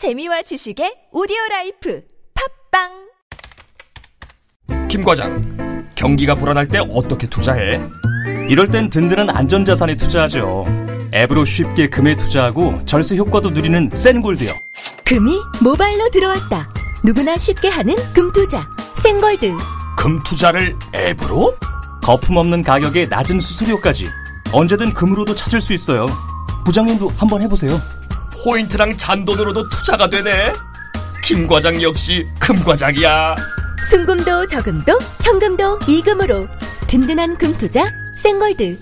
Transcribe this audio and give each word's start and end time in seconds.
재미와 0.00 0.40
지식의 0.40 1.08
오디오 1.12 1.36
라이프 1.50 2.00
팟빵 2.72 2.88
김 4.88 5.02
과장, 5.02 5.86
경기가 5.94 6.34
불안할 6.34 6.68
때 6.68 6.78
어떻게 6.78 7.26
투자해? 7.26 7.82
이럴 8.48 8.70
땐 8.70 8.88
든든한 8.88 9.28
안전자산에 9.28 9.96
투자하죠. 9.96 10.64
앱으로 11.12 11.44
쉽게 11.44 11.88
금에 11.88 12.16
투자하고 12.16 12.82
절세 12.86 13.14
효과도 13.18 13.50
누리는 13.50 13.90
센골드요. 13.92 14.50
금이 15.04 15.38
모바일로 15.62 16.08
들어왔다 16.08 16.72
누구나 17.04 17.36
쉽게 17.36 17.68
하는 17.68 17.94
금투자 18.14 18.66
센골드 19.02 19.54
금 19.98 20.18
투자를 20.24 20.74
앱으로? 20.94 21.54
거품 22.02 22.38
없는 22.38 22.62
가격에 22.62 23.04
낮은 23.04 23.38
수수료까지 23.38 24.06
언제든 24.54 24.94
금으로도 24.94 25.34
찾을 25.34 25.60
수 25.60 25.74
있어요. 25.74 26.06
부장님도 26.64 27.10
한번 27.18 27.42
해보세요. 27.42 27.78
포인트랑 28.44 28.96
잔돈으로도 28.96 29.68
투자가 29.68 30.08
되네. 30.08 30.52
김 31.24 31.46
과장 31.46 31.80
역시 31.82 32.26
금 32.40 32.56
과장이야. 32.56 33.34
순금도 33.90 34.46
저금도 34.48 34.98
현금도 35.22 35.78
이금으로 35.88 36.46
든든한 36.88 37.36
금 37.38 37.52
투자 37.58 37.84
센골드 38.22 38.78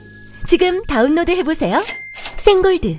지금 0.46 0.82
다운로드 0.84 1.30
해보세요 1.30 1.80
센골드 2.38 2.98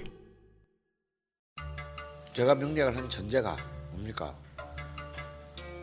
제가 2.34 2.56
명리학을 2.56 2.96
한 2.96 3.10
전제가 3.10 3.56
뭡니까? 3.92 4.34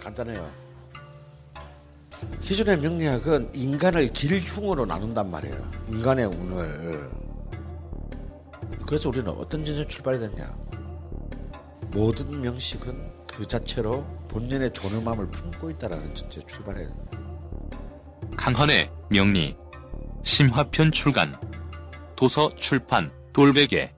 간단해요. 0.02 0.50
기존의 2.40 2.78
명리학은 2.78 3.50
인간을 3.54 4.12
길흉으로 4.12 4.86
나눈단 4.86 5.30
말이에요. 5.30 5.70
인간의 5.88 6.26
운을. 6.26 7.10
그래서 8.86 9.08
우리는 9.08 9.28
어떤 9.28 9.64
전제 9.64 9.86
출발이 9.86 10.18
됐냐? 10.18 10.65
모든 11.90 12.40
명식은 12.40 13.26
그 13.26 13.46
자체로 13.46 14.04
본연의 14.28 14.72
존엄함을 14.72 15.30
품고 15.30 15.70
있다라는 15.70 16.14
전제 16.14 16.40
출발해요. 16.42 16.88
강헌의 18.36 18.90
명리 19.10 19.56
심화편 20.24 20.92
출간 20.92 21.34
도서 22.16 22.54
출판 22.56 23.10
돌베개 23.32 23.92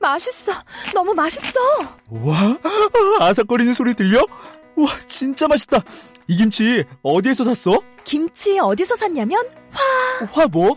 맛있어 0.00 0.52
너무 0.92 1.14
맛있어 1.14 1.60
와, 2.10 2.58
아삭거리는 3.20 3.72
소리 3.72 3.94
들려? 3.94 4.18
와, 4.76 4.88
진짜 5.06 5.46
맛있다. 5.46 5.78
이 6.26 6.36
김치 6.36 6.84
어디에서 7.02 7.44
샀어? 7.44 7.80
김치 8.04 8.58
어디서 8.58 8.96
샀냐면 8.96 9.48
화 10.32 10.46
뭐? 10.48 10.76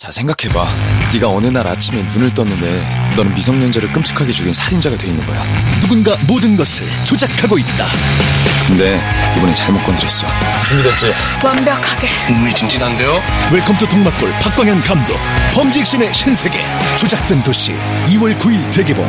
자 0.00 0.10
생각해봐 0.10 0.66
네가 1.12 1.28
어느 1.28 1.48
날 1.48 1.66
아침에 1.66 2.02
눈을 2.04 2.32
떴는데 2.32 3.12
너는 3.16 3.34
미성년자를 3.34 3.92
끔찍하게 3.92 4.32
죽인 4.32 4.50
살인자가 4.50 4.96
돼 4.96 5.08
있는 5.08 5.26
거야 5.26 5.44
누군가 5.78 6.16
모든 6.26 6.56
것을 6.56 6.86
조작하고 7.04 7.58
있다. 7.58 7.84
근데 8.66 8.98
이번엔 9.36 9.54
잘못 9.54 9.84
건드렸어 9.84 10.26
준비됐지? 10.64 11.12
완벽하게 11.44 12.06
흥미진진한데요? 12.28 13.10
웰컴 13.52 13.76
투 13.76 13.86
동막골 13.90 14.30
박광현 14.40 14.80
감독. 14.84 15.18
범죄 15.52 15.80
액션의 15.80 16.14
신세계. 16.14 16.64
조작된 16.96 17.42
도시 17.42 17.74
2월 18.06 18.38
9일 18.38 18.72
대개봉. 18.72 19.04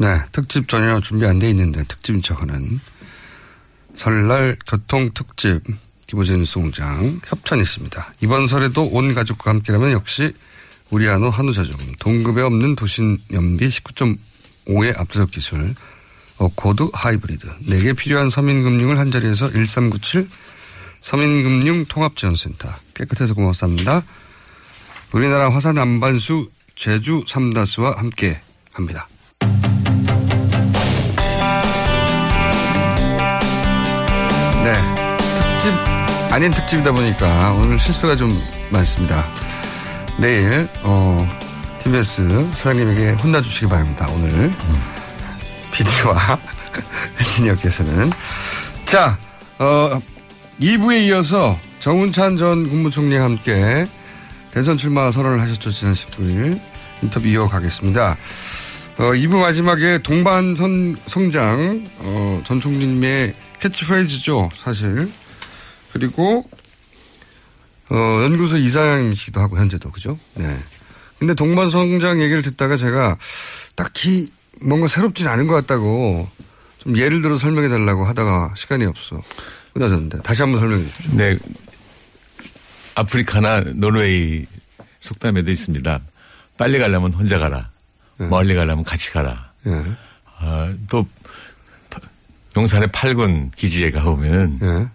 네, 0.00 0.18
특집 0.32 0.66
전혀 0.66 0.98
준비 1.00 1.26
안 1.26 1.38
돼 1.38 1.50
있는데 1.50 1.84
특집인 1.84 2.22
척하는 2.22 2.80
설날 3.94 4.56
교통 4.66 5.10
특집 5.12 5.60
김호진 6.06 6.38
뉴스공장 6.38 7.20
협찬이 7.26 7.60
있습니다. 7.60 8.14
이번 8.22 8.46
설에도 8.46 8.86
온 8.86 9.12
가족과 9.12 9.50
함께라면 9.50 9.92
역시 9.92 10.32
우리 10.88 11.06
한우 11.06 11.28
한우자조금 11.28 11.96
동급에 11.98 12.40
없는 12.40 12.76
도심 12.76 13.18
연비 13.30 13.68
19.5의 13.68 14.98
압도적 14.98 15.32
기술 15.32 15.74
어코드 16.38 16.88
하이브리드 16.94 17.46
4개 17.66 17.94
필요한 17.94 18.30
서민금융을 18.30 18.98
한자리에서 18.98 19.50
1397 19.52 20.30
서민금융 21.02 21.84
통합지원센터 21.84 22.72
깨끗해서 22.94 23.34
고맙습니다. 23.34 24.02
우리나라 25.12 25.52
화산 25.52 25.76
안반수 25.76 26.48
제주 26.74 27.22
삼다수와 27.26 27.98
함께 27.98 28.40
합니다. 28.72 29.06
아닌 36.30 36.50
특집이다 36.52 36.92
보니까 36.92 37.52
오늘 37.54 37.78
실수가 37.78 38.14
좀 38.14 38.30
많습니다. 38.70 39.26
내일, 40.18 40.68
어, 40.82 41.28
TBS 41.80 42.28
사장님에게 42.52 43.12
혼나주시기 43.22 43.66
바랍니다. 43.68 44.06
오늘. 44.12 44.52
PD와 45.72 46.38
엔지니어께서는. 47.20 48.12
자, 48.84 49.18
어, 49.58 50.00
2부에 50.60 51.02
이어서 51.08 51.58
정운찬 51.80 52.36
전 52.36 52.68
국무총리와 52.68 53.24
함께 53.24 53.86
대선 54.52 54.76
출마 54.76 55.10
선언을 55.10 55.40
하셨죠. 55.40 55.70
지난 55.70 55.94
19일. 55.94 56.60
인터뷰 57.02 57.26
이어가겠습니다. 57.26 58.16
어, 58.98 59.02
2부 59.02 59.40
마지막에 59.40 59.98
동반 60.02 60.54
선 60.54 60.96
성장, 61.06 61.84
어, 61.98 62.42
전 62.44 62.60
총리님의 62.60 63.34
캐치프레이즈죠, 63.58 64.50
사실. 64.54 65.10
그리고, 65.92 66.48
어, 67.90 67.94
연구소 68.22 68.56
이사장이시기도 68.58 69.40
하고, 69.40 69.58
현재도, 69.58 69.90
그죠? 69.90 70.18
네. 70.34 70.58
근데 71.18 71.34
동반 71.34 71.68
성장 71.70 72.22
얘기를 72.22 72.40
듣다가 72.42 72.76
제가 72.76 73.18
딱히 73.74 74.32
뭔가 74.60 74.86
새롭진 74.88 75.26
않은 75.28 75.46
것 75.46 75.54
같다고 75.54 76.28
좀 76.78 76.96
예를 76.96 77.20
들어 77.20 77.36
설명해 77.36 77.68
달라고 77.68 78.06
하다가 78.06 78.54
시간이 78.56 78.86
없어. 78.86 79.22
끊어졌는데. 79.74 80.22
다시 80.22 80.42
한번 80.42 80.60
설명해 80.60 80.84
주십시오. 80.88 81.12
네. 81.16 81.38
아프리카나 82.94 83.60
노르웨이 83.74 84.46
속담에도 85.00 85.50
있습니다. 85.50 86.00
빨리 86.56 86.78
가려면 86.78 87.12
혼자 87.12 87.38
가라. 87.38 87.70
멀리 88.16 88.54
가려면 88.54 88.84
같이 88.84 89.10
가라. 89.12 89.52
예. 89.66 89.70
어, 90.40 90.72
또 90.88 91.06
용산의 92.56 92.88
8군 92.88 93.54
기지에 93.56 93.90
가보면 93.90 94.90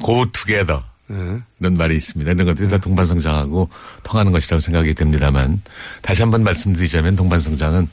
예. 0.00 0.06
go 0.06 0.26
together 0.32 0.82
예. 1.10 1.40
이런 1.58 1.74
말이 1.74 1.96
있습니다. 1.96 2.30
이런 2.30 2.46
것들이 2.46 2.68
다 2.68 2.78
동반성장하고 2.78 3.68
통하는 4.02 4.32
것이라고 4.32 4.60
생각이 4.60 4.94
됩니다만 4.94 5.60
다시 6.02 6.22
한번 6.22 6.44
말씀드리자면 6.44 7.16
동반성장은 7.16 7.88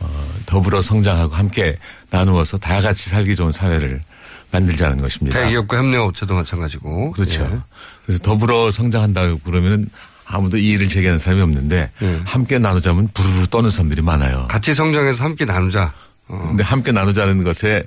어, 0.00 0.34
더불어 0.46 0.82
성장하고 0.82 1.34
함께 1.34 1.78
나누어서 2.10 2.58
다 2.58 2.80
같이 2.80 3.08
살기 3.10 3.36
좋은 3.36 3.52
사회를 3.52 4.02
만들자는 4.50 5.00
것입니다. 5.00 5.40
대기업과 5.40 5.78
협력업체도 5.78 6.34
마찬가지고. 6.34 7.12
그렇죠. 7.12 7.42
예. 7.42 7.58
그래서 8.06 8.22
더불어 8.22 8.70
성장한다고 8.70 9.38
그러면은 9.38 9.86
아무도 10.26 10.56
이의를 10.56 10.88
제기하는 10.88 11.18
사람이 11.18 11.42
없는데 11.42 11.90
예. 12.02 12.20
함께 12.24 12.58
나누자면 12.58 13.08
부르르 13.12 13.46
떠는 13.48 13.70
사람들이 13.70 14.02
많아요. 14.02 14.46
같이 14.48 14.74
성장해서 14.74 15.24
함께 15.24 15.44
나누자. 15.44 15.92
어. 16.28 16.44
근데 16.48 16.62
함께 16.62 16.92
나누자는 16.92 17.42
것에 17.44 17.84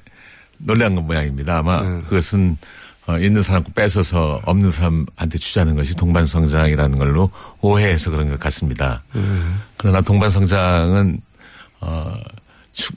놀란 0.60 0.96
것 0.96 1.02
모양입니다. 1.02 1.60
아마 1.60 1.82
네. 1.82 2.02
그것은 2.02 2.58
어, 3.08 3.18
있는 3.18 3.42
사람 3.42 3.64
거 3.64 3.72
뺏어서 3.74 4.42
없는 4.44 4.70
사람한테 4.70 5.38
주자는 5.38 5.76
것이 5.76 5.96
동반성장이라는 5.96 6.98
걸로 6.98 7.32
오해해서 7.62 8.12
그런 8.12 8.30
것 8.30 8.40
같습니다. 8.40 9.04
네. 9.14 9.22
그러나 9.78 10.02
동반성장은 10.02 11.22
어, 11.80 12.14
추, 12.74 12.94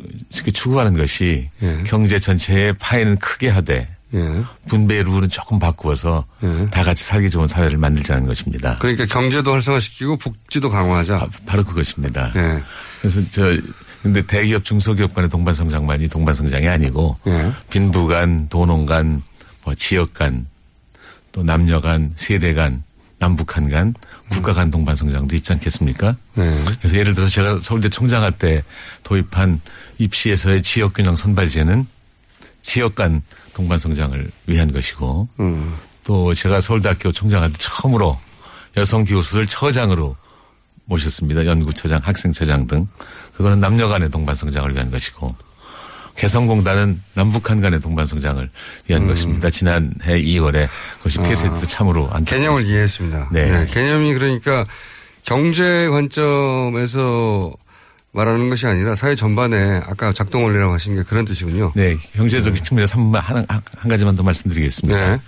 추구하는 0.52 0.96
것이 0.96 1.48
예. 1.62 1.82
경제 1.86 2.18
전체의 2.18 2.74
파이는 2.74 3.16
크게 3.18 3.48
하되 3.48 3.88
예. 4.12 4.42
분배의 4.68 5.04
룰은 5.04 5.28
조금 5.28 5.58
바꾸어서 5.58 6.26
예. 6.42 6.66
다 6.66 6.82
같이 6.82 7.04
살기 7.04 7.30
좋은 7.30 7.46
사회를 7.46 7.78
만들자는 7.78 8.26
것입니다. 8.26 8.78
그러니까 8.80 9.06
경제도 9.06 9.52
활성화시키고 9.52 10.16
복지도 10.16 10.70
강화하자. 10.70 11.28
바로 11.46 11.62
그것입니다. 11.64 12.32
예. 12.34 12.62
그래서 13.00 13.20
저 13.30 13.56
근데 14.02 14.22
대기업 14.22 14.64
중소기업 14.64 15.14
간의 15.14 15.30
동반 15.30 15.54
성장만이 15.54 16.08
동반 16.08 16.34
성장이 16.34 16.66
아니고 16.66 17.16
예. 17.28 17.52
빈부 17.70 18.08
간, 18.08 18.48
도농 18.48 18.86
간, 18.86 19.22
뭐 19.70 19.74
지역 19.76 20.14
간, 20.14 20.48
또 21.30 21.44
남녀 21.44 21.80
간, 21.80 22.12
세대 22.16 22.54
간, 22.54 22.82
남북한 23.20 23.70
간, 23.70 23.94
국가 24.28 24.52
간 24.52 24.68
동반 24.68 24.96
성장도 24.96 25.36
있지 25.36 25.52
않겠습니까? 25.52 26.16
네. 26.34 26.60
그래서 26.78 26.96
예를 26.96 27.14
들어서 27.14 27.30
제가 27.30 27.60
서울대 27.62 27.88
총장할 27.88 28.32
때 28.32 28.62
도입한 29.04 29.60
입시에서의 29.98 30.62
지역 30.62 30.94
균형 30.94 31.14
선발제는 31.14 31.86
지역 32.62 32.96
간 32.96 33.22
동반 33.54 33.78
성장을 33.78 34.28
위한 34.46 34.72
것이고 34.72 35.28
음. 35.38 35.76
또 36.02 36.34
제가 36.34 36.60
서울대학교 36.60 37.12
총장할 37.12 37.52
때 37.52 37.58
처음으로 37.58 38.18
여성 38.76 39.04
교수를 39.04 39.46
처장으로 39.46 40.16
모셨습니다. 40.86 41.46
연구처장, 41.46 42.00
학생처장 42.02 42.66
등. 42.66 42.88
그거는 43.34 43.60
남녀 43.60 43.86
간의 43.86 44.10
동반 44.10 44.34
성장을 44.34 44.74
위한 44.74 44.90
것이고 44.90 45.32
개성공단은 46.16 47.02
남북한 47.14 47.60
간의 47.60 47.80
동반 47.80 48.06
성장을 48.06 48.48
위한 48.88 49.06
것입니다. 49.06 49.50
지난해 49.50 49.90
2월에 50.06 50.68
그것이 50.98 51.18
폐쇄돼서 51.18 51.66
참으로 51.66 52.08
안 52.10 52.20
음. 52.20 52.22
아. 52.22 52.24
개념을 52.24 52.66
이해했습니다. 52.66 53.30
네. 53.32 53.50
네, 53.50 53.66
개념이 53.66 54.14
그러니까 54.14 54.64
경제 55.24 55.88
관점에서 55.88 57.52
말하는 58.12 58.48
것이 58.48 58.66
아니라 58.66 58.94
사회 58.94 59.14
전반에 59.14 59.80
아까 59.86 60.12
작동 60.12 60.44
원리라고 60.44 60.72
하신 60.72 60.96
게 60.96 61.02
그런 61.04 61.24
뜻이군요. 61.24 61.72
네, 61.74 61.96
경제적 62.14 62.54
측면에서 62.64 62.98
한, 62.98 63.04
번만 63.04 63.22
한, 63.22 63.36
한, 63.48 63.62
한 63.78 63.88
가지만 63.88 64.16
더 64.16 64.22
말씀드리겠습니다. 64.22 65.10
네. 65.12 65.20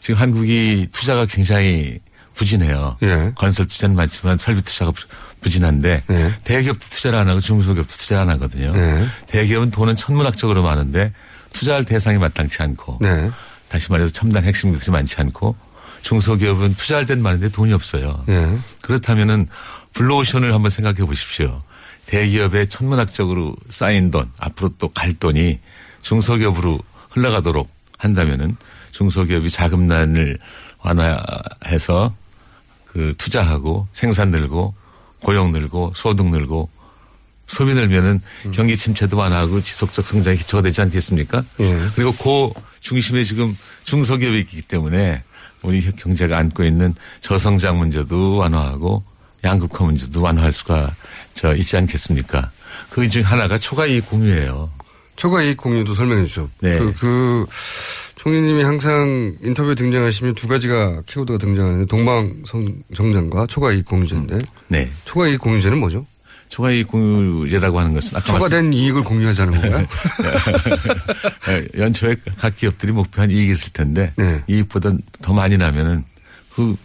지금 0.00 0.20
한국이 0.20 0.88
투자가 0.92 1.26
굉장히 1.26 2.00
부진해요. 2.34 2.96
예. 3.02 3.32
건설 3.36 3.66
투자는 3.66 3.94
많지만 3.94 4.38
설비 4.38 4.62
투자가 4.62 4.92
부- 5.42 5.48
부진한데 5.52 6.02
네. 6.06 6.34
대기업도 6.44 6.78
투자를 6.80 7.18
안 7.18 7.28
하고 7.28 7.40
중소기업도 7.40 7.92
투자를 7.94 8.22
안 8.22 8.30
하거든요. 8.30 8.72
네. 8.72 9.06
대기업은 9.26 9.70
돈은 9.70 9.96
천문학적으로 9.96 10.62
많은데 10.62 11.12
투자할 11.52 11.84
대상이 11.84 12.18
마땅치 12.18 12.62
않고 12.62 12.98
네. 13.00 13.28
다시 13.68 13.90
말해서 13.90 14.12
첨단 14.12 14.44
핵심 14.44 14.72
기술이 14.72 14.92
많지 14.92 15.20
않고 15.20 15.56
중소기업은 16.02 16.74
투자할 16.74 17.06
데는 17.06 17.22
많은데 17.22 17.48
돈이 17.50 17.72
없어요. 17.72 18.24
예. 18.28 18.56
그렇다면은 18.82 19.46
블루오션을 19.92 20.52
한번 20.52 20.70
생각해 20.70 21.04
보십시오. 21.04 21.62
대기업에 22.06 22.66
천문학적으로 22.66 23.54
쌓인 23.70 24.10
돈, 24.10 24.28
앞으로 24.38 24.70
또 24.78 24.88
갈 24.88 25.12
돈이 25.12 25.60
중소기업으로 26.02 26.80
흘러가도록 27.10 27.68
한다면은 27.98 28.56
중소기업이 28.90 29.48
자금난을 29.50 30.38
완화해서 30.80 32.14
그 32.86 33.12
투자하고 33.16 33.86
생산 33.92 34.30
늘고 34.30 34.74
고용 35.22 35.52
늘고 35.52 35.92
소득 35.94 36.28
늘고 36.30 36.68
소비 37.46 37.74
늘면은 37.74 38.20
경기 38.52 38.76
침체도 38.76 39.16
완화하고 39.16 39.62
지속적 39.62 40.06
성장의 40.06 40.38
기초가 40.38 40.62
되지 40.62 40.80
않겠습니까? 40.82 41.44
예. 41.60 41.78
그리고 41.94 42.12
그 42.12 42.60
중심에 42.80 43.24
지금 43.24 43.56
중소기업이 43.84 44.38
있기 44.40 44.62
때문에 44.62 45.22
우리 45.62 45.80
경제가 45.94 46.38
안고 46.38 46.64
있는 46.64 46.94
저성장 47.20 47.78
문제도 47.78 48.36
완화하고 48.36 49.02
양극화 49.44 49.84
문제도 49.84 50.20
완화할 50.22 50.52
수가 50.52 50.94
저 51.34 51.54
있지 51.54 51.76
않겠습니까? 51.76 52.50
그 52.90 53.08
중 53.08 53.22
하나가 53.22 53.58
초과이익 53.58 54.06
공유예요. 54.06 54.70
초과이익 55.16 55.56
공유도 55.58 55.94
설명해 55.94 56.24
주죠. 56.24 56.48
네. 56.60 56.78
그, 56.78 56.94
그 56.98 57.46
총리님이 58.22 58.62
항상 58.62 59.36
인터뷰에 59.42 59.74
등장하시면 59.74 60.36
두 60.36 60.46
가지가 60.46 61.02
키워드가 61.06 61.38
등장하는데 61.38 61.86
동방성장과 61.86 63.48
초과이익 63.48 63.84
공유제인데 63.84 64.38
네. 64.68 64.88
초과이익 65.04 65.40
공유제는 65.40 65.78
뭐죠? 65.80 66.06
초과이익 66.48 66.86
공유제라고 66.86 67.80
하는 67.80 67.94
것은 67.94 68.16
아까 68.16 68.32
초과된 68.32 68.74
이익을 68.74 69.02
공유하자는 69.02 69.60
건가요? 69.60 69.86
예, 71.48 71.66
연초에 71.82 72.14
각 72.38 72.54
기업들이 72.54 72.92
목표한 72.92 73.28
이익이 73.28 73.50
있을 73.50 73.72
텐데 73.72 74.12
네. 74.14 74.40
이익보다 74.46 74.92
더 75.20 75.32
많이 75.32 75.56
나면은 75.56 76.04
그 76.54 76.76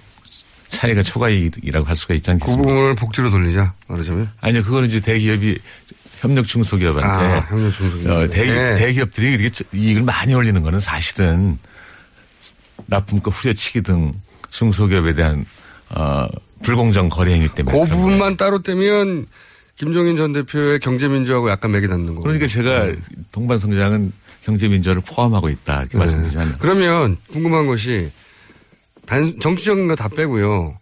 차이가 0.70 1.04
초과이익이라고 1.04 1.86
할 1.86 1.96
수가 1.96 2.16
있지 2.16 2.26
그 2.26 2.32
않겠습니까? 2.32 2.64
부분을 2.64 2.96
복지로 2.96 3.30
돌리자 3.30 3.74
말하자면. 3.88 4.32
아니요, 4.42 4.64
그거는 4.64 4.90
이제 4.90 5.00
대기업이 5.02 5.60
협력 6.20 6.48
중소기업한테 6.48 7.08
아, 7.08 7.40
협력 7.50 7.72
중소기업. 7.72 8.12
어, 8.12 8.28
대기, 8.30 8.52
네. 8.52 8.76
대기업들이 8.76 9.34
이렇게 9.34 9.64
이익을 9.74 10.04
많이 10.04 10.34
올리는 10.34 10.62
거는 10.62 10.80
사실은 10.80 11.58
납품과 12.88 13.32
후려치기 13.32 13.82
등 13.82 14.14
중소기업에 14.50 15.14
대한 15.14 15.46
어, 15.90 16.28
불공정 16.64 17.10
거래 17.10 17.34
행위 17.34 17.48
때문에 17.50 17.72
그 17.78 17.84
거예요. 17.86 17.94
부분만 17.94 18.38
따로 18.38 18.62
떼면 18.62 19.28
김종인 19.76 20.16
전 20.16 20.34
대표의 20.34 20.80
경제민주하고 20.80 21.50
약간 21.52 21.72
맥이 21.72 21.88
닿는 21.88 22.08
거고. 22.08 22.22
그러니까 22.22 22.48
제가 22.48 22.92
동반성장은 23.32 24.12
경제민주화를 24.44 25.04
포함하고 25.06 25.50
있다 25.50 25.84
이렇게? 25.92 25.98
네. 25.98 26.46
그러면 26.60 27.18
궁금한 27.30 27.68
것이 27.68 28.12
단 29.06 29.36
정치적인 29.40 29.88
거 29.88 29.96
다 29.96 30.08
빼고요. 30.10 30.80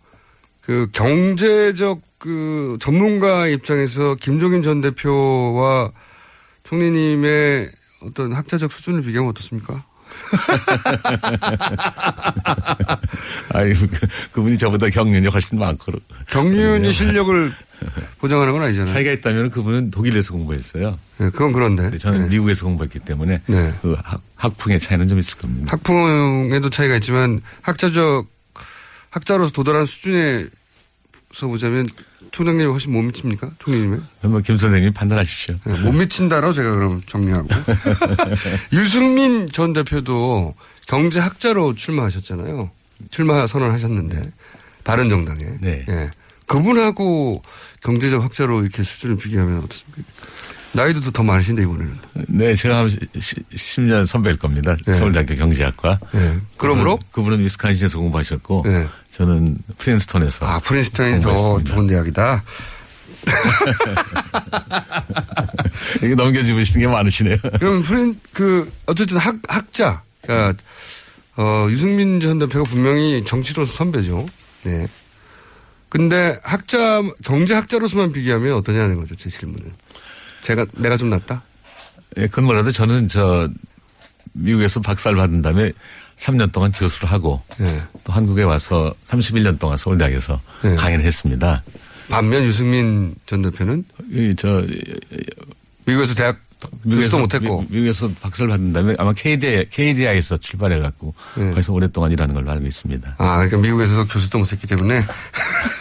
그 0.62 0.88
경제적 0.94 2.02
그 2.26 2.78
전문가 2.80 3.48
입장에서 3.48 4.16
김종인 4.16 4.64
전 4.64 4.82
대표와 4.82 5.92
총리님의 6.64 7.70
어떤 8.02 8.34
학자적 8.34 8.72
수준을 8.72 9.04
비교하면 9.04 9.30
어떻습니까? 9.30 9.86
아유, 13.54 13.76
그, 13.76 14.08
그분이 14.32 14.58
저보다 14.58 14.90
경륜이 14.90 15.28
훨씬 15.28 15.60
많고. 15.60 15.92
경륜의 16.30 16.92
실력을 16.92 17.52
보장하는 18.18 18.54
건 18.54 18.64
아니잖아요. 18.64 18.92
차이가 18.92 19.12
있다면 19.12 19.52
그분은 19.52 19.92
독일에서 19.92 20.34
공부했어요. 20.34 20.98
네, 21.20 21.30
그건 21.30 21.52
그런데. 21.52 21.84
근데 21.84 22.00
저는 22.00 22.24
네. 22.24 22.30
미국에서 22.30 22.66
공부했기 22.66 23.02
때문에 23.02 23.44
네. 23.46 23.74
그 23.84 23.96
학, 24.04 24.24
학풍의 24.36 24.80
차이는 24.80 25.08
좀 25.08 25.20
있을 25.20 25.38
겁니다. 25.38 25.72
학풍에도 25.72 26.72
차이가 26.72 26.96
있지만 26.96 27.42
학자적 27.62 28.26
학자로서 29.12 29.52
도달한 29.52 29.86
수준에서 29.86 30.50
보자면 31.42 31.88
총장님이 32.32 32.70
훨씬 32.70 32.92
못 32.92 33.02
미칩니까? 33.02 33.52
총리님의? 33.60 34.00
뭐김 34.24 34.58
선생님 34.58 34.94
판단하십시오. 34.94 35.56
네, 35.66 35.82
못 35.84 35.92
미친다라고 35.92 36.54
제가 36.54 36.72
그럼 36.72 37.02
정리하고. 37.06 37.48
유승민 38.74 39.48
전 39.48 39.74
대표도 39.74 40.56
경제학자로 40.88 41.76
출마하셨잖아요. 41.76 42.70
출마 43.12 43.48
선언하셨는데 43.48 44.32
바른 44.84 45.10
정당에. 45.10 45.58
네. 45.62 45.86
예. 45.90 46.12
그분하고 46.46 47.42
경제적 47.82 48.24
학자로 48.24 48.62
이렇게 48.62 48.84
수준을 48.84 49.18
비교하면 49.18 49.60
어떻습니까? 49.64 50.04
나이도 50.76 51.12
더 51.12 51.24
많으신데 51.24 51.64
이번에는. 51.64 51.98
네, 52.28 52.54
제가 52.54 52.80
한 52.80 52.88
10년 52.88 54.06
선배일 54.06 54.38
겁니다. 54.38 54.76
네. 54.86 54.94
서울대학교 54.94 55.36
경제학과. 55.36 56.00
예. 56.16 56.38
그러므로 56.58 57.00
그분은, 57.12 57.40
위스콘신에서 57.40 57.98
공부하셨고 58.00 58.64
네. 58.66 58.88
저는 59.10 59.58
프린스턴에서 59.78 60.46
아 60.46 60.60
프린스턴이 60.60 61.22
더 61.22 61.34
공부했습니다. 61.34 61.76
좋은 61.76 61.88
대학이다. 61.88 62.44
이게 66.04 66.16
넘겨주시는 66.16 66.86
게 66.86 66.92
많으시네요. 66.92 67.38
그럼 67.60 67.82
프린 67.82 68.20
그 68.34 68.72
어쨌든 68.86 69.18
학 69.18 69.36
학자 69.48 70.04
그러니까 70.22 70.62
어 71.38 71.68
유승민 71.70 72.20
전 72.20 72.40
대표가 72.40 72.70
분명히 72.70 73.24
정치로서 73.26 73.72
선배죠. 73.72 74.28
네. 74.64 74.88
근데 75.90 76.38
학자 76.44 77.02
경제 77.24 77.54
학자로서만 77.54 78.12
비교하면 78.12 78.56
어떠냐는 78.56 79.00
거죠 79.00 79.16
제 79.16 79.30
질문은. 79.30 79.72
제가 80.46 80.66
내가 80.74 80.96
좀 80.96 81.10
낫다. 81.10 81.42
예, 82.18 82.28
그건 82.28 82.46
몰라도 82.46 82.72
저는 82.72 83.08
저 83.08 83.50
미국에서 84.34 84.80
박사를 84.80 85.18
받은 85.18 85.42
다음에 85.42 85.72
3년 86.18 86.52
동안 86.52 86.72
교수를 86.72 87.12
하고 87.12 87.42
예. 87.60 87.82
또 88.04 88.14
한국에 88.14 88.44
와서 88.44 88.94
31년 89.08 89.58
동안 89.58 89.76
서울대학에서 89.76 90.40
네. 90.64 90.76
강연을 90.76 91.04
했습니다. 91.04 91.64
반면 92.10 92.44
유승민 92.44 93.16
전 93.26 93.42
대표는 93.42 93.84
이저 94.12 94.64
미국에서 95.86 96.14
대학 96.14 96.38
교수도 96.84 97.20
못했고 97.20 97.62
미, 97.64 97.68
미국에서 97.78 98.10
박사를 98.22 98.48
받은 98.48 98.72
다음에 98.72 98.96
아마 99.00 99.14
KDI, 99.14 99.70
KDI에서 99.70 100.38
출발해 100.38 100.80
갖고 100.80 101.16
네. 101.36 101.50
거기서 101.50 101.74
오랫동안 101.74 102.12
일하는 102.12 102.36
걸로 102.36 102.52
알고 102.52 102.68
있습니다. 102.68 103.16
아 103.18 103.36
그러니까 103.38 103.58
미국에서 103.58 104.08
교수도 104.08 104.38
못했기 104.38 104.68
때문에 104.68 105.04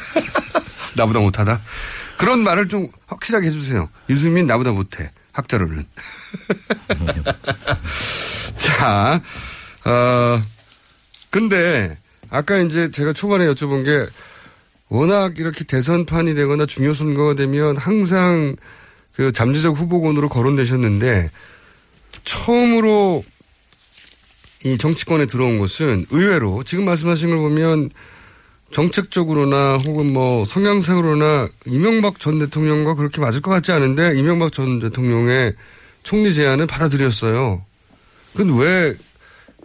나보다 0.97 1.21
못하다. 1.21 1.61
그런 2.19 2.41
말을 2.41 2.69
좀 2.69 2.89
확실하게 3.07 3.49
해주세요. 3.49 3.89
유승민 4.09 4.47
나보다 4.47 4.73
못해 4.73 5.11
학자로는. 5.33 5.87
자, 8.57 9.21
어, 9.85 10.43
근데 11.31 11.99
아까 12.31 12.59
이제 12.59 12.91
제가 12.91 13.13
초반에 13.13 13.47
여쭤본 13.47 13.85
게 13.85 14.07
워낙 14.89 15.39
이렇게 15.39 15.65
대선판이 15.65 16.35
되거나 16.35 16.67
중요 16.67 16.95
선거가 16.95 17.35
되면 17.35 17.77
항상 17.77 18.57
그 19.15 19.33
잠재적 19.33 19.77
후보군으로 19.77 20.29
거론되셨는데 20.29 21.31
처음으로 22.25 23.25
이 24.65 24.79
정치권에 24.79 25.27
들어온 25.27 25.59
것은 25.59 26.07
의외로 26.11 26.63
지금 26.65 26.85
말씀하신 26.85 27.31
걸 27.31 27.39
보면 27.39 27.91
정책적으로나 28.75 29.77
혹은 29.87 30.13
뭐 30.13 30.45
성향상으로나 30.45 31.49
이명박 31.67 32.19
전 32.19 32.41
대통령과 32.41 32.95
그렇게 32.95 33.21
맞을 33.21 33.41
것 33.41 33.51
같지 33.53 33.71
않은데 33.71 34.19
이명박 34.19 34.53
전 34.53 34.81
대통령의 34.81 35.55
총리 36.03 36.35
제안을 36.35 36.67
받아들였어요. 36.67 37.65
그건 38.35 38.59
왜 38.59 38.95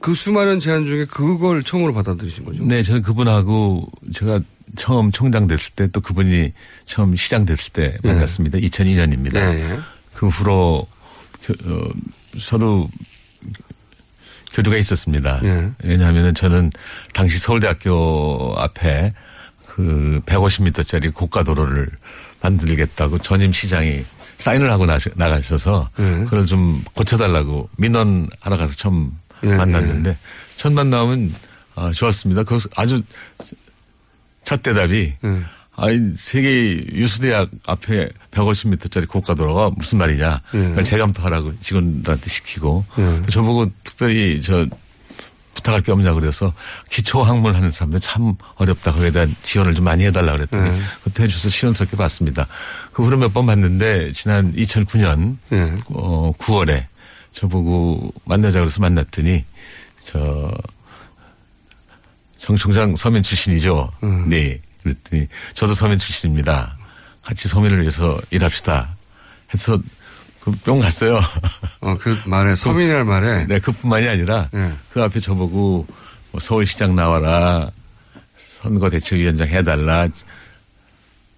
그 0.02 0.14
수많은 0.14 0.62
제안 0.62 0.86
중에 0.86 1.04
그걸 1.04 1.62
처음으로 1.62 1.94
받아들이신 1.94 2.46
거죠? 2.46 2.64
네, 2.64 2.82
저는 2.84 3.02
그분하고 3.02 3.86
제가 4.14 4.40
처음 4.78 5.12
총장 5.12 5.46
됐을 5.46 5.74
때 5.76 5.88
또 5.90 6.00
그분이 6.00 6.54
처음 6.86 7.18
시장 7.18 7.44
됐을 7.46 7.74
때 7.74 7.98
만났습니다. 8.02 8.60
2002년입니다. 8.60 9.34
네. 9.34 9.78
그 10.14 10.30
후로 10.30 10.88
교- 11.44 11.54
어, 11.66 11.90
서로 12.38 12.88
교류가 14.54 14.78
있었습니다. 14.78 15.40
예. 15.44 15.72
왜냐하면 15.84 16.34
저는 16.34 16.70
당시 17.14 17.38
서울대학교 17.40 18.56
앞에 18.58 19.14
그 19.66 20.22
150m짜리 20.26 21.14
고가도로를 21.14 21.90
만들겠다고 22.42 23.20
전임 23.20 23.52
시장이 23.54 24.06
사인을 24.38 24.72
하고 24.72 24.86
나셔- 24.86 25.12
나가셔서 25.16 25.90
예. 26.00 26.04
그걸 26.26 26.46
좀 26.46 26.84
고쳐달라고 26.94 27.70
민원하러 27.78 28.58
가서 28.58 28.74
처음 28.76 29.12
예, 29.44 29.48
만났는데 29.56 30.18
첫 30.56 30.74
만남은 30.74 31.34
아, 31.76 31.92
좋았습니다. 31.94 32.44
그 32.44 32.58
아주 32.76 33.02
첫 34.44 34.62
대답이 34.64 35.14
예. 35.24 35.40
아니 35.80 36.14
세계 36.16 36.86
유수대학 36.94 37.50
앞에 37.66 38.10
150m짜리 38.32 39.08
고가도로가 39.08 39.72
무슨 39.76 39.98
말이냐. 40.00 40.42
예. 40.54 40.58
그걸 40.70 40.84
재감독하라고 40.84 41.60
직원들한테 41.62 42.30
시키고 42.30 42.86
예. 42.98 43.22
또 43.22 43.32
저보고 43.32 43.72
특별히 43.84 44.42
저 44.42 44.68
부탁할 45.54 45.82
게 45.82 45.92
없냐 45.92 46.14
그래서 46.14 46.54
기초 46.90 47.22
학문 47.22 47.54
하는 47.56 47.70
사람들 47.72 48.00
참 48.00 48.36
어렵다. 48.56 48.92
거기에 48.94 49.12
대한 49.12 49.36
지원을 49.44 49.76
좀 49.76 49.86
많이 49.86 50.06
해달라 50.06 50.34
그랬더니 50.34 50.70
예. 50.70 50.82
그때 51.04 51.24
해줘서 51.24 51.50
시원스럽게 51.50 51.98
봤습니다. 51.98 52.48
그 52.92 53.04
후로 53.04 53.18
몇 53.18 53.34
번 53.34 53.46
봤는데 53.46 54.12
지난 54.14 54.54
2009년 54.54 55.38
예. 55.52 55.76
어, 55.90 56.32
9월에 56.38 56.86
저보고 57.32 58.14
만나자 58.26 58.60
그래서 58.60 58.82
만났더니 58.82 59.44
저 60.04 60.52
정 62.38 62.56
총장 62.56 62.96
서면 62.96 63.22
출신이죠. 63.22 63.92
음. 64.04 64.30
네. 64.30 64.62
그랬더니 64.84 65.28
저도 65.54 65.74
서면 65.74 65.98
출신입니다. 65.98 66.78
같이 67.24 67.48
서면을 67.48 67.82
위해서 67.82 68.20
일합시다. 68.32 68.96
해서 69.54 69.80
그뿅 70.40 70.80
갔어요. 70.80 71.20
어, 71.82 71.98
그 71.98 72.18
말에, 72.26 72.56
서민이라는 72.56 73.06
말에. 73.06 73.46
네, 73.46 73.60
그뿐만이 73.60 74.08
아니라 74.08 74.50
예. 74.54 74.72
그 74.92 75.04
앞에 75.04 75.20
저보고 75.20 75.86
뭐 76.32 76.40
서울시장 76.40 76.96
나와라. 76.96 77.70
선거 78.38 78.90
대책위원장 78.90 79.48
해달라. 79.48 80.08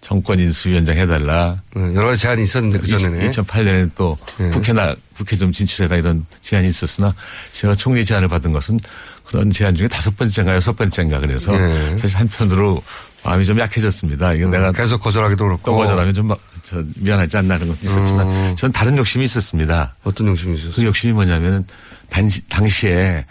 정권 0.01 0.39
인수위원장 0.39 0.97
해달라. 0.97 1.61
어, 1.75 1.91
여러 1.93 2.15
제안이 2.15 2.41
있었는데, 2.41 2.79
그 2.79 2.87
전에는. 2.87 3.29
2008년에 3.29 3.91
또 3.95 4.17
예. 4.39 4.47
국회나 4.47 4.95
국회 5.15 5.37
좀 5.37 5.51
진출해라 5.51 5.97
이런 5.97 6.25
제안이 6.41 6.67
있었으나 6.67 7.13
제가 7.51 7.75
총리 7.75 8.03
제안을 8.03 8.27
받은 8.27 8.51
것은 8.51 8.79
그런 9.25 9.51
제안 9.51 9.75
중에 9.75 9.87
다섯 9.87 10.15
번째인가 10.17 10.55
여섯 10.55 10.75
번째인가 10.75 11.19
그래서 11.19 11.53
예. 11.53 11.95
사실 11.97 12.17
한편으로 12.17 12.81
마음이 13.23 13.45
좀 13.45 13.59
약해졌습니다. 13.59 14.33
이거 14.33 14.49
내가 14.49 14.71
계속 14.71 14.99
거절하기도 14.99 15.43
그렇고. 15.43 15.61
또 15.63 15.75
거절하면 15.77 16.13
좀 16.13 16.27
막, 16.27 16.39
저, 16.63 16.83
미안하지 16.95 17.37
않나 17.37 17.55
하는 17.55 17.67
것도 17.67 17.79
있었지만 17.83 18.29
음. 18.29 18.55
저는 18.55 18.71
다른 18.73 18.97
욕심이 18.97 19.23
있었습니다. 19.25 19.95
어떤 20.03 20.27
욕심이 20.27 20.55
있었어요? 20.55 20.73
그 20.75 20.83
욕심이 20.85 21.13
뭐냐면 21.13 21.65
단시, 22.09 22.41
당시에 22.47 23.25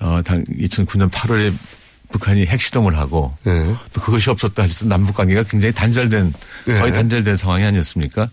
어, 0.00 0.20
당, 0.24 0.42
2009년 0.44 1.10
8월에 1.10 1.52
북한이 2.10 2.46
핵시동을 2.46 2.96
하고 2.96 3.36
예. 3.46 3.74
또 3.92 4.00
그것이 4.00 4.30
없었다 4.30 4.62
할지도 4.62 4.86
남북 4.86 5.16
관계가 5.16 5.42
굉장히 5.44 5.72
단절된 5.74 6.32
예. 6.68 6.72
거의 6.74 6.92
단절된 6.92 7.36
상황이 7.36 7.64
아니었습니까? 7.64 8.28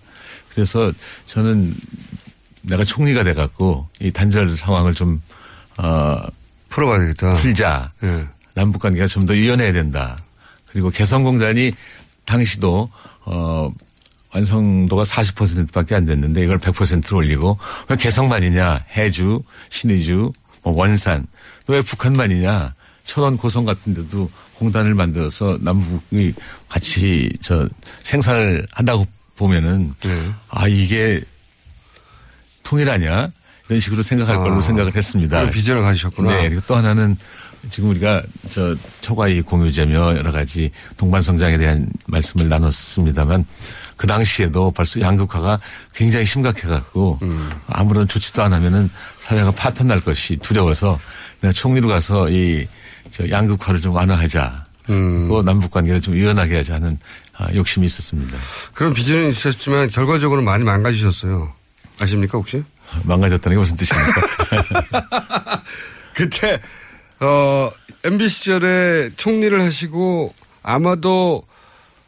그래서 0.54 0.92
저는 1.26 1.76
내가 2.62 2.84
총리가 2.84 3.24
돼 3.24 3.34
갖고 3.34 3.88
이 4.00 4.12
단절 4.12 4.52
상황을 4.56 4.94
좀 4.94 5.22
어, 5.78 6.22
풀어봐야 6.70 7.00
되겠다. 7.00 7.34
풀자. 7.36 7.92
예. 8.04 8.28
남북 8.54 8.82
관계가 8.82 9.08
좀 9.08 9.26
더 9.26 9.36
유연해야 9.36 9.74
된다. 9.74 10.18
그리고 10.72 10.90
개성공단이 10.90 11.74
당시도 12.26 12.90
어 13.26 13.72
완성도가 14.34 15.04
40%밖에 15.04 15.94
안 15.96 16.06
됐는데 16.06 16.42
이걸 16.44 16.58
100%로 16.60 17.18
올리고 17.18 17.58
왜 17.90 17.96
개성만이냐? 17.98 18.86
해주, 18.96 19.44
신의주, 19.70 20.32
뭐 20.64 20.74
원산. 20.74 21.28
또 21.66 21.74
왜 21.74 21.82
북한만이냐? 21.82 22.74
철원 23.04 23.36
고성 23.36 23.66
같은 23.66 23.94
데도 23.94 24.30
공단을 24.56 24.94
만들어서 24.94 25.58
남북이 25.62 26.34
같이 26.70 27.30
저 27.42 27.68
생산을 28.04 28.68
한다고 28.72 29.06
보면은 29.36 29.94
예. 30.06 30.32
아 30.50 30.68
이게 30.68 31.22
통일하냐? 32.64 33.32
이런 33.68 33.80
식으로 33.80 34.04
생각할 34.04 34.36
아, 34.36 34.40
걸로 34.40 34.62
생각을 34.62 34.96
했습니다. 34.96 35.50
비전을 35.50 35.82
가지셨구나. 35.82 36.32
네. 36.42 36.50
그리고 36.50 36.62
또 36.68 36.76
하나는 36.76 37.18
지금 37.70 37.90
우리가 37.90 38.24
저 38.50 38.76
초과이 39.02 39.42
공유제며 39.42 40.18
여러 40.18 40.32
가지 40.32 40.72
동반성장에 40.98 41.58
대한 41.58 41.88
말씀을 42.08 42.48
나눴습니다만 42.50 43.46
그 43.98 44.08
당시에도 44.08 44.72
벌써 44.72 45.00
양극화가 45.00 45.60
굉장히 45.94 46.26
심각해 46.26 46.68
갖고 46.68 47.20
아무런 47.68 48.08
조치도 48.08 48.42
안 48.42 48.54
하면은 48.54 48.90
사회가 49.20 49.52
파탄 49.52 49.88
날 49.88 50.02
것이 50.02 50.38
두려워서 50.38 51.00
내가 51.42 51.52
총리로 51.52 51.88
가서 51.88 52.30
이 52.30 52.68
저 53.12 53.30
양극화를 53.30 53.82
좀 53.82 53.94
완화하자. 53.94 54.66
음. 54.90 55.28
그 55.30 55.42
남북 55.46 55.72
관계를 55.72 56.02
좀 56.02 56.16
유연하게 56.16 56.58
하자 56.58 56.76
하는 56.76 56.98
아, 57.38 57.48
욕심이 57.54 57.86
있었습니다. 57.86 58.38
그런 58.74 58.94
비전은 58.94 59.30
있으셨지만 59.30 59.90
결과적으로 59.90 60.42
많이 60.42 60.64
망가지셨어요. 60.64 61.54
아십니까, 62.00 62.38
혹시? 62.38 62.64
망가졌다는 63.04 63.56
게 63.56 63.60
무슨 63.60 63.76
뜻입니까? 63.78 64.22
그때, 66.14 66.60
어, 67.22 67.72
MB 68.04 68.28
시절에 68.30 69.12
총리를 69.16 69.62
하시고 69.62 70.34
아마도 70.64 71.44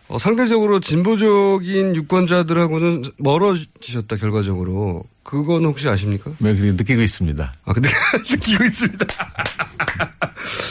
어, 0.07 0.17
상대적으로 0.17 0.79
진보적인 0.79 1.95
유권자들하고는 1.95 3.03
멀어지셨다, 3.17 4.17
결과적으로. 4.17 5.05
그건 5.23 5.63
혹시 5.65 5.87
아십니까? 5.87 6.31
네, 6.39 6.53
느끼고 6.53 7.01
있습니다. 7.01 7.53
아, 7.63 7.73
근데 7.73 7.89
느끼고 8.29 8.65
있습니다. 8.65 9.05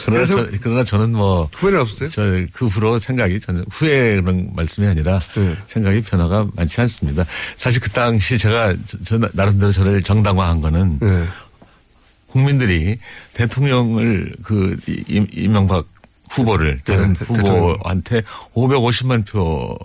그러나, 0.05 0.25
저, 0.25 0.47
그러나 0.61 0.83
저는 0.83 1.11
뭐. 1.13 1.49
후회는 1.55 1.79
없어요? 1.81 2.09
저, 2.09 2.21
그 2.53 2.67
후로 2.67 2.99
생각이 2.99 3.39
저는 3.39 3.65
후회 3.71 4.21
그런 4.21 4.51
말씀이 4.55 4.85
아니라 4.85 5.19
네. 5.35 5.57
생각이 5.65 6.01
변화가 6.01 6.47
많지 6.53 6.79
않습니다. 6.81 7.25
사실 7.55 7.81
그 7.81 7.89
당시 7.89 8.37
제가 8.37 8.75
저, 8.85 8.97
저 9.03 9.29
나름대로 9.33 9.71
저를 9.71 10.03
정당화한 10.03 10.61
거는 10.61 10.99
네. 11.01 11.25
국민들이 12.33 12.97
대통령을 13.33 14.33
그 14.41 14.75
이- 14.87 15.23
이명박 15.31 15.85
후보를 16.31 16.81
전 16.83 17.13
네. 17.13 17.25
후보한테 17.25 18.23
550만 18.55 19.23
표 19.27 19.77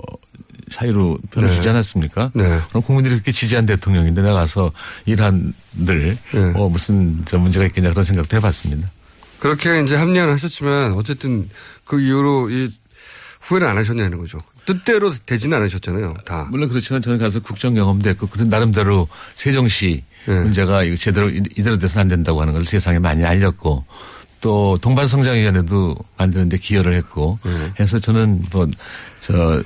차이로 0.71 1.19
표를 1.31 1.51
네. 1.51 1.55
주지 1.55 1.69
않았습니까? 1.69 2.31
네. 2.35 2.59
그럼 2.71 2.83
국민들이 2.83 3.15
그렇게 3.17 3.33
지지한 3.33 3.67
대통령인데 3.67 4.23
나가서 4.23 4.73
일한들 5.05 6.17
네. 6.33 6.53
어, 6.55 6.71
무슨 6.71 7.23
저 7.27 7.37
문제가 7.39 7.67
있겠냐 7.67 7.91
그런 7.91 8.03
생각도 8.03 8.37
해봤습니다. 8.39 8.91
그렇게 9.41 9.83
이제 9.83 9.95
합리화는 9.95 10.33
하셨지만 10.33 10.95
어쨌든 10.95 11.51
그 11.85 12.01
이후로 12.01 12.49
이 12.51 12.71
후회는 13.43 13.69
안 13.69 13.77
하셨냐는 13.77 14.17
거죠. 14.19 14.39
뜻대로 14.69 15.11
되지는 15.25 15.57
않으셨잖아요, 15.59 16.15
다. 16.27 16.47
물론 16.51 16.69
그렇지만 16.69 17.01
저는 17.01 17.19
가서 17.19 17.41
국정 17.41 17.73
경험도 17.75 18.11
했고 18.11 18.27
그런 18.27 18.49
나름대로 18.51 19.09
세종시 19.35 20.05
네. 20.27 20.35
문제가 20.41 20.83
이거 20.83 20.95
제대로 20.97 21.31
이- 21.31 21.43
이대로 21.57 21.79
돼서는 21.79 22.03
안 22.03 22.09
된다고 22.09 22.43
하는 22.43 22.53
걸 22.53 22.67
세상에 22.67 22.99
많이 22.99 23.25
알렸고 23.25 23.87
또 24.43 24.77
동반성장위원회도 24.83 25.97
만드는데 26.19 26.59
기여를 26.59 26.93
했고 26.95 27.39
네. 27.45 27.73
해서 27.81 27.99
저는 27.99 28.45
뭐저 28.53 29.63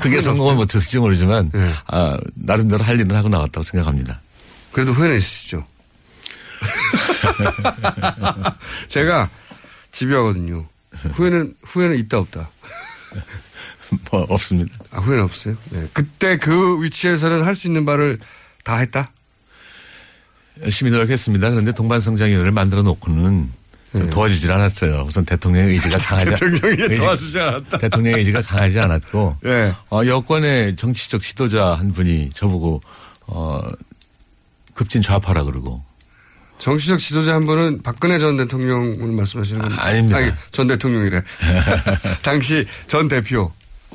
그게 0.00 0.20
성공을? 0.20 0.54
못했을지 0.54 0.98
모르지만 0.98 1.50
네. 1.52 1.70
아, 1.88 2.16
나름대로 2.34 2.82
할 2.82 2.98
일은 2.98 3.14
하고 3.14 3.28
나왔다고 3.28 3.62
생각합니다. 3.62 4.20
그래도 4.72 4.92
후회는 4.92 5.18
있으시죠? 5.18 5.64
제가 8.88 9.28
집에 9.92 10.14
와거든요. 10.16 10.66
후회는, 11.12 11.54
후회는 11.62 11.98
있다 11.98 12.18
없다. 12.18 12.50
뭐 14.10 14.22
없습니다. 14.28 14.76
아, 14.90 14.98
후회는 15.00 15.24
없어요? 15.24 15.56
네. 15.70 15.86
그때 15.92 16.36
그 16.38 16.82
위치에서는 16.82 17.44
할 17.44 17.54
수 17.54 17.66
있는 17.66 17.84
바를 17.84 18.18
다 18.64 18.76
했다? 18.78 19.10
열심히 20.62 20.90
노력했습니다. 20.90 21.50
그런데 21.50 21.72
동반성장위원회를 21.72 22.52
만들어 22.52 22.82
놓고는 22.82 23.50
좀 23.92 24.10
도와주질 24.10 24.50
않았어요. 24.50 25.04
우선 25.06 25.24
대통령의 25.24 25.74
의지가 25.74 25.98
강하지 26.02 26.24
네. 26.30 26.30
대통령이 26.36 26.82
의지- 26.82 26.94
도와주지 27.02 27.38
않았다. 27.38 27.78
대통령의 27.78 28.18
의지가 28.20 28.42
강하지 28.42 28.78
않았고 28.80 29.36
예. 29.44 29.72
어, 29.90 30.00
여권의 30.04 30.74
정치적 30.76 31.22
지도자 31.22 31.74
한 31.74 31.92
분이 31.92 32.30
저보고 32.30 32.80
어, 33.26 33.60
급진 34.74 35.02
좌파라 35.02 35.44
그러고 35.44 35.84
정치적 36.58 36.98
지도자 36.98 37.34
한 37.34 37.44
분은 37.44 37.82
박근혜 37.82 38.18
전 38.18 38.36
대통령을 38.36 39.12
말씀하시는 39.12 39.60
건 39.60 39.72
아, 39.78 39.92
닙니다 39.92 40.18
아니, 40.18 40.32
전 40.50 40.66
대통령이래. 40.66 41.22
당시 42.22 42.66
전 42.86 43.08
대표 43.08 43.52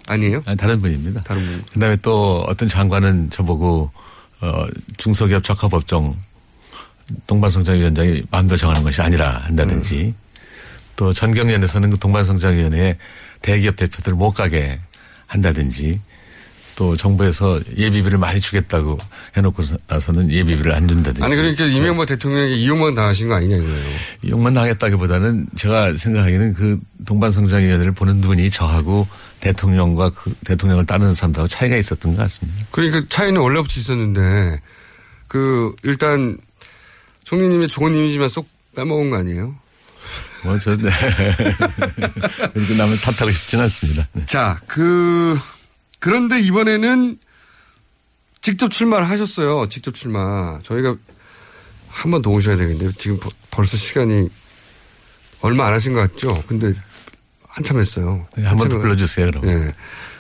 아니에요? 0.08 0.44
아니, 0.46 0.58
다른 0.58 0.80
분입니다. 0.82 1.22
다른 1.22 1.46
분. 1.46 1.64
그다음에 1.74 1.96
또 2.02 2.44
어떤 2.48 2.68
장관은 2.68 3.30
저보고 3.30 3.92
어, 4.42 4.66
중소기업 4.98 5.44
적합업종 5.44 6.18
동반성장위원장이 7.28 8.24
마음대로 8.30 8.58
정하는 8.58 8.84
것이 8.84 9.02
아니라 9.02 9.40
한다든지 9.46 9.96
음. 9.98 10.16
또 10.96 11.14
전경련에서는 11.14 11.90
그 11.92 11.98
동반성장위원회에 11.98 12.98
대기업 13.42 13.76
대표들 13.76 14.14
못 14.14 14.32
가게 14.32 14.80
한다든지 15.28 16.02
또 16.80 16.96
정부에서 16.96 17.60
예비비를 17.76 18.18
많이 18.18 18.40
주겠다고 18.40 18.98
해놓고 19.36 19.64
나서는 19.88 20.32
예비비를 20.32 20.72
안 20.72 20.88
준다든지. 20.88 21.22
아니 21.22 21.36
그러니까 21.36 21.66
이명박 21.66 22.06
대통령에게 22.06 22.56
이용만 22.56 22.96
당하신 22.96 23.28
거 23.28 23.36
아니냐 23.36 23.58
이거예요. 23.58 23.90
이용만 24.22 24.54
당했다기보다는 24.54 25.48
제가 25.58 25.98
생각하기에는 25.98 26.54
그 26.54 26.80
동반성장위원회를 27.06 27.92
보는 27.92 28.22
분이 28.22 28.50
저하고 28.50 29.10
대통령과 29.42 30.12
그 30.12 30.34
대통령을 30.46 30.86
따르는 30.86 31.14
사람들하고 31.14 31.50
차이가 31.50 31.76
있었던 31.76 32.16
것 32.16 32.22
같습니다. 32.24 32.66
그러니까 32.72 33.02
차이는 33.10 33.42
원래부터 33.42 33.78
있었는데 33.78 34.62
그 35.28 35.76
일단 35.84 36.38
총리님의 37.26 37.68
좋은 37.68 37.94
이미지만 37.94 38.30
쏙 38.30 38.48
빼먹은 38.78 39.10
거 39.10 39.18
아니에요? 39.18 39.54
뭐, 40.46 40.58
저, 40.58 40.78
네. 40.78 40.90
그렇게 42.54 42.76
남을 42.78 43.02
탓하고 43.02 43.30
싶진 43.32 43.60
않습니다. 43.60 44.08
네. 44.14 44.26
자, 44.26 44.58
그, 44.66 45.38
그런데 46.00 46.40
이번에는 46.42 47.20
직접 48.42 48.70
출마를 48.72 49.10
하셨어요. 49.10 49.68
직접 49.68 49.94
출마. 49.94 50.60
저희가 50.64 50.96
한 51.90 52.12
번 52.12 52.22
더 52.22 52.30
오셔야 52.30 52.56
되겠는데 52.56 52.96
지금 52.98 53.20
버- 53.20 53.30
벌써 53.52 53.76
시간이 53.76 54.30
얼마 55.42 55.68
안 55.68 55.74
하신 55.74 55.94
것 55.94 56.00
같죠? 56.00 56.42
근데 56.48 56.72
한참 57.48 57.80
했어요. 57.80 58.28
네, 58.38 58.46
한번 58.46 58.70
더 58.70 58.78
불러주세요, 58.80 59.26
그럼. 59.28 59.48
예. 59.50 59.74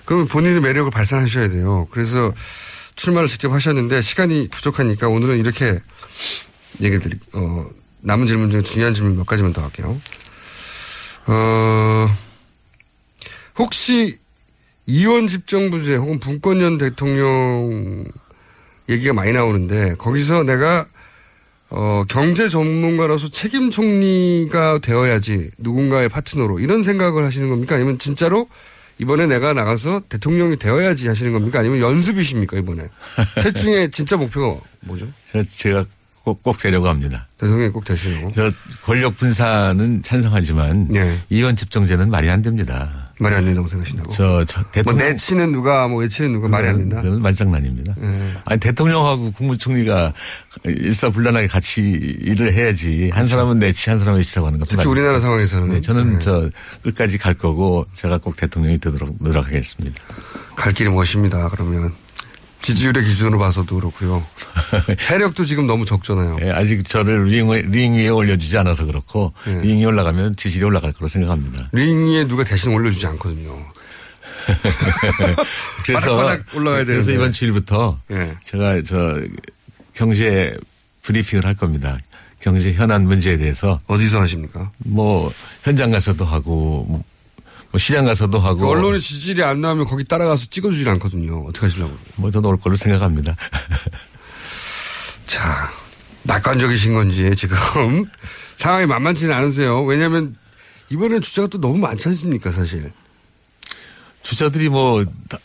그럼 0.05 0.27
본인의 0.27 0.59
매력을 0.61 0.89
발산하셔야 0.91 1.47
돼요. 1.49 1.87
그래서 1.91 2.33
출마를 2.95 3.29
직접 3.29 3.51
하셨는데 3.53 4.01
시간이 4.01 4.49
부족하니까 4.49 5.07
오늘은 5.07 5.37
이렇게 5.39 5.79
얘기 6.81 6.99
드릴, 6.99 7.19
어, 7.33 7.69
남은 8.01 8.25
질문 8.25 8.49
중에 8.49 8.61
중요한 8.63 8.93
질문 8.93 9.15
몇 9.15 9.25
가지만 9.25 9.53
더 9.53 9.61
할게요. 9.63 10.01
어, 11.27 12.07
혹시 13.57 14.17
이원 14.89 15.27
집정부제 15.27 15.95
혹은 15.97 16.19
분권년 16.19 16.79
대통령 16.79 18.05
얘기가 18.89 19.13
많이 19.13 19.31
나오는데 19.31 19.93
거기서 19.95 20.43
내가 20.43 20.87
어, 21.69 22.03
경제 22.09 22.49
전문가로서 22.49 23.29
책임 23.29 23.69
총리가 23.69 24.79
되어야지 24.79 25.51
누군가의 25.59 26.09
파트너로 26.09 26.59
이런 26.59 26.81
생각을 26.81 27.23
하시는 27.23 27.49
겁니까? 27.49 27.75
아니면 27.75 27.99
진짜로 27.99 28.49
이번에 28.97 29.27
내가 29.27 29.53
나가서 29.53 30.01
대통령이 30.09 30.57
되어야지 30.57 31.07
하시는 31.07 31.31
겁니까? 31.33 31.59
아니면 31.59 31.79
연습이십니까, 31.79 32.57
이번에? 32.57 32.89
셋 33.43 33.55
중에 33.55 33.89
진짜 33.91 34.17
목표가 34.17 34.59
뭐죠? 34.81 35.07
제가, 35.51 35.85
꼭, 36.23 36.41
꼭 36.41 36.57
되려고 36.57 36.87
합니다. 36.87 37.27
대통령이 37.37 37.71
꼭 37.71 37.85
되시려고. 37.85 38.31
저 38.33 38.51
권력 38.83 39.15
분산은 39.15 40.01
찬성하지만 40.01 40.89
이원 41.29 41.55
집정제는 41.55 42.09
말이 42.09 42.27
안 42.29 42.41
됩니다. 42.41 43.08
말이 43.19 43.35
안 43.35 43.45
된다고 43.45 43.67
생각하신다고? 43.67 44.11
저, 44.11 44.45
저뭐 44.45 44.65
대통령 44.71 45.07
내치는 45.09 45.51
누가, 45.51 45.87
뭐 45.87 45.99
외치는 45.99 46.31
누가 46.33 46.47
말이 46.47 46.67
안 46.67 46.77
된다? 46.77 47.01
그건 47.01 47.21
말장난입니다. 47.21 47.95
예. 48.01 48.33
아니 48.45 48.59
대통령하고 48.59 49.31
국무총리가 49.31 50.13
일사불란하게 50.63 51.47
같이 51.47 51.81
일을 51.81 52.53
해야지 52.53 53.09
한 53.13 53.25
사람은 53.27 53.59
내치 53.59 53.89
한 53.89 53.99
사람은 53.99 54.19
외치라고 54.19 54.47
하는 54.47 54.59
것도 54.59 54.69
그렇죠. 54.69 54.83
특히 54.83 54.89
우리나라 54.89 55.17
없어요. 55.17 55.29
상황에서는. 55.29 55.69
네, 55.69 55.81
저는 55.81 56.13
네. 56.13 56.19
저 56.19 56.49
끝까지 56.83 57.17
갈 57.17 57.33
거고 57.33 57.85
제가 57.93 58.17
꼭 58.17 58.35
대통령이 58.35 58.77
되도록 58.79 59.15
노력하겠습니다. 59.19 60.01
갈 60.55 60.73
길이 60.73 60.89
멋입니다, 60.89 61.49
그러면. 61.49 61.93
지지율의 62.61 63.03
기준으로 63.03 63.39
봐서도 63.39 63.75
그렇고요. 63.75 64.25
세력도 64.99 65.45
지금 65.45 65.65
너무 65.65 65.85
적잖아요. 65.85 66.37
예, 66.41 66.51
아직 66.51 66.87
저를 66.87 67.25
링, 67.25 67.49
위- 67.51 67.61
링 67.63 67.93
위에 67.95 68.09
올려주지 68.09 68.57
않아서 68.57 68.85
그렇고 68.85 69.33
예. 69.47 69.53
링 69.61 69.77
위에 69.79 69.85
올라가면 69.85 70.35
지지율이 70.35 70.65
올라갈 70.65 70.91
거로 70.93 71.07
생각합니다. 71.07 71.69
링 71.71 72.07
위에 72.11 72.27
누가 72.27 72.43
대신 72.43 72.73
올려주지 72.73 73.07
않거든요. 73.07 73.65
바득바득 75.93 76.55
올라가야 76.55 76.83
그래서 76.85 77.07
되는데. 77.07 77.13
이번 77.13 77.31
주일부터 77.31 77.99
예. 78.11 78.35
제가 78.43 78.81
저 78.83 79.19
경제 79.93 80.55
브리핑을 81.03 81.45
할 81.45 81.55
겁니다. 81.55 81.97
경제 82.39 82.73
현안 82.73 83.03
문제에 83.03 83.37
대해서 83.37 83.79
어디서 83.87 84.21
하십니까? 84.21 84.71
뭐 84.79 85.31
현장 85.63 85.91
가서도 85.91 86.23
하고 86.25 87.03
뭐, 87.69 87.73
뭐 87.73 87.79
시장 87.79 88.05
가서도 88.05 88.39
하고 88.39 88.61
그 88.61 88.67
언론의 88.67 88.99
지지율이 88.99 89.43
안 89.43 89.61
나오면 89.61 89.85
거기 89.85 90.03
따라가서 90.03 90.47
찍어주질 90.49 90.89
않거든요. 90.89 91.45
어떻게 91.45 91.67
하시려고. 91.67 91.95
뭐 92.15 92.31
저도 92.31 92.49
올 92.49 92.57
거로 92.57 92.75
생각합니다. 92.75 93.35
자, 95.27 95.69
낙관적이신 96.23 96.93
건지 96.93 97.31
지금 97.35 97.57
상황이 98.57 98.85
만만치는 98.85 99.33
않으세요. 99.33 99.83
왜냐하면 99.83 100.35
이번엔 100.89 101.21
주자가 101.21 101.47
또 101.47 101.59
너무 101.61 101.77
많지 101.77 102.07
않습니까, 102.09 102.51
사실. 102.51 102.91
주자들이 104.23 104.69
뭐 104.69 105.05
다- 105.29 105.37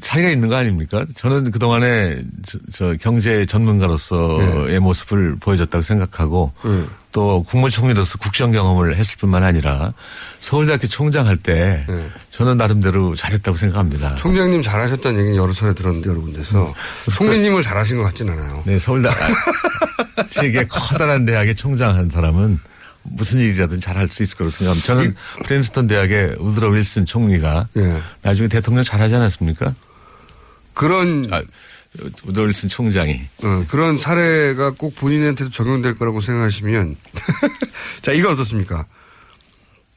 차이가 0.00 0.30
있는 0.30 0.48
거 0.48 0.56
아닙니까? 0.56 1.04
저는 1.14 1.50
그동안에 1.50 2.22
저, 2.44 2.58
저 2.72 2.94
경제 3.00 3.46
전문가로서의 3.46 4.72
네. 4.72 4.78
모습을 4.78 5.36
보여줬다고 5.40 5.82
생각하고 5.82 6.52
또 7.12 7.42
국무총리로서 7.44 8.18
국정 8.18 8.52
경험을 8.52 8.96
했을 8.96 9.16
뿐만 9.18 9.42
아니라 9.42 9.94
서울대학교 10.40 10.86
총장 10.86 11.26
할때 11.26 11.84
네. 11.88 12.08
저는 12.30 12.58
나름대로 12.58 13.14
잘했다고 13.16 13.56
생각합니다. 13.56 14.14
총장님 14.16 14.62
잘하셨다는 14.62 15.18
얘기는 15.20 15.36
여러 15.36 15.52
차례 15.52 15.74
들었는데 15.74 16.10
여러 16.10 16.20
군데서 16.20 16.74
총리님을 17.16 17.62
잘하신 17.62 17.96
것 17.98 18.04
같진 18.04 18.28
않아요. 18.28 18.62
네, 18.66 18.78
서울대 18.78 19.08
아, 19.08 20.24
세계 20.26 20.66
커다란 20.66 21.24
대학의 21.24 21.54
총장 21.54 21.94
한 21.94 22.08
사람은 22.08 22.60
무슨 23.10 23.40
일이라든 23.40 23.80
잘 23.80 23.96
할 23.96 24.08
수 24.10 24.22
있을 24.22 24.36
거라고 24.36 24.50
생각합니다. 24.50 24.86
저는 24.86 25.14
프린스턴 25.44 25.86
대학의 25.86 26.36
우드로 26.38 26.70
윌슨 26.70 27.04
총리가 27.06 27.68
예. 27.76 28.00
나중에 28.22 28.48
대통령 28.48 28.84
잘 28.84 29.00
하지 29.00 29.14
않았습니까? 29.14 29.74
그런 30.74 31.26
아, 31.30 31.42
우드로 32.24 32.46
윌슨 32.46 32.68
총장이 32.68 33.20
어, 33.42 33.64
그런 33.68 33.96
사례가 33.96 34.72
꼭 34.72 34.94
본인한테도 34.96 35.50
적용될 35.50 35.94
거라고 35.96 36.20
생각하시면 36.20 36.96
자 38.02 38.12
이거 38.12 38.30
어떻습니까? 38.30 38.84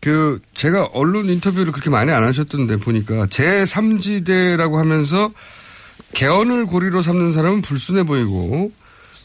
그 0.02 0.40
제가 0.54 0.86
언론 0.94 1.26
인터뷰를 1.30 1.74
그렇게 1.74 1.90
많이 1.90 2.12
안 2.12 2.24
하셨던데 2.24 2.78
보니까 2.78 3.28
제 3.30 3.64
3지대라고 3.64 4.76
하면서 4.76 5.30
개헌을 6.14 6.68
고리로 6.68 7.02
삼는 7.02 7.34
사람은 7.34 7.62
불순해 7.62 8.04
보이고 8.04 8.72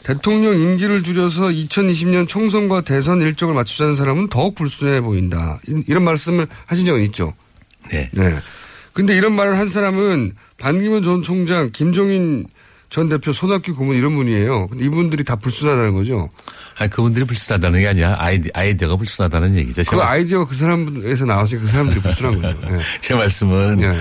대통령 0.05 0.55
임기를 0.55 1.01
줄여서 1.01 1.47
2020년 1.47 2.27
총선과 2.27 2.81
대선 2.81 3.21
일정을 3.21 3.55
맞추자는 3.55 3.95
사람은 3.95 4.29
더욱 4.29 4.53
불순해 4.53 5.01
보인다. 5.01 5.59
이- 5.67 5.83
이런 5.87 6.03
말씀을 6.03 6.47
하신 6.67 6.85
적은 6.85 7.01
있죠. 7.05 7.33
네. 7.91 8.09
네. 8.13 8.35
근데 8.93 9.17
이런 9.17 9.33
말을 9.33 9.57
한 9.57 9.67
사람은 9.67 10.33
반기문 10.59 11.01
전 11.03 11.23
총장, 11.23 11.71
김종인 11.71 12.45
전 12.91 13.09
대표, 13.09 13.33
손학규 13.33 13.75
고문 13.75 13.97
이런 13.97 14.15
분이에요. 14.15 14.67
근데 14.67 14.85
이분들이 14.85 15.23
다 15.23 15.35
불순하다는 15.37 15.95
거죠. 15.95 16.29
아니, 16.77 16.89
그분들이 16.91 17.25
불순하다는 17.25 17.79
게 17.79 17.87
아니라 17.87 18.15
아이디, 18.19 18.49
아이디어가 18.53 18.95
불순하다는 18.97 19.55
얘기죠. 19.55 19.83
제그 19.83 19.95
말- 19.95 20.07
아이디어가 20.07 20.45
그 20.45 20.55
사람에서 20.55 21.25
나와서 21.25 21.57
그 21.59 21.65
사람들이 21.65 21.99
불순한 21.99 22.41
거죠. 22.41 22.69
네. 22.69 22.77
제 23.01 23.15
말씀은 23.15 23.77
네. 23.77 23.91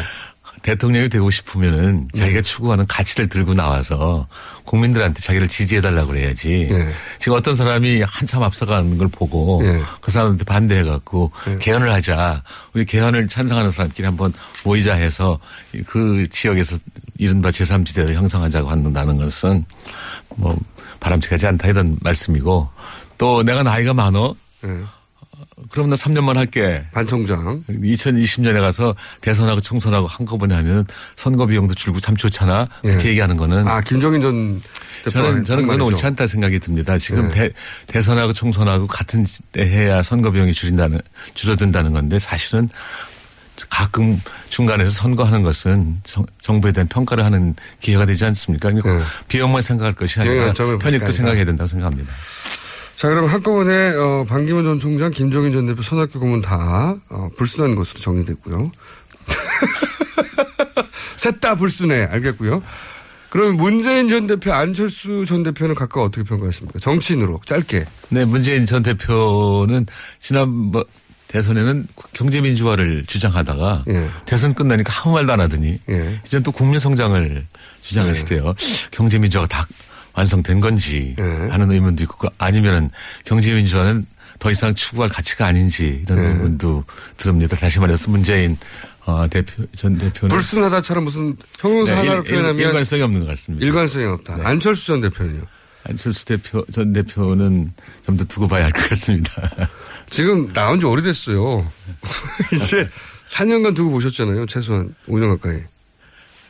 대통령이 0.65 1.11
되고 1.11 1.31
싶으면은 1.31 2.09
자기가 2.15 2.41
추구하는 2.41 2.87
가치를 2.87 3.29
들고 3.29 3.53
나와서 3.53 4.27
국민들한테 4.65 5.21
자기를 5.21 5.47
지지해달라고 5.47 6.09
그래야지. 6.09 6.69
네. 6.71 6.91
지금 7.19 7.37
어떤 7.37 7.55
사람이 7.55 8.01
한참 8.01 8.43
앞서가는 8.43 8.97
걸 8.97 9.09
보고 9.09 9.61
네. 9.63 9.83
그 10.01 10.11
사람한테 10.11 10.45
반대해갖고 10.45 11.33
개헌을 11.61 11.93
하자. 11.93 12.43
우리 12.73 12.87
개헌을 12.87 13.29
찬성하는 13.29 13.73
사람끼리 13.73 14.07
한번 14.07 14.33
모이자 14.65 14.95
해서 14.95 15.39
그 15.87 16.27
지역에서 16.31 16.79
이른바 17.19 17.51
제3지대를 17.51 18.15
형성하자고 18.15 18.71
한다는 18.71 19.19
것은 19.19 19.67
뭐 20.37 20.57
바람직하지 20.99 21.47
않다 21.47 21.69
이런 21.69 21.99
말씀이고 22.01 22.71
또 23.19 23.43
내가 23.43 23.63
나이가 23.63 23.93
많어? 23.93 24.35
네. 25.65 25.69
그럼 25.71 25.91
나 25.91 25.97
3년만 25.97 26.35
할게. 26.35 26.85
반 26.93 27.07
총장. 27.07 27.63
2020년에 27.69 28.61
가서 28.61 28.95
대선하고 29.21 29.61
총선하고 29.61 30.07
한꺼번에 30.07 30.55
하면 30.57 30.87
선거 31.17 31.47
비용도 31.47 31.75
줄고 31.75 32.01
참 32.01 32.17
좋잖아. 32.17 32.67
예. 32.85 32.91
그렇게 32.91 33.09
얘기하는 33.09 33.37
거는 33.37 33.67
아, 33.67 33.81
김종인 33.81 34.21
전 34.21 34.63
저는 35.11 35.45
저는 35.45 35.65
한 35.69 35.79
그건. 35.79 35.93
옳지 35.93 36.07
않다 36.07 36.27
생각이 36.27 36.59
듭니다. 36.61 36.99
지금 36.99 37.29
네. 37.29 37.49
대, 37.49 37.51
대선하고 37.87 38.33
총선하고 38.33 38.87
같은 38.87 39.27
때 39.53 39.67
해야 39.67 40.03
선거 40.03 40.31
비용이 40.31 40.53
줄인다는 40.53 41.01
줄어든다는 41.35 41.93
건데 41.93 42.19
사실은 42.19 42.69
가끔 43.71 44.21
중간에서 44.49 44.91
선거하는 44.91 45.43
것은 45.43 46.01
정, 46.05 46.27
정부에 46.41 46.73
대한 46.73 46.89
평가를 46.89 47.25
하는 47.25 47.55
기회가 47.81 48.05
되지 48.05 48.25
않습니까? 48.27 48.71
그러니까 48.71 48.97
네. 48.97 49.03
비용만 49.29 49.63
생각할 49.63 49.95
것이 49.95 50.21
아니라 50.21 50.53
편익도. 50.53 51.13
생각해야 51.13 51.45
된다고 51.45 51.69
생각합니다. 51.69 52.13
자, 52.97 53.09
그럼 53.09 53.27
한꺼번에, 53.27 53.91
어, 53.97 54.25
반기문 54.29 54.65
전 54.65 54.79
총장, 54.79 55.11
김종인 55.11 55.53
전 55.53 55.67
대표, 55.67 55.83
손학규 55.83 56.21
고문 56.21 56.41
다, 56.41 56.95
어, 57.09 57.29
불순한 57.37 57.75
것으로 57.75 58.01
정리됐고요. 58.01 58.71
셋 61.17 61.41
다 61.41 61.55
불순해. 61.55 62.05
알겠고요. 62.05 62.63
그러면 63.31 63.57
문재인 63.57 64.09
전 64.09 64.27
대표, 64.29 64.53
안철수 64.53 65.25
전 65.27 65.43
대표는 65.43 65.75
각각 65.75 66.03
어떻게 66.03 66.23
평가하십니까? 66.23 66.79
정치인으로, 66.79 67.41
짧게. 67.45 67.85
네, 68.11 68.25
문재인 68.25 68.65
전 68.65 68.83
대표는 68.83 69.87
지난 70.21 70.49
뭐 70.49 70.85
대선에는 71.27 71.89
경제민주화를 72.13 73.07
주장하다가 73.09 73.87
예. 73.89 74.09
대선 74.25 74.55
끝나니까 74.55 74.93
아무 75.03 75.15
말도 75.15 75.33
안 75.33 75.41
하더니 75.41 75.81
예. 75.89 76.21
이제 76.25 76.39
또 76.41 76.53
국민 76.53 76.79
성장을 76.79 77.45
주장했을 77.83 78.29
때요. 78.29 78.55
경제민주화가 78.93 79.49
다 79.49 79.67
완성된 80.15 80.61
건지 80.61 81.15
예. 81.19 81.23
하는 81.23 81.71
의문도 81.71 82.03
있고 82.05 82.29
아니면은 82.39 82.91
경제민주화는 83.25 84.07
더 84.39 84.51
이상 84.51 84.75
추구할 84.75 85.09
가치가 85.09 85.47
아닌지 85.47 86.03
이런 86.07 86.19
예. 86.23 86.29
의문도 86.29 86.85
듭니다. 87.17 87.57
다시 87.57 87.79
말해서 87.79 88.11
문재인 88.11 88.57
어, 89.07 89.27
대표 89.29 89.65
전 89.77 89.99
대표는 89.99 90.29
불순하다처럼 90.35 91.05
무슨 91.05 91.37
형용사 91.61 91.93
네, 91.93 91.99
하나로 92.01 92.23
일- 92.25 92.31
표현하면 92.31 92.67
일, 92.69 92.73
관성이 92.73 93.03
없는 93.03 93.21
것 93.21 93.27
같습니다. 93.27 93.65
일관성이 93.67 94.07
없다. 94.07 94.39
안철수 94.45 94.87
전 94.87 95.01
대표는요? 95.01 95.43
안철수 95.87 96.25
대표 96.25 96.65
전 96.73 96.93
대표는 96.95 97.73
좀 98.07 98.17
더 98.17 98.25
두고 98.25 98.49
봐야 98.49 98.65
할 98.65 98.73
것 98.73 98.89
같습니다. 98.91 99.31
지금 100.11 100.53
나온 100.53 100.81
지 100.81 100.87
오래됐어요. 100.87 101.71
이제 102.53 102.89
4년간 103.29 103.75
두고 103.77 103.91
보셨잖아요. 103.91 104.47
최소한 104.47 104.95
5년 105.09 105.37
가까이. 105.39 105.61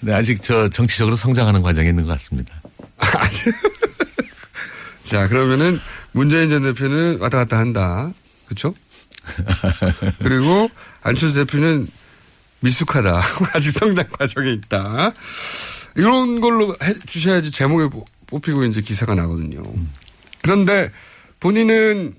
네, 0.00 0.12
아직 0.12 0.42
저 0.42 0.68
정치적으로 0.68 1.16
성장하는 1.16 1.62
과정에 1.62 1.88
있는 1.88 2.04
것 2.04 2.10
같습니다. 2.12 2.54
자, 5.02 5.28
그러면은 5.28 5.78
문재인 6.12 6.48
전 6.50 6.62
대표는 6.62 7.18
왔다 7.20 7.38
갔다 7.38 7.58
한다. 7.58 8.12
그쵸? 8.46 8.74
그리고 10.20 10.70
안철수 11.02 11.44
대표는 11.44 11.88
미숙하다. 12.60 13.22
아직 13.54 13.70
성장 13.70 14.06
과정에 14.08 14.52
있다. 14.52 15.12
이런 15.96 16.40
걸로 16.40 16.74
해 16.82 16.94
주셔야지 17.06 17.50
제목에 17.52 17.88
뽑- 17.88 18.04
뽑히고 18.26 18.64
이제 18.64 18.80
기사가 18.80 19.14
나거든요. 19.14 19.62
그런데 20.42 20.90
본인은 21.40 22.14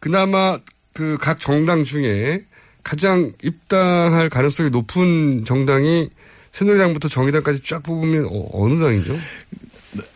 그나마 0.00 0.58
그 0.94 1.16
각 1.20 1.38
정당 1.38 1.84
중에 1.84 2.44
가장 2.82 3.32
입당할 3.42 4.28
가능성이 4.28 4.70
높은 4.70 5.44
정당이 5.44 6.08
새누리당부터 6.50 7.08
정의당까지 7.08 7.60
쫙 7.62 7.82
뽑으면 7.84 8.26
어, 8.30 8.68
느 8.68 8.78
당이죠? 8.80 9.16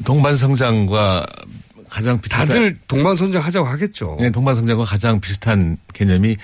동반성장과 0.05 1.27
가장 1.89 2.21
비슷한 2.21 2.47
다들 2.49 2.79
동반선장 2.89 3.45
하자고 3.45 3.67
하겠죠. 3.69 4.17
네, 4.19 4.31
동반성장과 4.31 4.85
가장 4.85 5.21
비슷한 5.21 5.77
개념이 5.93 6.37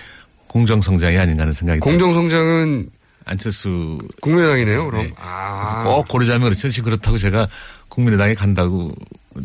공정성장이 0.46 1.16
아닌가 1.16 1.42
하는 1.42 1.52
생각이 1.52 1.80
들어요. 1.80 1.98
공정성장은 1.98 2.90
안철수 3.24 3.98
국민의당이네요. 4.20 4.86
그럼 4.86 5.04
네. 5.04 5.14
아. 5.18 5.84
꼭 5.84 6.08
고르자면 6.08 6.42
그렇죠. 6.42 6.70
지금 6.70 6.90
그렇다고 6.90 7.18
제가 7.18 7.48
국민의당에 7.88 8.34
간다고 8.34 8.92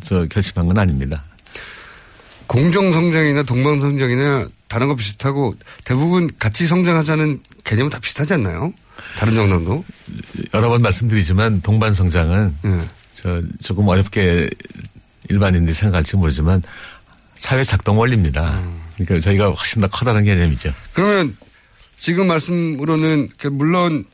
저 0.03 0.25
결심한 0.25 0.67
건 0.67 0.77
아닙니다. 0.77 1.23
공정성장이나 2.47 3.43
동반성장이나 3.43 4.47
다른 4.67 4.87
거 4.87 4.95
비슷하고 4.95 5.55
대부분 5.85 6.29
같이 6.39 6.67
성장하자는 6.67 7.41
개념은 7.63 7.89
다 7.89 7.99
비슷하지 7.99 8.33
않나요? 8.33 8.73
다른 9.17 9.35
정당도? 9.35 9.83
여러 10.53 10.69
번 10.69 10.81
말씀드리지만 10.81 11.61
동반성장은 11.61 12.55
예. 12.65 12.79
저 13.13 13.41
조금 13.61 13.87
어렵게 13.87 14.49
일반인들이 15.29 15.73
생각할지 15.73 16.17
모르지만 16.17 16.61
사회 17.35 17.63
작동 17.63 17.97
원리입니다. 17.99 18.61
그러니까 18.95 19.19
저희가 19.19 19.49
훨씬 19.49 19.81
더 19.81 19.87
커다란 19.87 20.23
개념이죠. 20.23 20.73
그러면 20.93 21.35
지금 21.97 22.27
말씀으로는 22.27 23.29
그 23.37 23.47
물론 23.47 24.05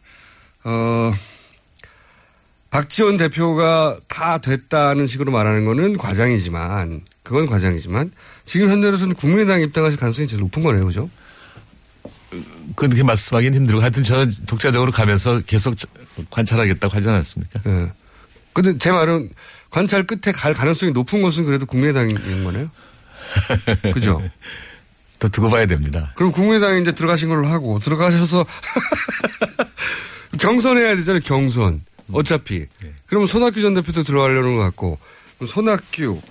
어 0.64 1.14
박지원 2.70 3.18
대표가 3.18 3.98
다 4.08 4.38
됐다는 4.38 5.08
식으로 5.08 5.32
말하는 5.32 5.66
거는 5.66 5.98
과장이지만 5.98 7.02
그건 7.24 7.48
과장이지만 7.48 8.12
지금 8.46 8.70
현재로서는 8.70 9.16
국민의당 9.16 9.62
입당하실 9.62 10.00
가능성이 10.00 10.28
제일 10.28 10.42
높은 10.42 10.62
거네요, 10.62 10.86
그죠? 10.86 11.10
그렇게 12.76 13.02
말씀하기는 13.02 13.58
힘들고 13.58 13.82
하여튼 13.82 14.04
저는 14.04 14.32
독자적으로 14.46 14.92
가면서 14.92 15.42
계속 15.48 15.76
관찰하겠다고 16.30 16.96
하지 16.96 17.10
않았습니까? 17.10 17.62
예. 17.66 17.92
근데 18.62 18.78
제 18.78 18.92
말은 18.92 19.30
관찰 19.70 20.06
끝에 20.06 20.34
갈 20.34 20.54
가능성이 20.54 20.92
높은 20.92 21.22
것은 21.22 21.46
그래도 21.46 21.66
국민의당인 21.66 22.44
거네요. 22.44 22.70
그죠? 23.94 24.22
더 25.20 25.28
두고 25.28 25.50
봐야 25.50 25.66
됩니다. 25.66 26.12
그럼 26.16 26.32
국민의당에 26.32 26.80
이제 26.80 26.92
들어가신 26.92 27.30
걸로 27.30 27.48
하고 27.48 27.80
들어가셔서 27.80 28.46
경선해야 30.40 30.96
되잖아요. 30.98 31.22
경선. 31.24 31.84
어차피. 32.12 32.66
그러면 33.06 33.28
손학규 33.28 33.62
전 33.62 33.76
대표도 33.76 34.04
들어가려는 34.04 34.56
것 34.56 34.64
같고 34.64 34.98
손학규 35.46 36.22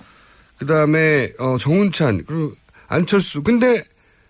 그다음에 0.57 1.31
어 1.39 1.57
정운찬 1.57 2.25
그리고 2.27 2.53
안철수. 2.87 3.43
근데 3.43 3.83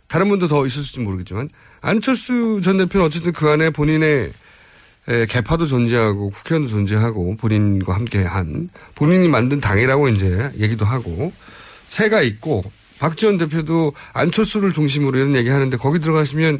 다른 0.07 0.29
분도 0.29 0.47
더 0.47 0.65
있었을지 0.65 0.99
모르겠지만 0.99 1.49
안철수 1.81 2.61
전 2.63 2.77
대표는 2.77 3.05
어쨌든 3.05 3.31
그 3.31 3.49
안에 3.49 3.71
본인의 3.71 4.09
에, 4.25 4.31
개파도 5.27 5.65
존재하고 5.65 6.29
국회의원도 6.29 6.69
존재하고 6.69 7.35
본인과 7.37 7.95
함께 7.95 8.23
한 8.23 8.69
본인이 8.95 9.27
만든 9.27 9.59
당이라고 9.59 10.09
이제 10.09 10.51
얘기도 10.59 10.85
하고 10.85 11.33
새가 11.87 12.21
있고 12.21 12.63
박지원 12.99 13.37
대표도 13.37 13.93
안철수를 14.13 14.71
중심으로 14.71 15.17
이런 15.17 15.35
얘기 15.35 15.49
하는데 15.49 15.75
거기 15.77 15.99
들어가시면 15.99 16.59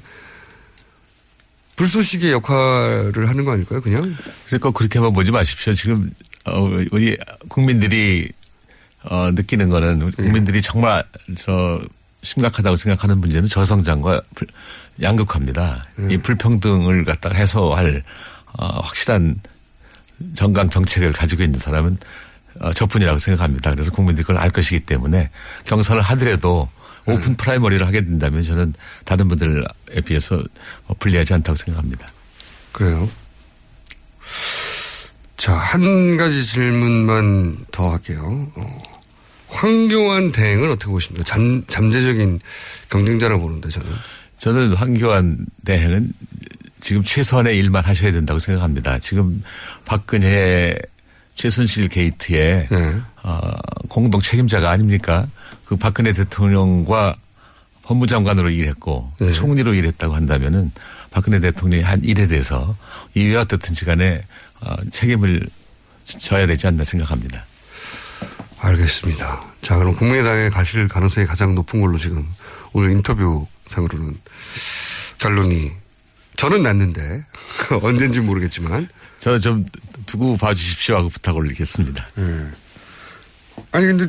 불쏘시개 1.76 2.32
역할을 2.32 3.30
하는 3.30 3.44
거 3.46 3.52
아닐까요, 3.52 3.82
그냥? 3.82 4.16
그래서 4.46 4.58
꼭 4.62 4.74
그렇게만 4.74 5.14
보지 5.14 5.32
마십시오. 5.32 5.74
지금 5.74 6.12
어, 6.46 6.62
우리 6.92 7.16
국민들이 7.48 8.28
어, 9.04 9.30
느끼는 9.32 9.70
거는 9.70 10.12
국민들이 10.12 10.62
정말 10.62 11.04
저 11.38 11.80
심각하다고 12.22 12.76
생각하는 12.76 13.18
문제는 13.20 13.48
저성장과 13.48 14.22
불- 14.36 14.48
양극화입니다. 15.02 15.84
이 16.10 16.18
불평등을 16.18 17.06
갖다가 17.06 17.36
해소할 17.36 18.04
어, 18.54 18.82
확실한 18.82 19.40
정강 20.36 20.70
정책을 20.70 21.12
가지고 21.12 21.44
있는 21.44 21.60
사람은 21.60 21.98
어, 22.60 22.74
저뿐이라고 22.74 23.20
생각합니다. 23.20 23.72
그래서 23.72 23.92
국민들이 23.92 24.24
그걸 24.24 24.38
알 24.38 24.50
것이기 24.50 24.82
때문에 24.82 25.30
경선을 25.66 26.02
하더라도 26.02 26.70
오픈 27.06 27.36
프라이머리를 27.36 27.86
하게 27.86 28.02
된다면 28.02 28.44
저는 28.44 28.74
다른 29.06 29.28
분들에 29.28 29.64
비해서 30.06 30.44
어, 30.88 30.94
불리하지 31.00 31.34
않다고 31.36 31.56
생각합니다. 31.56 32.08
그래요. 32.72 33.10
자, 35.38 35.54
한 35.54 36.18
가지 36.18 36.44
질문만 36.44 37.58
더 37.72 37.92
할게요. 37.92 38.52
어, 38.56 38.84
황교안 39.48 40.32
대행을 40.32 40.70
어떻게 40.70 40.92
보십니까? 40.92 41.24
잠, 41.24 41.64
잠재적인 41.68 42.40
경쟁자라고 42.90 43.44
보는데 43.44 43.70
저는. 43.70 43.88
저는 44.38 44.74
황교안 44.74 45.46
대행은 45.66 46.12
지금 46.82 47.04
최선의 47.04 47.58
일만 47.58 47.84
하셔야 47.84 48.12
된다고 48.12 48.40
생각합니다. 48.40 49.00
지금 49.00 49.44
박근혜 49.86 50.78
최순실 51.36 51.88
게이트의 51.88 52.68
어, 53.24 53.52
공동 53.88 54.22
책임자가 54.22 54.70
아닙니까? 54.70 55.28
그 55.66 55.76
박근혜 55.76 56.14
대통령과 56.14 57.16
법무장관으로 57.84 58.50
일했고 58.50 59.12
총리로 59.34 59.74
일했다고 59.74 60.14
한다면은 60.14 60.72
박근혜 61.12 61.40
대통령이 61.40 61.84
한 61.84 62.04
일에 62.04 62.28
대해서 62.28 62.76
이외와 63.16 63.42
어떻든지 63.42 63.86
간에 63.86 64.24
어, 64.62 64.76
책임을 64.92 65.48
져야 66.06 66.46
되지 66.48 66.68
않나 66.68 66.84
생각합니다. 66.84 67.46
알겠습니다. 68.60 69.42
자, 69.62 69.78
그럼 69.78 69.96
국민의당에 69.96 70.50
가실 70.50 70.88
가능성이 70.88 71.26
가장 71.26 71.56
높은 71.56 71.80
걸로 71.80 71.98
지금 71.98 72.28
오늘 72.74 72.92
인터뷰 72.92 73.48
상으로는 73.68 74.18
결론이 75.18 75.72
저는 76.40 76.64
났는데 76.64 77.26
언젠지 77.84 78.22
모르겠지만 78.22 78.88
저는 79.18 79.42
좀 79.42 79.66
두고 80.06 80.38
봐주십시오 80.38 80.96
하고 80.96 81.10
부탁 81.10 81.36
올리겠습니다. 81.36 82.08
아니 83.74 83.86
근데 83.86 84.08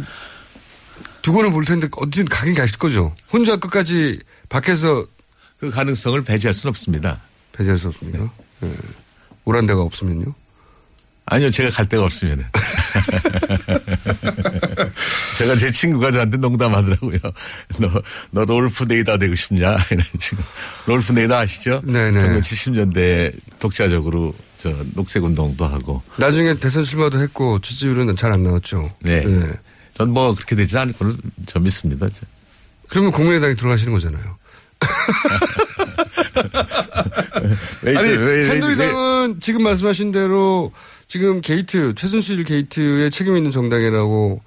두고는 1.22 1.50
볼 1.50 1.64
텐데 1.64 1.88
어쨌든 1.96 2.26
가긴 2.26 2.54
가실 2.54 2.78
거죠. 2.78 3.12
혼자 3.32 3.56
끝까지 3.56 4.20
밖에서 4.48 5.06
그 5.58 5.70
가능성을 5.70 6.22
배제할 6.22 6.54
수는 6.54 6.70
없습니다. 6.70 7.20
배제할 7.52 7.76
수 7.76 7.88
없습니까? 7.88 8.30
예. 8.62 8.72
오란 9.44 9.66
데가 9.66 9.82
없으면요? 9.82 10.32
아니요, 11.30 11.50
제가 11.50 11.70
갈 11.70 11.88
데가 11.88 12.04
없으면은. 12.04 12.44
제가 15.38 15.54
제 15.56 15.70
친구가 15.70 16.10
저한테 16.12 16.36
농담하더라고요. 16.38 17.18
너, 17.78 17.90
너 18.32 18.44
롤프데이다 18.44 19.16
되고 19.18 19.34
싶냐? 19.34 19.76
이런 19.90 20.04
식으로. 20.18 20.44
롤프데이다 20.86 21.38
아시죠? 21.38 21.80
네네. 21.84 22.18
1970년대 22.20 23.32
독자적으로 23.60 24.34
저 24.56 24.74
녹색 24.94 25.22
운동도 25.24 25.66
하고. 25.66 26.02
나중에 26.18 26.54
대선 26.54 26.84
출마도 26.84 27.20
했고 27.20 27.60
지지율은 27.60 28.16
잘 28.16 28.32
안 28.32 28.42
나왔죠. 28.42 28.90
네. 29.00 29.22
예. 29.26 29.52
전뭐 29.94 30.34
그렇게 30.34 30.56
되지 30.56 30.76
않을 30.78 30.94
거를 30.94 31.14
저 31.46 31.58
믿습니다. 31.60 32.06
그러면 32.88 33.10
국민의당에 33.12 33.54
들어가시는 33.54 33.92
거잖아요. 33.92 34.36
왜 37.82 37.96
아니 37.96 38.08
새누리당은 38.44 39.40
지금 39.40 39.62
말씀하신 39.62 40.12
대로 40.12 40.72
지금 41.10 41.40
게이트 41.40 41.92
최순실 41.96 42.44
게이트에 42.44 43.10
책임 43.10 43.36
있는 43.36 43.50
정당이라고 43.50 44.40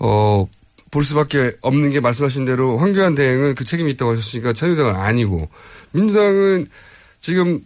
어, 0.00 0.46
볼 0.90 1.02
수밖에 1.02 1.56
없는 1.62 1.88
게 1.88 2.00
말씀하신 2.00 2.44
대로 2.44 2.76
황교안 2.76 3.14
대행은 3.14 3.54
그 3.54 3.64
책임이 3.64 3.92
있다고 3.92 4.10
하셨으니까 4.12 4.52
새누리당은 4.52 4.96
아니고 4.96 5.48
민주당은 5.92 6.66
지금 7.22 7.64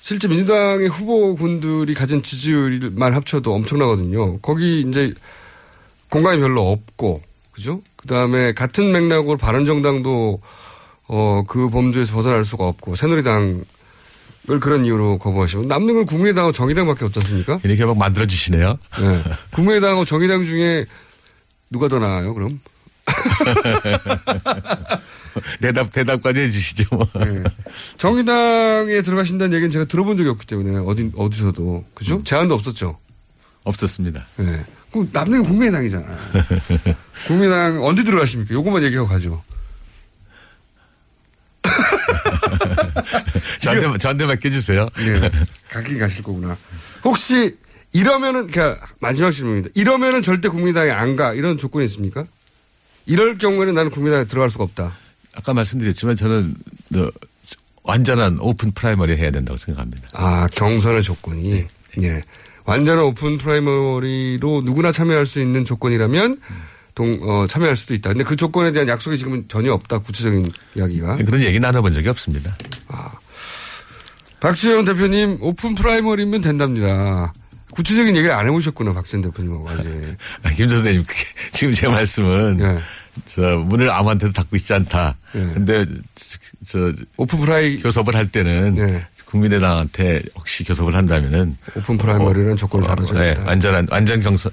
실제 0.00 0.26
민주당의 0.26 0.88
후보군들이 0.88 1.94
가진 1.94 2.20
지지율만 2.20 3.14
합쳐도 3.14 3.54
엄청나거든요. 3.54 4.40
거기 4.40 4.80
이제 4.80 5.14
공간이 6.10 6.40
별로 6.40 6.68
없고 6.72 7.22
그죠? 7.52 7.80
그 7.94 8.08
다음에 8.08 8.54
같은 8.54 8.90
맥락으로 8.90 9.36
바른정당도 9.36 10.40
어, 11.06 11.44
그 11.46 11.70
범주에서 11.70 12.12
벗어날 12.12 12.44
수가 12.44 12.64
없고 12.64 12.96
새누리당 12.96 13.64
을 14.48 14.60
그런 14.60 14.84
이유로 14.84 15.18
거부하시고 15.18 15.64
남는 15.64 15.94
건 15.94 16.06
국민의당하고 16.06 16.52
정의당밖에 16.52 17.04
없잖습니까? 17.06 17.60
이렇게 17.64 17.84
막 17.84 17.98
만들어 17.98 18.26
주시네요. 18.26 18.78
네. 19.00 19.22
국민의당하고 19.50 20.04
정의당 20.04 20.44
중에 20.44 20.86
누가 21.68 21.88
더 21.88 21.98
나아요? 21.98 22.32
그럼? 22.32 22.60
대답 25.60 25.90
대답까지 25.90 26.40
해주시죠. 26.40 26.94
뭐. 26.94 27.08
네. 27.24 27.42
정의당에 27.98 29.02
들어가신다는 29.02 29.52
얘기는 29.54 29.70
제가 29.70 29.86
들어본 29.86 30.16
적이 30.16 30.30
없기 30.30 30.46
때문에 30.46 30.78
어디 30.86 31.10
어디서도 31.16 31.84
그죠? 31.94 32.22
제안도 32.24 32.54
없었죠. 32.54 32.98
없었습니다. 33.64 34.26
네. 34.36 34.64
그럼 34.92 35.08
남는 35.12 35.42
건 35.42 35.50
국민의당이잖아요. 35.50 36.16
국민의당 37.26 37.84
언제 37.84 38.04
들어가십니까? 38.04 38.54
요것만 38.54 38.84
얘기하고 38.84 39.08
가죠. 39.08 39.42
저한테 43.60 43.98
저한테 43.98 44.26
맡겨주세요. 44.26 44.88
네. 44.96 45.30
가긴 45.70 45.98
가실 45.98 46.22
거구나. 46.22 46.56
혹시 47.04 47.56
이러면은 47.92 48.46
그러니까 48.46 48.86
마지막 49.00 49.30
질문입니다. 49.30 49.70
이러면은 49.74 50.22
절대 50.22 50.48
국민의당에 50.48 50.90
안 50.90 51.16
가. 51.16 51.32
이런 51.32 51.56
조건이 51.58 51.84
있습니까? 51.86 52.26
이럴 53.06 53.38
경우에는 53.38 53.74
나는 53.74 53.90
국민의당에 53.90 54.26
들어갈 54.26 54.50
수가 54.50 54.64
없다. 54.64 54.92
아까 55.34 55.54
말씀드렸지만 55.54 56.16
저는 56.16 56.54
어, 56.96 57.08
완전한 57.84 58.38
오픈 58.40 58.72
프라이머리 58.72 59.16
해야 59.16 59.30
된다고 59.30 59.56
생각합니다. 59.56 60.08
아, 60.12 60.46
경선의 60.52 61.02
조건이. 61.02 61.64
예. 62.02 62.20
완전한 62.64 63.04
오픈 63.04 63.38
프라이머리로 63.38 64.62
누구나 64.64 64.90
참여할 64.90 65.24
수 65.24 65.40
있는 65.40 65.64
조건이라면 65.64 66.40
동, 66.96 67.18
어, 67.22 67.46
참여할 67.46 67.76
수도 67.76 67.92
있다. 67.94 68.08
근데 68.10 68.24
그 68.24 68.36
조건에 68.36 68.72
대한 68.72 68.88
약속이 68.88 69.18
지금은 69.18 69.44
전혀 69.48 69.70
없다. 69.72 69.98
구체적인 69.98 70.48
이야기가. 70.74 71.16
그런 71.16 71.42
얘기 71.42 71.60
나눠본 71.60 71.92
적이 71.92 72.08
없습니다. 72.08 72.56
박지원 74.40 74.86
대표님 74.86 75.38
오픈 75.42 75.74
프라이머리면 75.74 76.40
된답니다. 76.40 77.34
구체적인 77.70 78.16
얘기를 78.16 78.34
안 78.34 78.46
해보셨구나. 78.46 78.94
박지원 78.94 79.20
대표님하고 79.22 79.68
아직. 79.68 79.86
아, 80.42 80.50
김 80.50 80.70
선생님, 80.70 81.04
지금 81.52 81.74
제 81.74 81.86
말씀은 81.86 82.60
예. 82.60 82.78
저 83.26 83.58
문을 83.58 83.90
아무한테도 83.90 84.32
닫고 84.32 84.56
있지 84.56 84.72
않다. 84.72 85.18
근데 85.32 85.84
저 86.66 86.92
오픈 87.18 87.38
프라이 87.40 87.78
교섭을 87.78 88.14
할 88.14 88.30
때는 88.30 88.78
예. 88.78 89.06
국민의당한테 89.36 90.22
혹시 90.34 90.64
교섭을 90.64 90.94
한다면은 90.94 91.56
오픈 91.76 91.98
프라이머리는 91.98 92.56
조건을 92.56 92.86
달아줘야 92.86 93.20
네, 93.20 93.34
된다. 93.34 93.50
완전한 93.50 93.86
완전 93.90 94.20
경선 94.20 94.52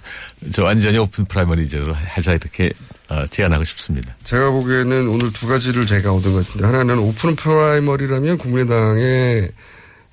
저 0.51 0.63
완전히 0.63 0.97
오픈 0.97 1.25
프라이머리제로 1.25 1.93
하자 1.93 2.33
이렇게 2.33 2.71
어, 3.09 3.25
제안하고 3.29 3.63
싶습니다. 3.63 4.15
제가 4.23 4.49
보기에는 4.51 5.07
오늘 5.07 5.31
두 5.33 5.47
가지를 5.47 5.85
제가 5.85 6.11
얻은 6.13 6.33
것 6.33 6.45
같은데 6.45 6.65
하나는 6.65 6.99
오픈 6.99 7.35
프라이머리라면 7.35 8.37
국민의당에 8.37 9.49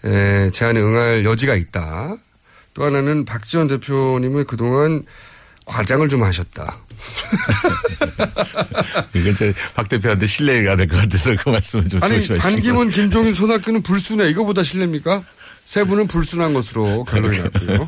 에, 0.04 0.50
제안에 0.50 0.80
응할 0.80 1.24
여지가 1.24 1.54
있다. 1.56 2.16
또 2.74 2.84
하나는 2.84 3.24
박지원 3.24 3.66
대표님은 3.68 4.46
그동안 4.46 5.02
과장을 5.66 6.08
좀 6.08 6.22
하셨다. 6.22 6.78
이건 9.14 9.34
제박 9.34 9.88
대표한테 9.88 10.26
신뢰가 10.26 10.76
될 10.76 10.86
것 10.86 10.96
같아서 10.96 11.34
그 11.36 11.48
말씀을 11.50 11.88
좀 11.88 12.02
아니 12.02 12.14
조심하시고. 12.14 12.48
반기문, 12.48 12.90
김종인, 12.90 13.34
손학규는 13.34 13.82
불순해. 13.82 14.28
이거보다 14.30 14.62
실례입니까? 14.62 15.22
세 15.64 15.84
분은 15.84 16.06
불순한 16.08 16.52
것으로 16.54 17.04
결론이 17.04 17.38
났고요. 17.38 17.86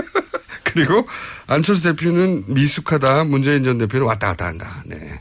그리고 0.64 1.08
안철수 1.46 1.84
대표는 1.94 2.44
미숙하다. 2.48 3.24
문재인 3.24 3.64
전 3.64 3.78
대표는 3.78 4.06
왔다 4.06 4.28
갔다 4.28 4.46
한다. 4.46 4.82
네. 4.86 5.20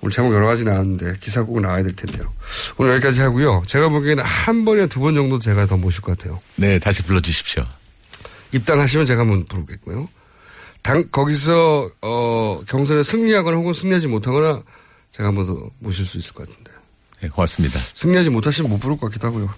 오늘 0.00 0.12
제목 0.12 0.32
여러 0.34 0.46
가지 0.46 0.64
나왔는데 0.64 1.14
기사 1.20 1.42
꼭 1.42 1.60
나와야 1.60 1.82
될 1.82 1.94
텐데요. 1.94 2.32
오늘 2.76 2.92
여기까지 2.94 3.20
하고요. 3.20 3.62
제가 3.66 3.88
보기에는 3.88 4.22
한 4.24 4.64
번이나 4.64 4.86
두 4.86 5.00
번 5.00 5.14
정도 5.14 5.38
제가 5.38 5.66
더 5.66 5.76
모실 5.76 6.02
것 6.02 6.16
같아요. 6.18 6.40
네, 6.56 6.78
다시 6.78 7.02
불러주십시오. 7.02 7.64
입당하시면 8.52 9.06
제가 9.06 9.22
한번 9.22 9.44
부르겠고요. 9.46 10.08
당, 10.82 11.08
거기서, 11.10 11.90
어, 12.02 12.60
경선에 12.68 13.02
승리하거나 13.02 13.56
혹은 13.56 13.72
승리하지 13.72 14.08
못하거나 14.08 14.62
제가 15.12 15.28
한 15.28 15.34
번 15.34 15.46
더 15.46 15.70
모실 15.78 16.04
수 16.04 16.18
있을 16.18 16.32
것 16.32 16.48
같은데. 16.48 16.70
네, 17.20 17.28
고맙습니다. 17.28 17.78
승리하지 17.94 18.30
못하시면 18.30 18.70
못 18.70 18.78
부를 18.78 18.96
것 18.96 19.06
같기도 19.06 19.28
하고요. 19.28 19.54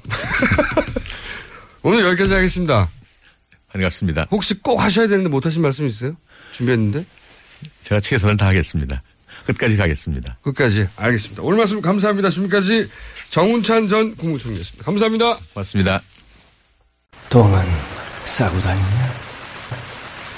오늘 1.83 2.05
여기까지 2.05 2.35
하겠습니다. 2.35 2.89
반갑습니다. 3.73 4.27
혹시 4.31 4.55
꼭 4.61 4.81
하셔야 4.83 5.09
되는데 5.09 5.29
못하신 5.31 5.63
말씀 5.63 5.87
있어요? 5.87 6.15
준비했는데? 6.53 7.05
제가 7.83 8.01
최선을 8.01 8.37
다하겠습니다. 8.37 9.03
끝까지 9.47 9.77
가겠습니다. 9.77 10.39
끝까지. 10.43 10.89
알겠습니다. 10.97 11.43
오늘 11.43 11.59
말씀 11.59 11.81
감사합니다. 11.81 12.31
지금까지 12.31 12.89
정운찬 13.31 13.89
전 13.89 14.15
국무총리였습니다. 14.17 14.85
감사합니다. 14.85 15.39
고맙습니다. 15.55 16.03
똥은 17.31 17.67
싸고 18.27 18.61
다니냐? 18.61 19.34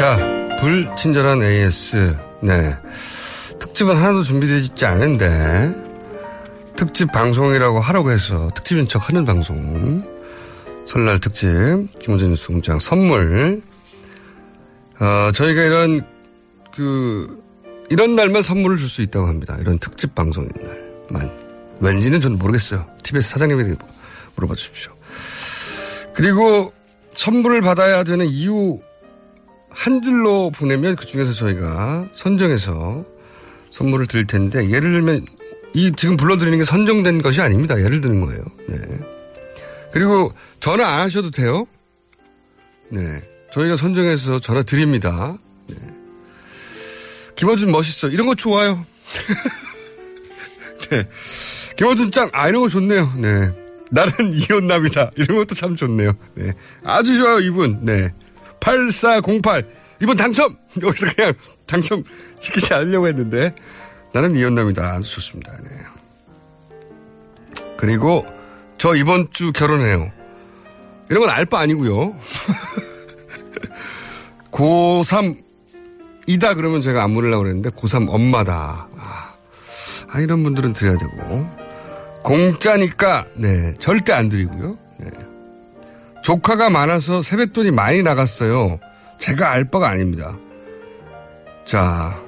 자, 0.00 0.16
불친절한 0.60 1.42
AS. 1.42 2.16
네. 2.40 2.74
특집은 3.58 3.94
하나도 3.94 4.22
준비되지 4.22 4.86
않은데, 4.86 5.74
특집 6.74 7.12
방송이라고 7.12 7.80
하라고 7.80 8.10
해서 8.10 8.48
특집인 8.54 8.88
척 8.88 9.10
하는 9.10 9.26
방송. 9.26 10.02
설날 10.86 11.18
특집 11.20 11.50
김호준 11.98 12.30
뉴스 12.30 12.48
공장 12.48 12.78
선물. 12.78 13.60
어, 15.00 15.32
저희가 15.32 15.64
이런 15.64 16.00
그 16.74 17.38
이런 17.90 18.14
날만 18.14 18.40
선물을 18.40 18.78
줄 18.78 18.88
수 18.88 19.02
있다고 19.02 19.26
합니다. 19.26 19.58
이런 19.60 19.78
특집 19.78 20.14
방송인 20.14 20.48
날만. 21.10 21.30
왠지는 21.80 22.20
저는 22.20 22.38
모르겠어요. 22.38 22.86
TBS 23.02 23.28
사장님에게 23.32 23.74
물어봐 24.36 24.54
주십시오. 24.54 24.92
그리고 26.14 26.72
선물을 27.12 27.60
받아야 27.60 28.02
되는 28.02 28.24
이유 28.24 28.80
한 29.70 30.02
줄로 30.02 30.50
보내면 30.50 30.96
그 30.96 31.06
중에서 31.06 31.32
저희가 31.32 32.08
선정해서 32.12 33.04
선물을 33.70 34.06
드릴 34.06 34.26
텐데 34.26 34.68
예를 34.70 34.90
들면 34.92 35.26
이 35.72 35.92
지금 35.96 36.16
불러드리는 36.16 36.58
게 36.58 36.64
선정된 36.64 37.22
것이 37.22 37.40
아닙니다. 37.40 37.80
예를 37.80 38.00
드는 38.00 38.20
거예요. 38.20 38.42
네. 38.68 38.78
그리고 39.92 40.32
전화 40.58 40.86
안 40.88 41.00
하셔도 41.00 41.30
돼요. 41.30 41.66
네. 42.88 43.22
저희가 43.52 43.76
선정해서 43.76 44.38
전화 44.40 44.62
드립니다. 44.62 45.36
네. 45.68 45.76
김어준 47.36 47.70
멋있어. 47.70 48.08
이런 48.08 48.26
거 48.26 48.34
좋아요. 48.34 48.84
네. 50.90 51.06
김어준 51.76 52.10
짱. 52.10 52.30
아, 52.32 52.48
이런 52.48 52.62
거 52.62 52.68
좋네요. 52.68 53.12
네. 53.16 53.52
나는 53.90 54.12
이혼남이다. 54.34 55.12
이런 55.16 55.38
것도 55.38 55.54
참 55.54 55.76
좋네요. 55.76 56.12
네. 56.34 56.54
아주 56.84 57.16
좋아요, 57.16 57.40
이분. 57.40 57.84
네. 57.84 58.12
8408. 58.60 59.66
이번 60.02 60.16
당첨! 60.16 60.56
여기서 60.82 61.06
그냥 61.14 61.34
당첨 61.66 62.02
시키지 62.38 62.72
않으려고 62.74 63.06
했는데. 63.08 63.54
나는 64.12 64.36
이혼남이다. 64.36 65.00
좋습니다. 65.00 65.52
네. 65.62 65.70
그리고 67.76 68.26
저 68.78 68.94
이번 68.96 69.28
주 69.30 69.52
결혼해요. 69.52 70.10
이런 71.08 71.20
건 71.22 71.30
알 71.30 71.46
바 71.46 71.60
아니고요. 71.60 72.16
고3 74.50 75.42
이다 76.26 76.54
그러면 76.54 76.80
제가 76.80 77.02
안 77.02 77.10
물으려고 77.10 77.42
그랬는데 77.44 77.70
고3 77.70 78.08
엄마다. 78.10 78.88
아, 78.98 79.34
아, 80.08 80.20
이런 80.20 80.42
분들은 80.42 80.72
드려야 80.72 80.96
되고. 80.96 81.48
공짜니까 82.22 83.26
네 83.36 83.72
절대 83.78 84.12
안 84.12 84.28
드리고요. 84.28 84.76
네. 84.98 85.10
조카가 86.22 86.70
많아서 86.70 87.22
세뱃돈이 87.22 87.70
많이 87.70 88.02
나갔어요. 88.02 88.78
제가 89.18 89.50
알 89.50 89.70
바가 89.70 89.88
아닙니다. 89.88 90.36
자 91.66 92.20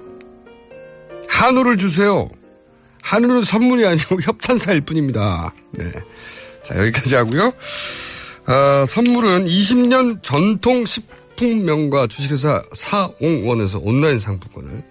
한우를 1.28 1.76
주세요. 1.76 2.28
한우는 3.02 3.42
선물이 3.42 3.86
아니고 3.86 4.20
협찬사일 4.22 4.82
뿐입니다. 4.82 5.52
네. 5.72 5.90
자 6.62 6.78
여기까지 6.78 7.16
하고요. 7.16 7.52
어, 8.46 8.84
선물은 8.86 9.46
20년 9.46 10.22
전통 10.22 10.84
식품명가 10.84 12.06
주식회사 12.08 12.62
사옹원에서 12.72 13.78
온라인 13.80 14.18
상품권을 14.18 14.84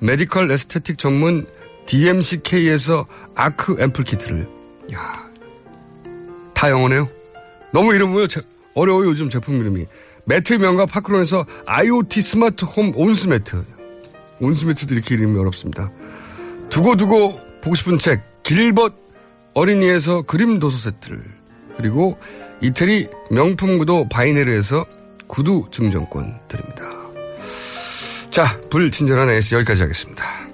medical 0.00 0.50
aesthetic 0.50 0.98
전문 0.98 1.46
DMCK에서 1.86 3.06
아크 3.34 3.76
앰플 3.80 4.04
키트를 4.04 4.48
야, 4.94 5.28
다 6.54 6.70
영어네요. 6.70 7.08
너무 7.72 7.94
이름이 7.94 8.26
어려워요 8.74 9.08
요즘 9.08 9.28
제품 9.28 9.60
이름이 9.60 9.86
매트 10.24 10.54
명가 10.54 10.86
파크론에서 10.86 11.46
IoT 11.66 12.20
스마트 12.20 12.64
홈 12.64 12.92
온수매트 12.94 13.64
온수매트도 14.40 14.94
이렇게 14.94 15.14
이름이 15.14 15.38
어렵습니다. 15.38 15.90
두고두고 16.70 17.40
보고 17.60 17.74
싶은 17.74 17.98
책 17.98 18.22
길벗 18.42 18.94
어린이에서 19.54 20.22
그림 20.22 20.58
도서 20.58 20.78
세트를 20.78 21.22
그리고 21.76 22.18
이태리 22.60 23.08
명품 23.30 23.78
구두 23.78 24.08
바이네르에서 24.08 24.86
구두 25.26 25.64
증정권 25.70 26.38
드립니다. 26.48 26.84
자, 28.30 28.60
불친절한 28.70 29.30
AS 29.30 29.54
여기까지 29.54 29.82
하겠습니다. 29.82 30.47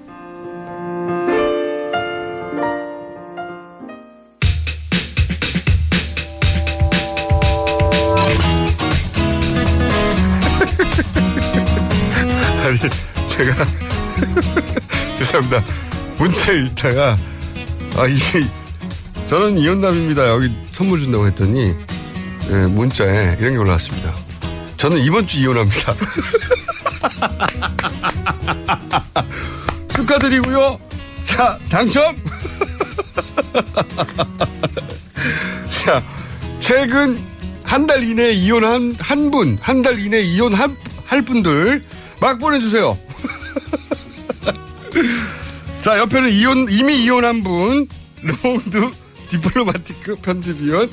제가, 13.37 13.55
죄송합니다. 15.19 15.63
문자 16.17 16.51
읽다가, 16.51 17.17
아, 17.97 18.07
이, 18.07 18.17
저는 19.27 19.57
이혼남입니다. 19.57 20.27
여기 20.29 20.51
선물 20.71 20.99
준다고 20.99 21.27
했더니, 21.27 21.73
예, 22.49 22.53
문자에 22.67 23.35
이런 23.39 23.51
게 23.53 23.57
올라왔습니다. 23.57 24.13
저는 24.77 24.99
이번 25.01 25.25
주 25.27 25.39
이혼합니다. 25.39 25.93
축하드리고요. 29.95 30.77
자, 31.23 31.57
당첨! 31.69 32.15
자, 35.69 36.01
최근 36.59 37.19
한 37.63 37.87
달 37.87 38.03
이내에 38.03 38.33
이혼한 38.33 38.95
한 38.99 39.31
분, 39.31 39.57
한 39.61 39.81
달 39.81 39.97
이내에 39.99 40.21
이혼한 40.21 40.75
할 41.07 41.21
분들 41.23 41.83
막 42.21 42.37
보내주세요. 42.39 42.97
자, 45.85 45.99
옆에는 45.99 46.31
이혼, 46.31 46.65
이미 46.67 47.03
이혼한 47.03 47.43
분, 47.43 47.87
르몽드 48.23 48.89
디플로마티크 49.29 50.15
편집위원 50.15 50.89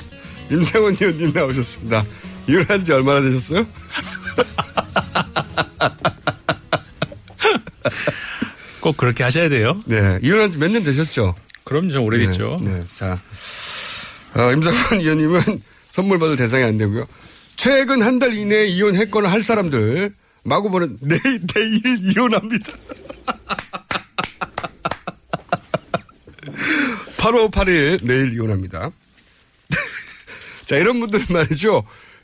임상훈 0.51 0.93
위원님 0.93 1.31
나오셨습니다. 1.33 2.05
이혼한 2.47 2.83
지 2.83 2.93
얼마나 2.93 3.19
되셨어요? 3.21 3.65
꼭 8.81 8.95
그렇게 8.97 9.23
하셔야 9.23 9.49
돼요. 9.49 9.81
네. 9.85 10.19
이혼한 10.21 10.51
지 10.51 10.59
몇 10.59 10.69
년 10.71 10.83
되셨죠? 10.83 11.33
그럼 11.63 11.89
좀 11.89 12.03
오래됐죠. 12.03 12.59
네. 12.61 12.69
네. 12.69 12.83
자, 12.93 13.19
어, 14.35 14.51
임상훈 14.51 14.99
위원님은 15.01 15.41
선물 15.89 16.19
받을 16.19 16.35
대상이 16.35 16.63
안 16.65 16.77
되고요. 16.77 17.07
최근 17.55 18.03
한 18.03 18.19
달 18.19 18.31
이내에 18.35 18.67
이혼했거나 18.67 19.27
할 19.31 19.41
사람들 19.41 20.13
마구 20.43 20.69
보는 20.69 20.99
내일, 21.01 21.41
내일 21.47 21.81
이혼합니다. 22.15 22.73
8월 27.23 27.49
8일 27.51 27.99
내일 28.03 28.33
이혼합니다. 28.33 28.91
자, 30.65 30.75
이런 30.75 30.99
분들은 30.99 31.27
말이죠. 31.29 31.83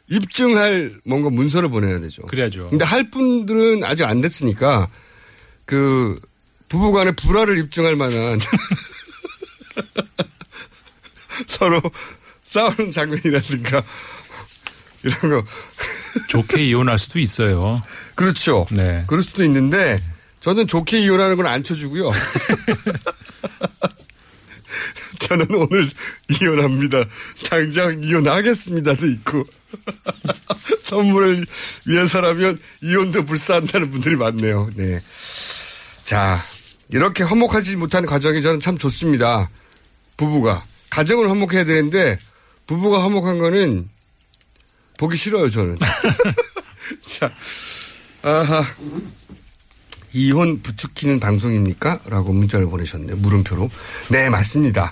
입증할 0.09 0.91
뭔가 1.05 1.29
문서를 1.29 1.69
보내야 1.69 1.99
되죠. 1.99 2.23
그래야죠. 2.23 2.67
근데 2.67 2.83
할 2.83 3.09
분들은 3.09 3.83
아직 3.85 4.03
안 4.03 4.19
됐으니까 4.21 4.89
그 5.65 6.19
부부 6.67 6.91
간의 6.91 7.13
불화를 7.13 7.57
입증할 7.59 7.95
만한 7.95 8.39
서로 11.47 11.81
싸우는 12.43 12.91
장면이라든가 12.91 13.81
이런 15.03 15.19
거. 15.21 15.43
좋게 16.27 16.65
이혼할 16.65 16.97
수도 16.97 17.19
있어요. 17.19 17.81
그렇죠. 18.15 18.65
네. 18.71 19.05
그럴 19.07 19.23
수도 19.23 19.43
있는데 19.45 20.03
저는 20.41 20.67
좋게 20.67 20.99
이혼하는 21.01 21.37
건 21.37 21.45
안 21.45 21.63
쳐주고요. 21.63 22.11
저는 25.19 25.47
오늘 25.53 25.89
이혼합니다. 26.29 27.03
당장 27.49 28.03
이혼하겠습니다도 28.03 29.07
있고 29.07 29.45
선물을 30.81 31.45
위해서라면 31.85 32.59
이혼도 32.81 33.25
불사한다는 33.25 33.91
분들이 33.91 34.15
많네요. 34.15 34.69
네. 34.75 34.99
자 36.05 36.41
이렇게 36.89 37.23
화목하지 37.23 37.75
못한 37.75 38.05
과정이 38.05 38.41
저는 38.41 38.59
참 38.59 38.77
좋습니다. 38.77 39.49
부부가 40.17 40.63
가정을 40.89 41.29
화목해야 41.29 41.65
되는데 41.65 42.17
부부가 42.65 43.03
화목한 43.03 43.39
거는 43.39 43.89
보기 44.97 45.15
싫어요 45.15 45.49
저는. 45.49 45.77
자, 47.05 47.31
아하. 48.21 48.65
이혼 50.13 50.61
부추기는 50.61 51.19
방송입니까? 51.19 51.99
라고 52.05 52.33
문자를 52.33 52.67
보내셨네요. 52.67 53.17
물음표로. 53.17 53.69
네, 54.09 54.29
맞습니다. 54.29 54.91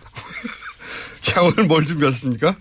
자, 1.21 1.41
오늘 1.41 1.65
뭘 1.65 1.85
준비했습니까? 1.85 2.55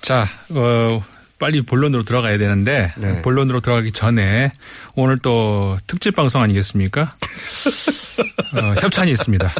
자, 0.00 0.26
어, 0.50 1.04
빨리 1.38 1.62
본론으로 1.62 2.02
들어가야 2.02 2.38
되는데 2.38 2.92
네. 2.96 3.22
본론으로 3.22 3.60
들어가기 3.60 3.92
전에 3.92 4.52
오늘 4.94 5.18
또 5.18 5.78
특집 5.86 6.14
방송 6.14 6.42
아니겠습니까? 6.42 7.10
어, 8.52 8.74
협찬이 8.80 9.10
있습니다. 9.10 9.52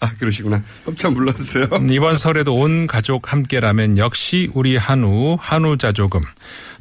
아, 0.00 0.14
그러시구나. 0.14 0.62
협찬 0.84 1.14
불러주세요. 1.14 1.66
음, 1.72 1.90
이번 1.90 2.16
설에도 2.16 2.56
온 2.56 2.86
가족 2.86 3.32
함께라면 3.32 3.98
역시 3.98 4.50
우리 4.54 4.76
한우, 4.76 5.36
한우자 5.38 5.92
조금. 5.92 6.22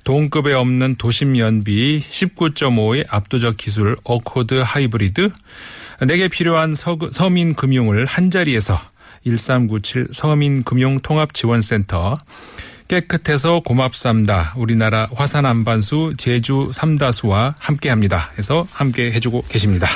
동급에 0.07 0.53
없는 0.53 0.95
도심 0.95 1.37
연비 1.37 1.99
19.5의 1.99 3.05
압도적 3.09 3.57
기술 3.57 3.97
어코드 4.05 4.53
하이브리드. 4.53 5.31
내게 6.07 6.29
필요한 6.29 6.73
서, 6.73 6.97
서민 7.11 7.55
금융을 7.55 8.05
한 8.05 8.31
자리에서 8.31 8.79
1397 9.25 10.07
서민금융통합지원센터. 10.13 12.19
깨끗해서 12.87 13.59
고맙삼다. 13.59 14.53
우리나라 14.55 15.09
화산 15.13 15.45
안반수 15.45 16.13
제주 16.17 16.69
삼다수와 16.71 17.55
함께 17.59 17.89
합니다. 17.89 18.31
해서 18.37 18.65
함께 18.71 19.11
해주고 19.11 19.43
계십니다. 19.49 19.89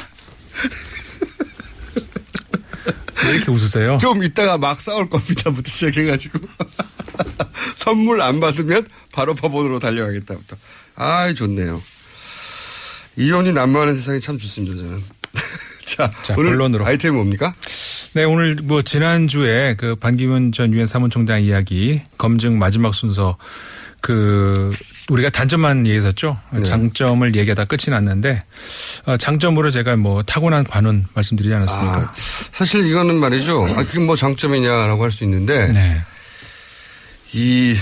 왜 3.28 3.36
이렇게 3.36 3.50
웃으세요? 3.50 3.98
좀 3.98 4.26
이따가 4.26 4.58
막 4.58 4.82
싸울 4.82 5.08
겁니다부터 5.08 5.72
시작해가지고. 5.72 6.38
선물 7.76 8.22
안 8.22 8.40
받으면 8.40 8.86
바로 9.14 9.34
법원으로 9.36 9.80
달려가겠다부터. 9.80 10.56
아 10.96 11.34
좋네요. 11.34 11.82
이혼이 13.18 13.52
난무하는 13.52 13.96
세상이 13.98 14.20
참 14.22 14.38
좋습니다, 14.38 14.76
저는. 14.76 15.02
자, 15.86 16.12
자, 16.24 16.36
오늘 16.38 16.52
본론으로. 16.52 16.86
아이템이 16.86 17.16
뭡니까? 17.16 17.52
네, 18.14 18.24
오늘 18.24 18.56
뭐 18.64 18.82
지난주에 18.82 19.76
그 19.78 19.96
반기문 19.96 20.52
전 20.52 20.74
유엔 20.74 20.86
사무총장 20.86 21.42
이야기 21.44 22.02
검증 22.18 22.58
마지막 22.60 22.94
순서 22.94 23.38
그 24.00 24.72
우리가 25.10 25.30
단점만 25.30 25.86
얘기했었죠. 25.86 26.38
네. 26.52 26.64
장점을 26.64 27.36
얘기하다 27.36 27.66
끝이 27.66 27.90
났는데 27.90 28.42
어, 29.06 29.18
장점으로 29.18 29.70
제가 29.70 29.96
뭐 29.98 30.24
타고난 30.24 30.64
관운 30.64 31.06
말씀드리지 31.14 31.54
않았습니까? 31.54 31.98
아, 32.00 32.14
사실 32.52 32.86
이거는 32.88 33.16
말이죠. 33.20 33.66
아, 33.70 33.84
그게 33.84 34.00
뭐 34.00 34.16
장점이냐라고 34.16 35.04
할 35.04 35.12
수 35.12 35.24
있는데. 35.26 35.68
네. 35.68 36.02
이 37.34 37.76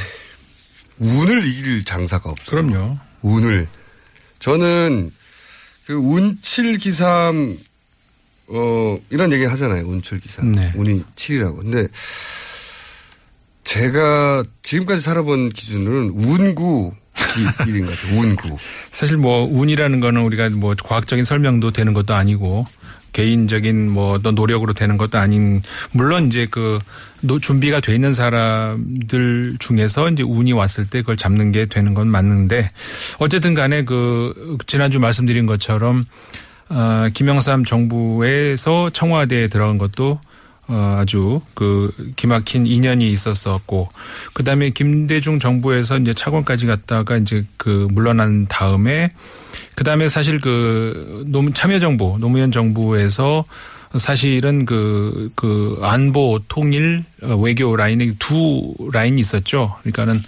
운을 1.00 1.46
이길 1.46 1.84
장사가 1.86 2.30
없어요. 2.30 2.68
그럼요. 2.68 2.98
운을. 3.22 3.68
저는 4.40 5.12
그 5.86 5.94
운칠기삼 5.94 7.58
어 8.50 9.00
이런 9.10 9.32
얘기 9.32 9.46
하잖아요. 9.46 9.86
운칠기삼. 9.86 10.52
네. 10.52 10.74
운이 10.76 11.04
7이라고. 11.16 11.58
근데 11.58 11.88
제가 13.64 14.44
지금까지 14.64 15.02
살아본 15.02 15.50
기준으로는 15.50 16.10
운구 16.12 16.94
일인 17.68 17.86
것 17.86 18.00
같아요. 18.00 18.20
운구. 18.20 18.58
사실 18.90 19.18
뭐 19.18 19.46
운이라는 19.46 20.00
거는 20.00 20.22
우리가 20.22 20.50
뭐 20.50 20.74
과학적인 20.76 21.24
설명도 21.24 21.72
되는 21.72 21.94
것도 21.94 22.14
아니고 22.14 22.66
개인적인 23.24 23.90
뭐 23.90 24.14
어떤 24.14 24.34
노력으로 24.36 24.74
되는 24.74 24.98
것도 24.98 25.18
아닌 25.18 25.62
물론 25.92 26.28
이제 26.28 26.48
그 26.50 26.80
노- 27.22 27.40
준비가 27.40 27.82
돼 27.82 27.94
있는 27.94 28.14
사람들 28.14 29.58
중에서 29.60 30.10
이제 30.10 30.24
운이 30.24 30.54
왔을 30.54 30.88
때 30.88 31.02
그걸 31.02 31.18
잡는 31.18 31.52
게 31.52 31.66
되는 31.66 31.94
건 31.94 32.08
맞는데 32.08 32.72
어쨌든 33.20 33.54
간에 33.54 33.84
그 33.84 34.58
지난주 34.68 35.00
말씀드린 35.00 35.46
것처럼 35.46 36.04
어 36.70 37.08
김영삼 37.14 37.66
정부에서 37.66 38.90
청와대에 38.92 39.48
들어간 39.48 39.78
것도 39.78 40.20
어, 40.72 40.98
아주 41.02 41.42
그 41.56 41.92
기막힌 42.16 42.68
인연이 42.68 43.12
있었었고 43.12 43.90
그다음에 44.34 44.70
김대중 44.70 45.40
정부에서 45.40 45.98
이제 45.98 46.14
차관까지 46.14 46.68
갔다가 46.68 47.18
이제 47.18 47.44
그 47.58 47.88
물러난 47.92 48.46
다음에 48.48 49.10
그다음에 49.80 50.10
사실 50.10 50.42
그 50.42 51.24
노무 51.28 51.54
참여정부 51.54 52.18
노무현 52.20 52.52
정부에서 52.52 53.46
사실은 53.96 54.66
그, 54.66 55.32
그 55.36 55.80
안보 55.82 56.38
통일 56.50 57.06
어, 57.24 57.36
외교 57.38 57.74
라인에 57.74 58.12
두 58.20 58.76
라인이 58.92 59.18
있었죠. 59.22 59.76
그러니까는 59.84 60.22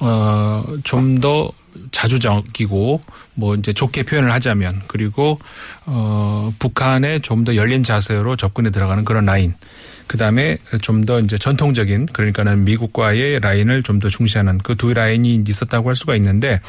어, 0.00 0.64
좀 0.84 1.20
더 1.20 1.50
자주적이고 1.90 3.00
뭐 3.34 3.54
이제 3.56 3.72
좋게 3.72 4.04
표현을 4.04 4.32
하자면 4.32 4.82
그리고 4.86 5.38
어, 5.86 6.52
북한에 6.58 7.18
좀 7.18 7.44
더 7.44 7.56
열린 7.56 7.84
자세로 7.84 8.36
접근해 8.36 8.70
들어가는 8.70 9.04
그런 9.04 9.26
라인. 9.26 9.54
그 10.06 10.16
다음에 10.18 10.58
좀 10.82 11.04
더 11.04 11.18
이제 11.20 11.36
전통적인 11.38 12.06
그러니까는 12.12 12.64
미국과의 12.64 13.40
라인을 13.40 13.82
좀 13.82 13.98
더 13.98 14.08
중시하는 14.08 14.58
그 14.58 14.74
두 14.76 14.92
라인이 14.92 15.44
있었다고 15.48 15.88
할 15.88 15.96
수가 15.96 16.14
있는데 16.16 16.60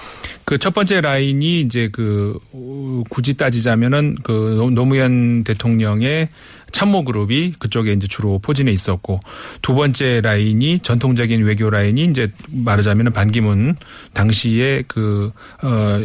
그 0.46 0.58
첫 0.58 0.74
번째 0.74 1.02
라인이 1.02 1.62
이제 1.62 1.90
그 1.92 2.38
어, 2.54 3.04
굳이 3.10 3.36
따지자면은 3.36 4.16
그 4.24 4.56
노- 4.58 4.70
노무현 4.70 5.44
대통령의 5.44 6.30
참모 6.72 7.04
그룹이 7.06 7.54
그쪽에 7.60 7.94
이제 7.94 8.08
주로 8.08 8.40
포진해 8.40 8.72
있었고 8.72 9.20
두 9.62 9.74
번째 9.76 10.22
라인이 10.22 10.80
전통적인 10.80 11.44
외교 11.44 11.70
라인이 11.70 12.04
이제 12.06 12.32
말하자면은 12.50 13.14
반기문 13.14 13.76
당시에 14.14 14.84
그, 14.88 15.32
그어 15.60 16.02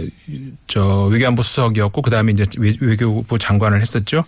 저 0.66 1.04
외교안보 1.06 1.42
수석이었고 1.42 2.02
그 2.02 2.10
다음에 2.10 2.32
이제 2.32 2.44
외- 2.58 2.76
외교부 2.80 3.38
장관을 3.38 3.80
했었죠. 3.80 4.24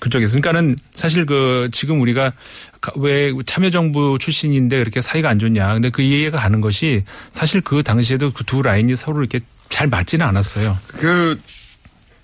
그쪽에서 0.00 0.38
그러니까는 0.38 0.76
사실 0.92 1.24
그 1.24 1.70
지금 1.72 2.00
우리가 2.00 2.32
가- 2.80 2.92
왜 2.96 3.32
참여정부 3.46 4.18
출신인데 4.20 4.78
그렇게 4.78 5.00
사이가 5.00 5.28
안 5.30 5.38
좋냐. 5.38 5.72
근데 5.74 5.90
그 5.90 6.02
이해가 6.02 6.38
가는 6.38 6.60
것이 6.60 7.04
사실 7.30 7.60
그 7.62 7.82
당시에도 7.82 8.32
그 8.32 8.44
두 8.44 8.62
라인이 8.62 8.94
서로 8.96 9.20
이렇게 9.20 9.40
잘 9.68 9.88
맞지는 9.88 10.24
않았어요. 10.26 10.76
그 10.98 11.40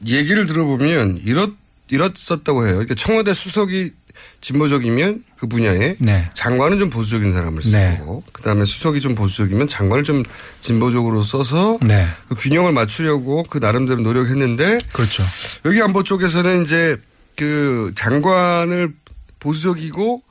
얘기를 0.07 0.47
들어보면 0.47 1.23
이렇 1.25 1.51
이렇었다고 1.93 2.67
해요. 2.67 2.73
그러니까 2.75 2.95
청와대 2.95 3.35
수석이 3.35 3.93
진보적이면 4.41 5.25
그 5.39 5.47
분야에 5.47 5.97
네. 5.99 6.31
장관은 6.33 6.79
좀 6.79 6.89
보수적인 6.89 7.33
사람을 7.33 7.63
쓰고 7.63 7.77
네. 7.77 8.33
그다음에 8.33 8.65
수석이 8.65 9.01
좀 9.01 9.15
보수적이면 9.15 9.69
장관을 9.69 10.03
좀 10.03 10.23
진보적으로 10.63 11.23
써서 11.23 11.79
네. 11.83 12.07
그 12.29 12.35
균형을 12.35 12.73
맞추려고 12.73 13.43
그 13.43 13.59
나름대로 13.59 14.01
노력했는데 14.01 14.79
그렇죠. 14.93 15.23
여기 15.67 15.83
안보 15.83 16.03
쪽에서는 16.03 16.65
이제 16.65 16.97
그 17.37 17.93
장관을 17.95 18.95
보수적이고 19.39 20.23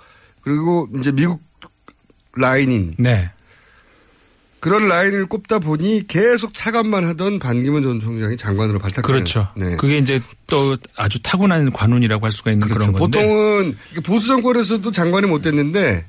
그리고 0.41 0.89
이제 0.99 1.11
미국 1.11 1.43
라인인 2.35 2.95
네. 2.97 3.29
그런 4.61 4.87
라인을 4.87 5.25
꼽다 5.25 5.57
보니 5.57 6.05
계속 6.07 6.53
차관만 6.53 7.03
하던 7.07 7.39
반기문 7.39 7.81
전 7.81 7.99
총장이 7.99 8.37
장관으로 8.37 8.77
발탁되는 8.77 9.11
그렇죠. 9.11 9.47
네. 9.57 9.75
그게 9.75 9.97
이제 9.97 10.21
또 10.45 10.77
아주 10.95 11.19
타고난 11.23 11.71
관운이라고 11.73 12.23
할 12.23 12.31
수가 12.31 12.51
있는 12.51 12.67
그런 12.67 12.93
건데. 12.93 13.19
그렇죠. 13.19 13.27
보통은 13.27 13.77
보수 14.03 14.27
정권에서도 14.27 14.91
장관이 14.91 15.25
못 15.25 15.41
됐는데 15.41 16.05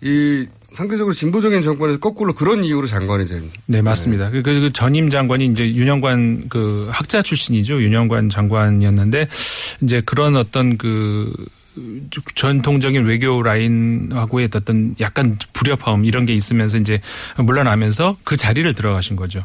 이 0.00 0.48
상대적으로 0.72 1.12
진보적인 1.12 1.62
정권에서 1.62 2.00
거꾸로 2.00 2.32
그런 2.32 2.64
이유로 2.64 2.88
장관이 2.88 3.26
된. 3.26 3.48
네, 3.66 3.80
맞습니다. 3.80 4.30
그, 4.30 4.42
그, 4.42 4.60
그 4.60 4.72
전임 4.72 5.08
장관이 5.08 5.46
이제 5.46 5.72
윤영관 5.72 6.48
그 6.48 6.88
학자 6.90 7.22
출신이죠. 7.22 7.80
윤영관 7.80 8.28
장관이었는데 8.28 9.28
이제 9.82 10.02
그런 10.04 10.34
어떤 10.34 10.76
그 10.78 11.32
전통적인 12.34 13.04
외교 13.04 13.42
라인하고의 13.42 14.48
어떤 14.54 14.94
약간 15.00 15.38
불협화음 15.52 16.04
이런 16.04 16.26
게 16.26 16.34
있으면서 16.34 16.78
이제 16.78 17.00
물러나면서 17.38 18.16
그 18.24 18.36
자리를 18.36 18.72
들어가신 18.74 19.16
거죠. 19.16 19.44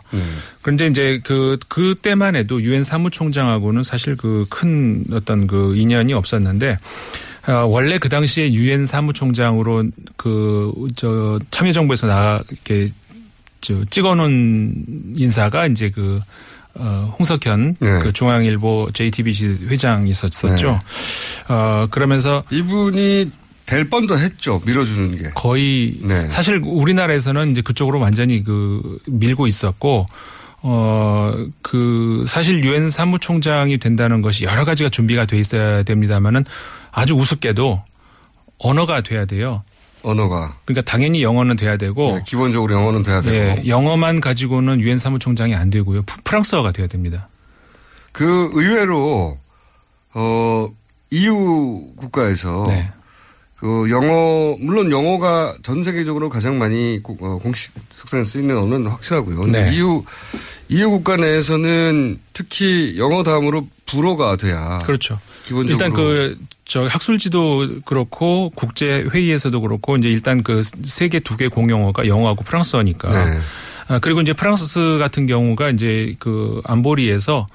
그런데 0.61 0.87
이제 0.87 1.19
그 1.23 1.57
그때만 1.67 2.35
해도 2.35 2.61
유엔 2.61 2.83
사무총장하고는 2.83 3.83
사실 3.83 4.15
그 4.15 4.45
큰 4.49 5.03
어떤 5.11 5.47
그 5.47 5.75
인연이 5.75 6.13
없었는데 6.13 6.77
어, 7.47 7.51
원래 7.65 7.97
그 7.99 8.09
당시에 8.09 8.53
유엔 8.53 8.85
사무총장으로 8.85 9.85
그 10.17 10.71
저 10.95 11.39
참여정부에서 11.51 12.07
나 12.07 12.41
이렇게 12.49 12.91
저 13.61 13.83
찍어놓은 13.85 15.13
인사가 15.17 15.65
이제 15.67 15.89
그 15.89 16.19
어, 16.75 17.13
홍석현 17.17 17.77
네. 17.79 17.99
그 17.99 18.11
중앙일보 18.11 18.89
JTBC 18.93 19.67
회장이 19.67 20.09
있었었죠. 20.09 20.71
네. 20.71 21.53
어, 21.53 21.87
그러면서 21.89 22.43
이분이 22.51 23.31
될 23.65 23.89
뻔도 23.89 24.17
했죠. 24.17 24.61
밀어주는 24.65 25.17
게. 25.17 25.29
거의 25.31 25.97
네. 26.01 26.29
사실 26.29 26.61
우리나라에서는 26.63 27.51
이제 27.51 27.61
그쪽으로 27.61 27.99
완전히 27.99 28.43
그 28.43 28.97
밀고 29.07 29.47
있었고 29.47 30.05
어, 30.61 31.33
그 31.61 32.23
사실 32.27 32.63
유엔 32.63 32.89
사무총장이 32.89 33.77
된다는 33.77 34.21
것이 34.21 34.45
여러 34.45 34.65
가지가 34.65 34.89
준비가 34.89 35.25
돼 35.25 35.37
있어야 35.37 35.83
됩니다만은 35.83 36.43
아주 36.91 37.15
우습게도 37.15 37.83
언어가 38.57 39.01
돼야 39.01 39.25
돼요. 39.25 39.63
언어가. 40.05 40.57
그러니까 40.65 40.89
당연히 40.89 41.21
영어는 41.23 41.55
돼야 41.55 41.77
되고 41.77 42.15
네, 42.17 42.23
기본적으로 42.25 42.73
영어는 42.73 43.03
돼야 43.03 43.21
되고. 43.21 43.35
예, 43.35 43.67
영어만 43.67 44.21
가지고는 44.21 44.79
유엔 44.81 44.97
사무총장이 44.97 45.53
안 45.55 45.69
되고요. 45.69 46.03
프- 46.03 46.17
프랑스어가 46.23 46.71
돼야 46.71 46.87
됩니다. 46.87 47.27
그 48.11 48.49
의외로 48.53 49.37
어 50.13 50.69
EU 51.11 51.95
국가에서 51.97 52.63
네. 52.67 52.91
그 53.57 53.89
영어 53.89 54.55
물론 54.59 54.91
영어가 54.91 55.55
전 55.63 55.83
세계적으로 55.83 56.29
가장 56.29 56.57
많이 56.57 56.99
고- 57.01 57.17
어, 57.21 57.37
공식 57.37 57.71
석상에 57.97 58.23
쓰이는 58.23 58.57
언어는 58.57 58.87
확실하고요. 58.91 59.45
네. 59.47 59.73
EU 59.73 60.03
EU 60.69 60.89
국가 60.89 61.15
내에서는 61.17 62.19
특히 62.33 62.95
영어 62.97 63.23
다음으로 63.23 63.67
불어가 63.85 64.35
돼야 64.35 64.79
그렇죠. 64.79 65.19
기본적으로 65.43 65.73
일단 65.73 65.93
그, 65.93 66.37
저 66.65 66.85
학술지도 66.87 67.81
그렇고 67.85 68.51
국제 68.55 69.05
회의에서도 69.13 69.59
그렇고 69.61 69.95
이제 69.97 70.09
일단 70.09 70.41
그 70.43 70.63
세계 70.83 71.19
두 71.19 71.37
개 71.37 71.47
공용어가 71.47 72.07
영어하고 72.07 72.43
프랑스어니까. 72.43 73.09
네. 73.25 73.39
아, 73.87 73.99
그리고 73.99 74.21
이제 74.21 74.33
프랑스 74.33 74.97
같은 74.99 75.27
경우가 75.27 75.69
이제 75.69 76.15
그 76.17 76.61
안보리에서 76.65 77.45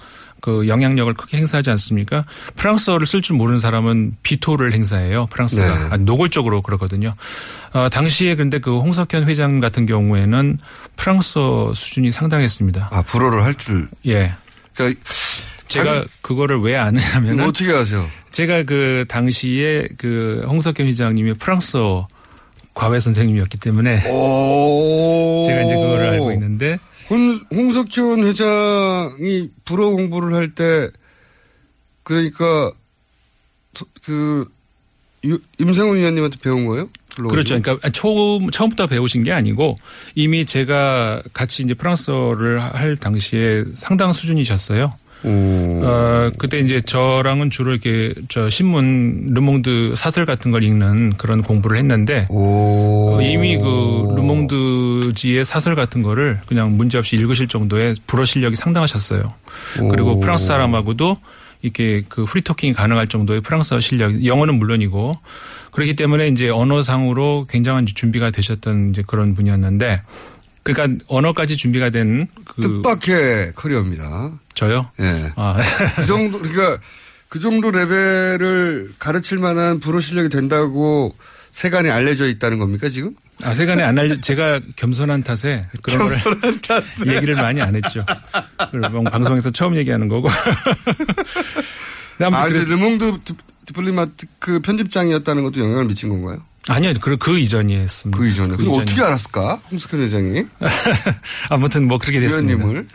그 0.41 0.69
영향력을 0.69 1.13
크게 1.15 1.37
행사하지 1.39 1.71
않습니까? 1.71 2.25
프랑스어를 2.55 3.07
쓸 3.07 3.21
줄 3.21 3.37
모르는 3.37 3.59
사람은 3.59 4.17
비토를 4.23 4.73
행사해요. 4.73 5.27
프랑스가 5.27 5.79
네. 5.79 5.89
아, 5.91 5.97
노골적으로 5.97 6.63
그러거든요. 6.63 7.13
어, 7.73 7.89
당시에 7.91 8.37
근데 8.37 8.59
그 8.59 8.79
홍석현 8.79 9.25
회장 9.29 9.61
같은 9.61 9.87
경우에는 9.87 10.59
프랑스어 10.97 11.73
수준이 11.75 12.11
상당했습니다. 12.13 12.89
아 12.93 13.03
불어를 13.03 13.45
할 13.45 13.55
줄. 13.55 13.89
예. 14.07 14.33
그러니까 14.75 15.01
제가 15.71 16.05
그거를 16.23 16.61
왜 16.61 16.77
아느냐면은 16.77 17.35
이거 17.37 17.47
어떻게 17.49 17.73
아세요? 17.73 18.07
제가 18.31 18.65
그 18.65 19.05
당시에 19.09 19.89
그 19.99 20.45
홍석현 20.49 20.87
회장님이 20.87 21.35
프랑스어 21.35 22.07
과외 22.75 23.01
선생님이었기 23.01 23.59
때문에 23.59 24.01
제가 25.47 25.63
이제 25.63 25.75
그거를 25.75 26.09
알고 26.11 26.33
있는데 26.33 26.79
홍, 27.11 27.41
홍석현 27.53 28.25
회장이 28.25 29.49
불어 29.65 29.91
공부를 29.91 30.35
할 30.35 30.55
때 30.55 30.89
그러니까 32.03 32.73
서- 33.75 33.87
그 34.05 34.47
유- 35.25 35.41
임상훈 35.59 35.97
위원님한테 35.99 36.39
배운 36.43 36.67
거예요? 36.67 36.89
그렇죠. 37.29 37.61
그러니까 37.61 37.91
처음 37.91 38.51
처음부터 38.51 38.87
배우신 38.87 39.23
게 39.25 39.33
아니고 39.33 39.77
이미 40.15 40.47
제가 40.47 41.23
같이 41.33 41.63
이제 41.63 41.75
프랑스어를 41.75 42.61
할 42.61 42.97
당시에 42.97 43.65
상당 43.75 44.13
수준이셨어요. 44.13 44.91
어, 45.23 46.31
그때 46.39 46.61
이제 46.61 46.81
저랑은 46.81 47.51
주로 47.51 47.73
이렇게 47.73 48.15
저 48.29 48.49
신문 48.49 49.33
르몽드 49.35 49.95
사설 49.97 50.25
같은 50.25 50.51
걸 50.51 50.63
읽는 50.63 51.15
그런 51.15 51.43
공부를 51.43 51.79
했는데 51.79 52.27
어, 52.31 53.19
이미 53.23 53.59
그 53.59 54.15
르몽드지의 54.17 55.45
사설 55.45 55.75
같은 55.75 56.03
거를 56.03 56.41
그냥 56.47 56.77
문제 56.77 56.99
없이 56.99 57.17
읽으실 57.17 57.49
정도의 57.49 57.95
불어 58.07 58.25
실력이 58.25 58.57
상당하셨어요. 58.57 59.25
그리고 59.91 60.13
오. 60.13 60.21
프랑스 60.21 60.47
사람하고도 60.47 61.17
이렇게 61.63 62.03
그 62.09 62.25
프리토킹이 62.25 62.73
가능할 62.73 63.09
정도의 63.09 63.41
프랑스어 63.43 63.81
실력, 63.81 64.25
영어는 64.25 64.55
물론이고 64.55 65.13
그렇기 65.73 65.95
때문에 65.95 66.29
이제 66.29 66.49
언어상으로 66.49 67.47
굉장한 67.49 67.87
준비가 67.87 68.31
되셨던 68.31 68.91
이제 68.91 69.03
그런 69.07 69.35
분이었는데 69.35 70.03
그러니까 70.63 71.05
언어까지 71.09 71.57
준비가 71.57 71.91
된 71.91 72.27
그 72.45 72.61
뜻밖의 72.61 73.53
커리어입니다. 73.55 74.33
저요? 74.55 74.91
예. 75.01 75.33
아. 75.37 75.57
그 75.97 76.05
정도, 76.05 76.39
그러니까 76.41 76.79
그 77.29 77.39
정도 77.41 77.71
레벨을 77.71 78.93
가르칠 78.99 79.39
만한 79.39 79.79
불어 79.81 80.01
실력이 80.01 80.29
된다고 80.29 81.15
세간에 81.53 81.89
알려져 81.91 82.29
있다는 82.29 82.59
겁니까, 82.59 82.89
지금? 82.89 83.15
아, 83.43 83.55
세간에 83.55 83.83
안 83.83 83.99
알려, 83.99 84.21
제가 84.21 84.61
겸손한 84.77 85.23
탓에 85.23 85.67
그런 85.83 86.09
걸 86.09 86.19
겸손한 86.19 86.61
탓에. 86.67 87.15
얘기를 87.17 87.35
많이 87.37 87.63
안 87.63 87.75
했죠. 87.77 88.05
그리고 88.71 89.03
방송에서 89.05 89.51
처음 89.51 89.77
얘기하는 89.77 90.09
거고. 90.09 90.29
네, 92.19 92.27
아무튼 92.27 92.35
아, 92.35 92.45
근데 92.45 92.59
그래서- 92.59 92.71
르몽드 92.71 93.19
디- 93.25 93.35
디플로마티크 93.67 94.27
그 94.39 94.61
편집장이었다는 94.61 95.43
것도 95.45 95.61
영향을 95.61 95.85
미친 95.87 96.09
건가요? 96.11 96.43
아니요, 96.69 96.93
그, 97.01 97.17
그 97.17 97.39
이전이 97.39 97.75
했습니다. 97.75 98.19
그 98.19 98.27
이전에. 98.29 98.57
그럼 98.57 98.69
이전이. 98.71 98.83
어떻게 98.83 99.03
알았을까? 99.03 99.61
홍석현 99.71 100.03
회장이. 100.03 100.45
아무튼 101.49 101.89
뭐 101.89 101.99
그렇게 101.99 102.21
됐습니다. 102.21 102.57
위원님을. 102.59 102.87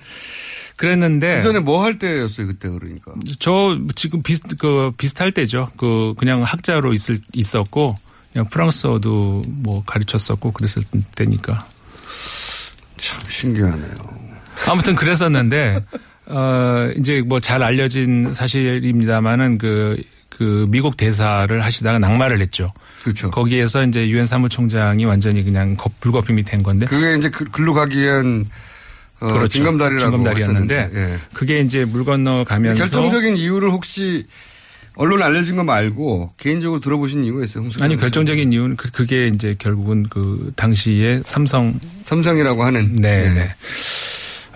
그랬는데. 0.78 1.36
그 1.38 1.42
전에 1.42 1.60
뭐 1.60 1.84
할 1.84 1.98
때였어요, 1.98 2.48
그때 2.48 2.70
그러니까. 2.70 3.14
저 3.40 3.78
지금 3.96 4.22
비슷, 4.22 4.58
그 4.60 4.92
비슷할 4.98 5.32
때죠. 5.32 5.70
그 5.78 6.14
그냥 6.18 6.44
학자로 6.44 6.94
있을, 6.94 7.20
있었고, 7.34 7.96
그냥 8.34 8.48
프랑스어도 8.50 9.42
뭐 9.48 9.84
가르쳤었고 9.86 10.52
그랬을 10.52 10.84
때니까. 11.16 11.58
참 12.98 13.20
신기하네요. 13.28 13.94
아무튼 14.68 14.96
그랬었는데, 14.96 15.84
어, 16.28 16.90
이제 16.98 17.22
뭐 17.22 17.40
잘 17.40 17.64
알려진 17.64 18.34
사실입니다만은 18.34 19.58
그, 19.58 20.02
그 20.38 20.66
미국 20.70 20.98
대사를 20.98 21.64
하시다가 21.64 22.00
낙마를 22.00 22.42
했죠. 22.42 22.74
그렇죠. 23.04 23.32
거기에서 23.32 23.84
이제 23.86 24.10
유엔 24.10 24.26
사무총장이 24.26 25.06
완전히 25.06 25.44
그냥 25.44 25.76
겁- 25.76 26.00
불거품이 26.02 26.44
된 26.44 26.62
건데. 26.64 26.86
그게 26.88 27.16
이제 27.16 27.30
그- 27.30 27.46
글로 27.46 27.74
가기 27.74 27.98
위한 28.00 28.46
어, 29.22 29.28
그렇죠. 29.28 29.48
징검다리라고 29.48 30.12
징검다리였는데 30.12 30.76
했었는데, 30.78 31.14
예. 31.14 31.20
그게 31.34 31.62
이제 31.62 31.86
물 31.86 32.04
건너 32.04 32.44
가면서 32.44 32.78
결정적인 32.84 33.38
이유를 33.38 33.70
혹시 33.72 34.26
언론에 34.98 35.24
알려진 35.24 35.56
거 35.56 35.64
말고 35.64 36.34
개인적으로 36.38 36.82
들어보신 36.82 37.24
이유가 37.24 37.44
있어요, 37.44 37.64
홍석현 37.64 37.86
아니? 37.86 37.96
결정적인 37.96 38.52
이유는 38.52 38.76
그, 38.76 38.92
그게 38.92 39.28
이제 39.28 39.56
결국은 39.58 40.04
그 40.10 40.52
당시에 40.58 41.22
삼성 41.26 41.80
삼성이라고 42.04 42.64
하는 42.64 42.96
네, 42.98 43.34
네. 43.34 43.42
어, 43.42 43.48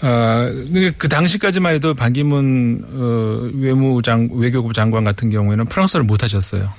근데 0.02 0.91
그 0.97 1.08
당시까지만 1.10 1.76
해도 1.76 1.93
반기문 1.93 2.84
어, 2.93 3.50
외무장 3.56 4.30
외교부 4.34 4.74
장관 4.74 5.04
같은 5.04 5.30
경우에는 5.30 5.66
프랑스어를 5.66 6.06
못 6.06 6.24
하셨어요. 6.24 6.72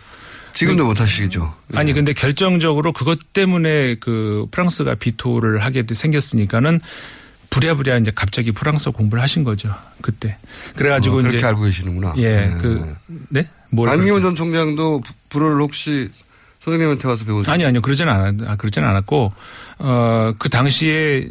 지금도 0.54 0.84
못 0.86 1.00
하시겠죠. 1.00 1.54
아니 1.74 1.92
근데 1.92 2.12
결정적으로 2.12 2.92
그것 2.92 3.32
때문에 3.32 3.96
그 3.96 4.46
프랑스가 4.50 4.96
비토를 4.96 5.62
하게 5.62 5.82
돼- 5.86 5.94
생겼으니까는 5.94 6.80
부랴부랴 7.50 7.98
이제 7.98 8.12
갑자기 8.14 8.52
프랑스어 8.52 8.92
공부를 8.92 9.22
하신 9.22 9.42
거죠 9.44 9.74
그때. 10.02 10.36
그래가지고 10.76 11.16
어, 11.16 11.20
이제 11.20 11.28
그렇게 11.30 11.46
알고 11.46 11.62
계시는구나. 11.62 12.14
예, 12.16 12.46
네. 12.46 12.56
그 12.60 12.94
네? 13.28 13.48
뭘 13.70 13.88
반기문 13.88 14.22
전 14.22 14.34
총장도 14.34 15.00
부- 15.00 15.12
불어를 15.28 15.60
혹시 15.62 16.10
선생님한테 16.62 17.08
와서 17.08 17.24
배우죠? 17.24 17.50
아니 17.50 17.64
아니요 17.64 17.80
그러지는 17.80 18.12
않았 18.12 18.34
아, 18.46 18.56
그러지는 18.56 18.88
않았고 18.88 19.30
어그 19.78 20.48
당시에 20.50 21.28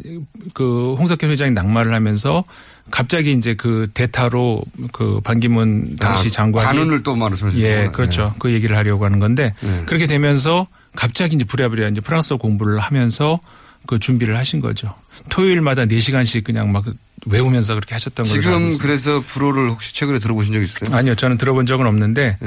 그 0.54 0.94
홍석현 0.98 1.30
회장이 1.30 1.52
낙마를 1.52 1.94
하면서 1.94 2.42
갑자기 2.90 3.32
이제 3.32 3.54
그 3.54 3.88
대타로 3.94 4.62
그 4.92 5.20
반기문 5.22 5.96
당시 5.96 6.28
아, 6.28 6.30
장관이 6.30 6.66
관운을 6.66 7.02
또 7.04 7.14
말씀하시는 7.14 7.64
예. 7.64 7.88
그렇죠 7.92 8.34
그 8.40 8.50
얘기를 8.50 8.76
하려고 8.76 9.04
하는 9.04 9.20
건데 9.20 9.54
네. 9.60 9.84
그렇게 9.86 10.06
되면서 10.06 10.66
갑자기 10.96 11.36
이제 11.36 11.44
부랴부랴 11.44 11.88
이제 11.88 12.00
프랑스어 12.00 12.36
공부를 12.36 12.80
하면서 12.80 13.38
그 13.86 14.00
준비를 14.00 14.36
하신 14.36 14.60
거죠 14.60 14.94
토요일마다 15.28 15.86
4 15.86 16.00
시간씩 16.00 16.42
그냥 16.42 16.72
막 16.72 16.84
외우면서 17.26 17.74
그렇게 17.74 17.94
하셨던 17.94 18.26
알고 18.26 18.40
지금. 18.40 18.78
그래서 18.78 19.22
불어를 19.26 19.70
혹시 19.70 19.94
최근에 19.94 20.18
들어보신 20.18 20.52
적 20.52 20.62
있어요? 20.62 20.96
아니요 20.96 21.14
저는 21.14 21.36
들어본 21.38 21.66
적은 21.66 21.86
없는데 21.86 22.38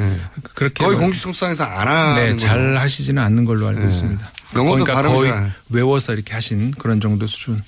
그렇게 0.56 0.84
거의 0.84 0.98
뭐- 0.98 1.06
공식성상에서 1.06 1.64
안 1.64 1.88
하는 1.88 2.16
네, 2.16 2.38
잘. 2.38 2.78
하시지는 2.78 3.22
않는 3.22 3.46
걸로 3.46 3.68
알고 3.68 3.82
네. 3.82 3.88
있습니다. 3.90 4.32
영어도 4.56 4.84
그러니까 4.84 4.94
발음이 4.94 5.16
거의 5.18 5.32
잘- 5.32 5.54
외워서 5.70 6.14
이렇게 6.14 6.34
하신 6.34 6.72
그런 6.72 7.00
정도 7.00 7.28
수준. 7.28 7.60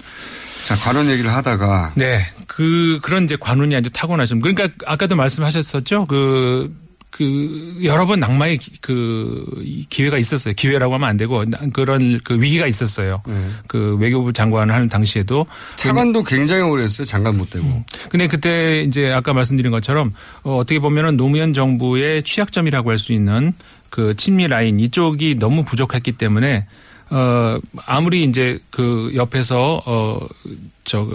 자, 0.65 0.75
관원 0.75 1.07
얘기를 1.09 1.31
하다가 1.31 1.91
네, 1.95 2.25
그 2.47 2.99
그런 3.03 3.25
이제 3.25 3.37
관운이 3.39 3.75
아주 3.75 3.91
타고나신. 3.91 4.39
그러니까 4.41 4.69
아까도 4.87 5.15
말씀하셨었죠. 5.15 6.05
그. 6.05 6.73
그 7.17 7.77
여러 7.83 8.05
번 8.05 8.19
낙마의 8.19 8.57
기- 8.57 8.77
그 8.81 9.45
기회가 9.89 10.17
있었어요. 10.17 10.53
기회라고 10.53 10.95
하면 10.95 11.07
안 11.07 11.15
되고 11.15 11.45
나- 11.45 11.59
그런 11.71 12.19
그 12.25 12.41
위기가 12.41 12.67
있었어요. 12.67 13.21
네. 13.25 13.49
그 13.67 13.95
외교부 13.95 14.33
장관을 14.33 14.73
하는 14.75 14.89
당시에도 14.89 15.45
차관도 15.77 16.23
굉장히 16.23 16.63
오래 16.63 16.83
했어요. 16.83 17.05
장관 17.05 17.37
못 17.37 17.49
되고. 17.51 17.85
근데 18.09 18.27
그때 18.27 18.81
이제 18.81 19.13
아까 19.13 19.31
말씀드린 19.31 19.71
것처럼 19.71 20.11
어, 20.43 20.57
어떻게 20.57 20.79
보면은 20.79 21.15
노무현 21.15 21.53
정부의 21.53 22.23
취약점이라고 22.23 22.89
할 22.89 22.97
수 22.97 23.13
있는 23.13 23.53
그 23.89 24.13
친미 24.17 24.47
라인 24.47 24.81
이쪽이 24.81 25.35
너무 25.39 25.63
부족했기 25.63 26.13
때문에 26.13 26.65
어 27.11 27.57
아무리 27.85 28.25
이제 28.25 28.59
그 28.71 29.13
옆에서 29.15 29.81
어저 29.85 31.07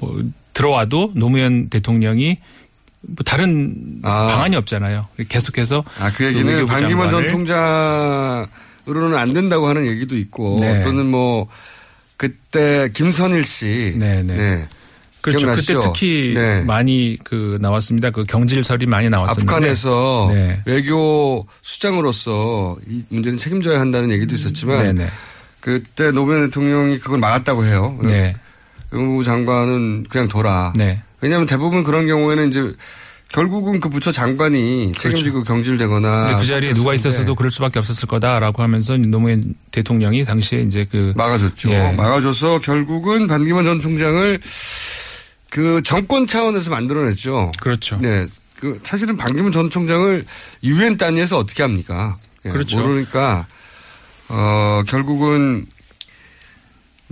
뭐 0.00 0.22
들어와도 0.54 1.12
노무현 1.14 1.68
대통령이 1.68 2.36
뭐 3.02 3.16
다른 3.24 4.00
방안이 4.02 4.56
없잖아요. 4.56 5.08
계속해서 5.28 5.82
아, 5.98 6.12
그 6.12 6.24
얘기는 6.24 6.66
반기문 6.66 7.10
전 7.10 7.26
총장으로는 7.26 8.48
안 9.16 9.32
된다고 9.32 9.66
하는 9.68 9.86
얘기도 9.86 10.16
있고 10.16 10.58
네. 10.60 10.82
또는 10.82 11.06
뭐 11.06 11.48
그때 12.16 12.88
김선일 12.94 13.44
씨. 13.44 13.94
네, 13.98 14.22
네. 14.22 14.68
그렇죠. 15.20 15.38
기억나시죠? 15.38 15.74
그때 15.78 15.88
특히 15.88 16.32
네. 16.34 16.62
많이 16.62 17.16
그 17.22 17.58
나왔습니다. 17.60 18.10
그 18.10 18.24
경질설이 18.24 18.86
많이 18.86 19.08
나왔었는데 19.08 19.52
아프간에서 19.52 20.30
네. 20.32 20.62
외교 20.66 21.46
수장으로서 21.62 22.76
이 22.88 23.04
문제는 23.08 23.38
책임져야 23.38 23.80
한다는 23.80 24.10
얘기도 24.10 24.34
있었지만 24.34 24.82
네네. 24.82 25.08
그때 25.60 26.10
노무현 26.10 26.46
대통령이 26.46 26.98
그걸 26.98 27.20
막았다고 27.20 27.64
해요. 27.64 27.98
네. 28.02 28.34
외무부 28.90 29.22
장관은 29.22 30.06
그냥 30.08 30.28
둬라. 30.28 30.72
네. 30.76 31.02
왜냐하면 31.22 31.46
대부분 31.46 31.82
그런 31.82 32.06
경우에는 32.06 32.50
이제 32.50 32.72
결국은 33.32 33.80
그 33.80 33.88
부처 33.88 34.12
장관이 34.12 34.92
책임지고 34.92 35.44
경질되거나 35.44 36.24
그렇죠. 36.26 36.40
그 36.40 36.46
자리에 36.46 36.74
누가 36.74 36.92
있었어도 36.92 37.34
그럴 37.34 37.50
수밖에 37.50 37.78
없었을 37.78 38.06
거다라고 38.06 38.62
하면서 38.62 38.96
노무현 38.98 39.54
대통령이 39.70 40.24
당시에 40.24 40.58
이제 40.58 40.84
그 40.90 41.14
막아줬죠. 41.16 41.70
예. 41.70 41.92
막아줘서 41.92 42.58
결국은 42.58 43.26
반기문 43.26 43.64
전 43.64 43.80
총장을 43.80 44.38
그 45.48 45.80
정권 45.82 46.26
차원에서 46.26 46.70
만들어냈죠. 46.70 47.52
그렇죠. 47.60 47.96
네. 48.00 48.26
그 48.58 48.78
사실은 48.84 49.16
반기문 49.16 49.50
전 49.50 49.70
총장을 49.70 50.22
유엔 50.62 50.96
단위에서 50.96 51.38
어떻게 51.38 51.62
합니까? 51.62 52.18
예, 52.44 52.50
그렇죠. 52.50 52.80
모르니까 52.80 53.46
어 54.28 54.82
결국은 54.86 55.66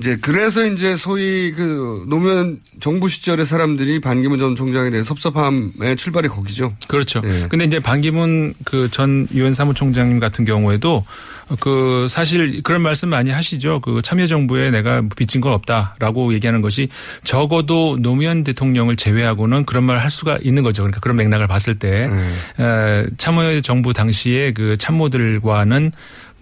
이제 0.00 0.16
그래서 0.20 0.64
이제 0.66 0.94
소위 0.96 1.52
그 1.52 2.04
노무현 2.08 2.58
정부 2.80 3.08
시절의 3.08 3.44
사람들이 3.44 4.00
반기문 4.00 4.38
전 4.38 4.56
총장에 4.56 4.88
대해 4.90 5.02
섭섭함의 5.02 5.96
출발이 5.96 6.28
거기죠. 6.28 6.74
그렇죠. 6.88 7.20
예. 7.24 7.46
근데 7.48 7.64
이제 7.66 7.80
반기문 7.80 8.54
그 8.64 8.88
전 8.90 9.28
유엔 9.34 9.52
사무총장님 9.54 10.18
같은 10.18 10.44
경우에도 10.44 11.04
그 11.60 12.06
사실 12.08 12.62
그런 12.62 12.82
말씀 12.82 13.08
많이 13.10 13.30
하시죠. 13.30 13.80
그 13.80 14.00
참여정부에 14.02 14.70
내가 14.70 15.02
빚진 15.16 15.40
건 15.40 15.52
없다라고 15.52 16.32
얘기하는 16.34 16.60
것이 16.62 16.88
적어도 17.22 17.96
노무현 18.00 18.42
대통령을 18.42 18.96
제외하고는 18.96 19.64
그런 19.66 19.84
말 19.84 19.98
할 20.00 20.08
수가 20.10 20.38
있는 20.42 20.62
거죠. 20.62 20.82
그러니까 20.82 21.00
그런 21.00 21.16
맥락을 21.18 21.46
봤을 21.46 21.78
때 21.78 22.08
에, 22.58 23.06
참여정부 23.18 23.92
당시에 23.92 24.52
그 24.52 24.76
참모들과는 24.78 25.92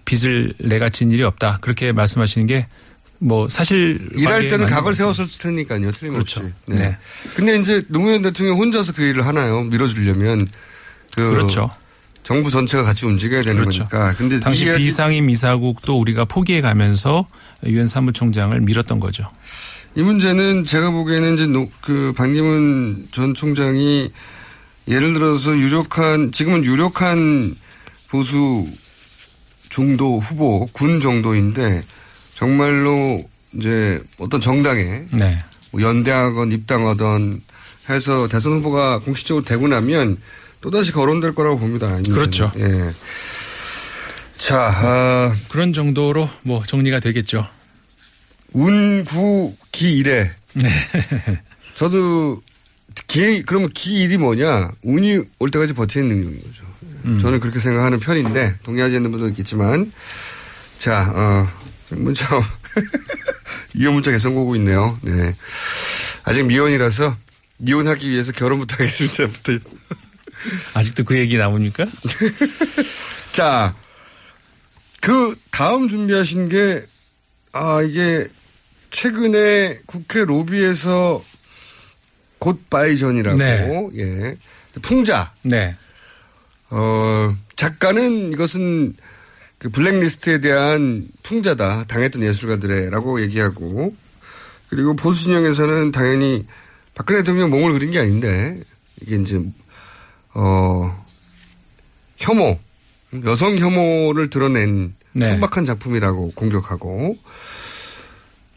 빚을 0.05 0.53
내가 0.59 0.89
진 0.89 1.11
일이 1.11 1.23
없다. 1.23 1.57
그렇게 1.61 1.91
말씀하시는 1.91 2.47
게 2.47 2.67
뭐 3.19 3.49
사실 3.49 4.09
일할 4.15 4.47
때는 4.47 4.65
각을 4.65 4.91
것 4.91 4.97
세웠을 4.97 5.27
테니까요. 5.39 5.91
틀림없이. 5.91 6.35
그렇죠. 6.39 6.53
네. 6.67 6.75
네. 6.75 6.97
근데 7.35 7.57
이제 7.57 7.81
노무현 7.89 8.21
대통령 8.21 8.57
혼자서 8.57 8.93
그 8.93 9.03
일을 9.03 9.25
하나요? 9.27 9.61
밀어주려면 9.63 10.47
그 11.15 11.29
그렇죠. 11.31 11.69
정부 12.23 12.49
전체가 12.49 12.83
같이 12.83 13.05
움직여야 13.05 13.41
되는 13.41 13.57
그렇죠. 13.61 13.87
거니까. 13.87 14.13
근데 14.13 14.39
당시 14.39 14.65
비상임 14.65 15.29
이사국도 15.29 15.99
우리가 15.99 16.25
포기해 16.25 16.61
가면서 16.61 17.27
유엔 17.65 17.87
사무총장을 17.87 18.57
밀었던 18.61 18.99
거죠. 18.99 19.27
이 19.95 20.01
문제는 20.01 20.65
제가 20.65 20.91
보기에는 20.91 21.33
이제 21.33 21.47
노- 21.47 21.69
그 21.81 22.13
반기문 22.15 23.07
전 23.11 23.33
총장이 23.33 24.11
예를 24.87 25.13
들어서 25.13 25.57
유력한 25.57 26.31
지금은 26.31 26.63
유력한 26.63 27.55
보수 28.07 28.67
중도 29.69 30.19
후보 30.19 30.67
군 30.67 30.99
정도인데 30.99 31.81
정말로 32.39 33.19
이제 33.53 34.01
어떤 34.17 34.39
정당에 34.39 35.03
네. 35.11 35.43
뭐 35.71 35.81
연대하건 35.81 36.53
입당하던 36.53 37.41
해서 37.89 38.29
대선 38.29 38.53
후보가 38.53 38.99
공식적으로 38.99 39.43
되고 39.43 39.67
나면 39.67 40.17
또다시 40.61 40.93
거론될 40.93 41.33
거라고 41.33 41.59
봅니다. 41.59 41.87
이 41.87 41.91
문제는. 41.95 42.17
그렇죠. 42.17 42.51
예. 42.55 42.93
자, 44.37 44.71
아, 44.73 45.35
그런 45.49 45.73
정도로 45.73 46.29
뭐 46.43 46.63
정리가 46.65 47.01
되겠죠. 47.01 47.45
운구 48.53 49.55
기 49.73 49.97
일에 49.97 50.31
네. 50.53 50.69
저도 51.75 52.41
기 53.07 53.43
그러면 53.43 53.69
기일이 53.73 54.17
뭐냐? 54.17 54.71
운이 54.83 55.19
올 55.39 55.51
때까지 55.51 55.73
버티는 55.73 56.07
능력인 56.07 56.41
거죠. 56.41 56.63
음. 57.03 57.19
저는 57.19 57.41
그렇게 57.41 57.59
생각하는 57.59 57.99
편인데 57.99 58.59
동의하지 58.63 58.95
않는 58.95 59.11
분도 59.11 59.27
있겠지만 59.27 59.91
자, 60.77 61.11
어, 61.13 61.68
문자 61.97 62.27
이혼 63.75 63.95
문자 63.95 64.11
계속 64.11 64.35
오고 64.37 64.55
있네요. 64.57 64.97
네. 65.01 65.35
아직 66.23 66.43
미혼이라서 66.43 67.15
이혼하기 67.65 68.09
위해서 68.09 68.31
결혼부터 68.31 68.75
하겠습니다. 68.75 69.25
아직도 70.73 71.03
그 71.03 71.17
얘기 71.17 71.37
나옵니까? 71.37 71.85
자, 73.33 73.75
그 75.01 75.35
다음 75.51 75.87
준비하신 75.87 76.49
게, 76.49 76.85
아, 77.51 77.81
이게 77.81 78.27
최근에 78.91 79.79
국회 79.85 80.23
로비에서 80.23 81.23
곧 82.37 82.69
바이전이라고, 82.69 83.37
네. 83.37 83.89
예. 83.97 84.37
풍자. 84.81 85.33
네. 85.41 85.75
어, 86.69 87.35
작가는 87.55 88.31
이것은 88.31 88.95
그 89.59 89.69
블랙리스트에 89.69 90.39
대한 90.39 91.07
풍자다. 91.21 91.85
당했던 91.87 92.23
예술가들의라고 92.23 93.21
얘기하고, 93.21 93.93
그리고 94.69 94.95
보수 94.95 95.23
진영에서는 95.23 95.91
당연히 95.91 96.47
박근혜 96.95 97.21
대통령 97.21 97.49
몸을 97.49 97.73
그린 97.73 97.91
게 97.91 97.99
아닌데, 97.99 98.61
이게 99.01 99.17
이제, 99.17 99.41
어, 100.33 101.05
혐오, 102.17 102.57
여성 103.25 103.57
혐오를 103.57 104.29
드러낸 104.29 104.95
네. 105.11 105.25
천박한 105.25 105.65
작품이라고 105.65 106.31
공격하고, 106.35 107.17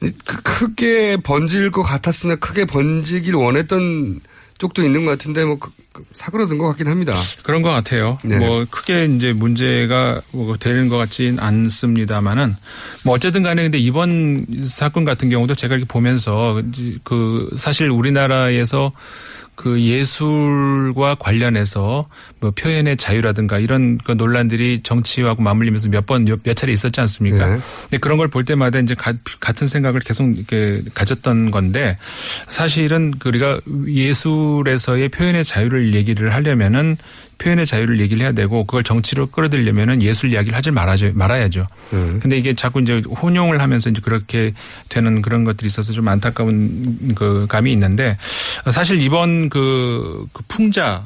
그 0.01 0.43
크게 0.43 1.17
번질 1.19 1.71
것 1.71 1.83
같았으나 1.83 2.37
크게 2.37 2.65
번지길 2.65 3.35
원했던 3.35 4.21
쪽도 4.63 4.85
있는 4.85 5.05
것 5.05 5.11
같은데, 5.11 5.45
뭐, 5.45 5.59
그- 5.59 5.71
그 5.93 6.05
사그러든 6.13 6.57
것 6.57 6.69
같긴 6.69 6.87
합니다. 6.87 7.13
그런 7.43 7.63
것 7.63 7.71
같아요. 7.71 8.17
네. 8.23 8.39
뭐 8.39 8.65
크게 8.71 9.07
이제 9.07 9.33
문제가 9.33 10.23
뭐 10.31 10.57
되는 10.57 10.89
것 10.89 10.97
같진 10.99 11.41
않습니다만은 11.41 12.55
뭐 13.05 13.15
어쨌든 13.15 13.43
간에 13.43 13.63
근데 13.63 13.79
이번 13.79 14.47
사건 14.67 15.05
같은 15.05 15.29
경우도 15.31 15.57
제가 15.57 15.75
이렇게 15.75 15.87
보면서 15.89 16.63
그 17.03 17.51
사실 17.57 17.91
우리나라에서 17.91 18.93
그 19.55 19.81
예술과 19.83 21.17
관련해서 21.17 22.09
뭐 22.41 22.51
표현의 22.53 22.97
자유라든가 22.97 23.59
이런 23.59 23.99
그 23.99 24.13
논란들이 24.13 24.81
정치하고 24.83 25.43
맞물리면서 25.43 25.89
몇번몇 25.91 26.41
차례 26.57 26.73
있었지 26.73 27.01
않습니까? 27.01 27.47
네. 27.47 27.61
근데 27.83 27.99
그런 27.99 28.19
걸 28.19 28.29
볼 28.29 28.45
때마다 28.45 28.79
이제 28.79 28.95
가- 28.95 29.13
같은 29.41 29.67
생각을 29.67 30.01
계속 30.01 30.25
이렇게 30.37 30.81
가졌던 30.95 31.51
건데 31.51 31.97
사실은 32.49 33.13
그 33.19 33.29
우리가 33.29 33.61
예술에서의 33.87 35.09
표현의 35.11 35.45
자유를 35.45 35.95
얘기를 35.95 36.33
하려면은 36.35 36.97
표현의 37.43 37.67
자유를 37.67 38.01
얘기를 38.01 38.23
해야 38.23 38.33
되고 38.33 38.65
그걸 38.65 38.85
정치로 38.85 39.27
끌어들이려면은 39.27 40.03
예술 40.03 40.33
이야기를 40.33 40.57
하지 40.57 40.71
말아죠 40.71 41.13
말아야죠. 41.15 41.67
네. 41.91 42.19
근데 42.21 42.39
이게 42.39 42.55
자꾸 42.55 42.81
이제 42.81 43.03
혼용을 43.21 43.61
하면서 43.61 43.91
이제 43.91 44.01
그렇게 44.01 44.53
되는 44.89 45.23
그런 45.23 45.45
것들이 45.45 45.67
있어서 45.67 45.93
좀 45.93 46.07
안타까운 46.09 47.15
그 47.15 47.47
감이 47.49 47.73
있는데 47.73 48.17
사실 48.71 49.01
이번 49.01 49.49
그, 49.49 50.27
그 50.33 50.43
풍자 50.47 51.05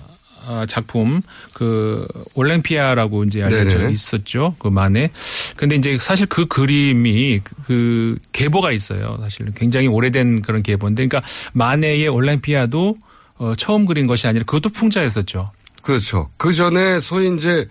아, 0.49 0.65
작품 0.69 1.23
그 1.55 2.07
올랭피아라고 2.35 3.25
이제 3.25 3.43
알려져 3.43 3.79
네네. 3.79 3.91
있었죠 3.91 4.55
그 4.61 4.69
만에 4.69 5.11
근데 5.57 5.75
이제 5.75 5.99
사실 6.01 6.27
그 6.27 6.47
그림이 6.47 7.41
그 7.67 8.17
계보가 8.31 8.71
있어요 8.71 9.19
사실 9.23 9.53
굉장히 9.57 9.89
오래된 9.89 10.43
그런 10.43 10.63
계보인데 10.63 11.09
그러니까 11.09 11.29
만해의 11.53 12.07
올랭피아도 12.07 12.97
어, 13.39 13.55
처음 13.57 13.87
그린 13.87 14.07
것이 14.07 14.29
아니라 14.29 14.45
그것도 14.45 14.69
풍자였었죠 14.71 15.47
그렇죠. 15.87 16.29
그 16.37 16.53
전에 16.53 16.99
소위 16.99 17.33
이제 17.37 17.69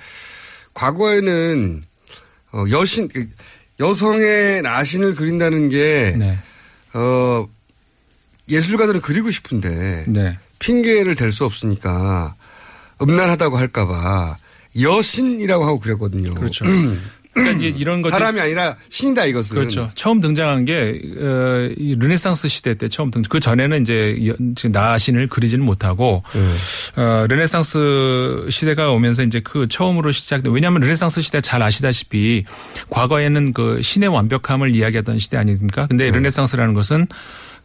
과거에는 0.74 1.82
어, 2.54 2.64
여신 2.72 3.10
그 3.10 3.28
여성의 3.82 4.62
나신을 4.62 5.16
그린다는 5.16 5.68
게 5.68 6.16
네. 6.18 6.40
어, 6.94 7.46
예술가들은 8.48 9.02
그리고 9.02 9.30
싶은데 9.32 10.06
네. 10.08 10.40
핑계를 10.60 11.16
댈 11.16 11.34
수 11.34 11.44
없으니까 11.44 12.36
음란하다고 13.02 13.58
할까봐 13.58 14.38
여신이라고 14.80 15.66
하고 15.66 15.82
그랬거든요. 15.82 16.34
그렇죠. 16.36 16.64
그러니까 17.36 17.66
이제 17.68 17.78
이런 17.80 18.02
것들 18.02 18.12
사람이 18.18 18.40
아니라 18.40 18.78
신이다 18.90 19.26
이것은. 19.26 19.56
그렇죠. 19.56 19.92
처음 19.94 20.22
등장한 20.22 20.64
게 20.66 21.00
어, 21.20 21.70
이 21.78 21.96
르네상스 22.00 22.48
시대 22.48 22.74
때 22.76 22.88
처음 22.90 23.12
등장. 23.12 23.30
그 23.30 23.40
전에는 23.42 23.82
이제 23.82 24.18
여- 24.28 24.34
지금 24.56 24.72
나신을 24.72 25.28
그리지는 25.28 25.66
못하고 25.66 26.24
어, 26.96 27.26
르네상스 27.30 28.48
시대가 28.50 28.92
오면서 28.92 29.24
이제 29.24 29.42
그 29.42 29.68
처음으로 29.68 30.12
시작된. 30.12 30.52
왜냐하면 30.54 30.82
르네상스 30.82 31.22
시대 31.22 31.42
잘 31.42 31.62
아시다시피 31.62 32.46
과거에는 32.90 33.54
그 33.54 33.82
신의 33.82 34.10
완벽함을 34.10 34.74
이야기하던 34.74 35.20
시대 35.20 35.38
아닙니까? 35.38 35.88
근데 35.88 36.10
르네상스라는 36.12 36.74
것은 36.74 37.06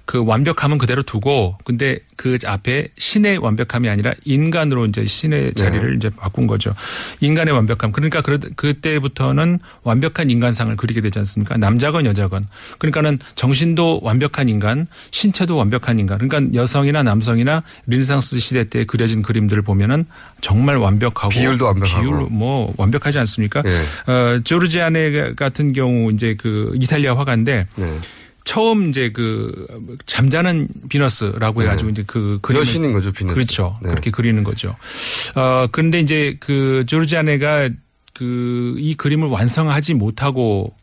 그 0.05 0.25
완벽함은 0.25 0.79
그대로 0.79 1.03
두고 1.03 1.57
근데 1.65 2.01
그 2.17 2.37
앞에 2.45 2.89
신의 2.99 3.39
완벽함이 3.39 3.89
아니라 3.89 4.13
인간으로 4.25 4.87
이제 4.87 5.07
신의 5.07 5.55
자리를 5.55 5.97
이제 5.97 6.11
바꾼 6.11 6.47
거죠. 6.47 6.75
인간의 7.21 7.55
완벽함. 7.55 7.93
그러니까 7.93 8.21
그 8.21 8.39
그때부터는 8.57 9.59
완벽한 9.85 10.29
인간상을 10.29 10.75
그리게 10.77 11.01
되지 11.01 11.19
않습니까? 11.21 11.57
남자건 11.57 12.07
여자건. 12.07 12.45
그러니까는 12.79 13.21
정신도 13.37 14.01
완벽한 14.03 14.49
인간, 14.49 14.87
신체도 15.13 15.57
완벽한 15.57 15.99
인간. 15.99 16.19
그러니까 16.19 16.53
여성이나 16.61 17.03
남성이나 17.03 17.63
르네상스 17.87 18.39
시대 18.41 18.65
때 18.69 18.85
그려진 18.85 19.23
그림들을 19.23 19.63
보면은 19.63 20.03
정말 20.41 20.77
완벽하고 20.77 21.29
비율도 21.29 21.65
완벽하고. 21.67 22.03
비율 22.03 22.27
뭐 22.31 22.75
완벽하지 22.77 23.19
않습니까? 23.21 23.63
예. 23.65 24.13
어, 24.13 24.41
조르지아네 24.43 25.35
같은 25.35 25.73
경우 25.73 26.11
이제 26.13 26.35
그 26.39 26.73
이탈리아 26.81 27.17
화가인데 27.17 27.67
네. 27.77 27.99
처음 28.51 28.89
이제 28.89 29.11
그 29.11 29.67
잠자는 30.07 30.67
비너스라고 30.89 31.63
해가지고 31.63 31.91
이제 31.91 32.03
그 32.05 32.41
그림을 32.43 32.61
여신인 32.63 32.93
거죠, 32.93 33.13
비너스. 33.13 33.35
그렇죠. 33.37 33.79
네. 33.81 33.91
그렇게 33.91 34.11
그리는 34.11 34.43
거죠. 34.43 34.75
어 35.37 35.69
그런데 35.71 36.01
이제 36.01 36.37
그 36.41 36.85
조르지아네가 36.89 37.69
그 38.15 38.75
이 38.77 38.95
그림을 38.97 39.29
완성하지 39.29 39.95
못하고 39.95 40.75
어, 40.75 40.80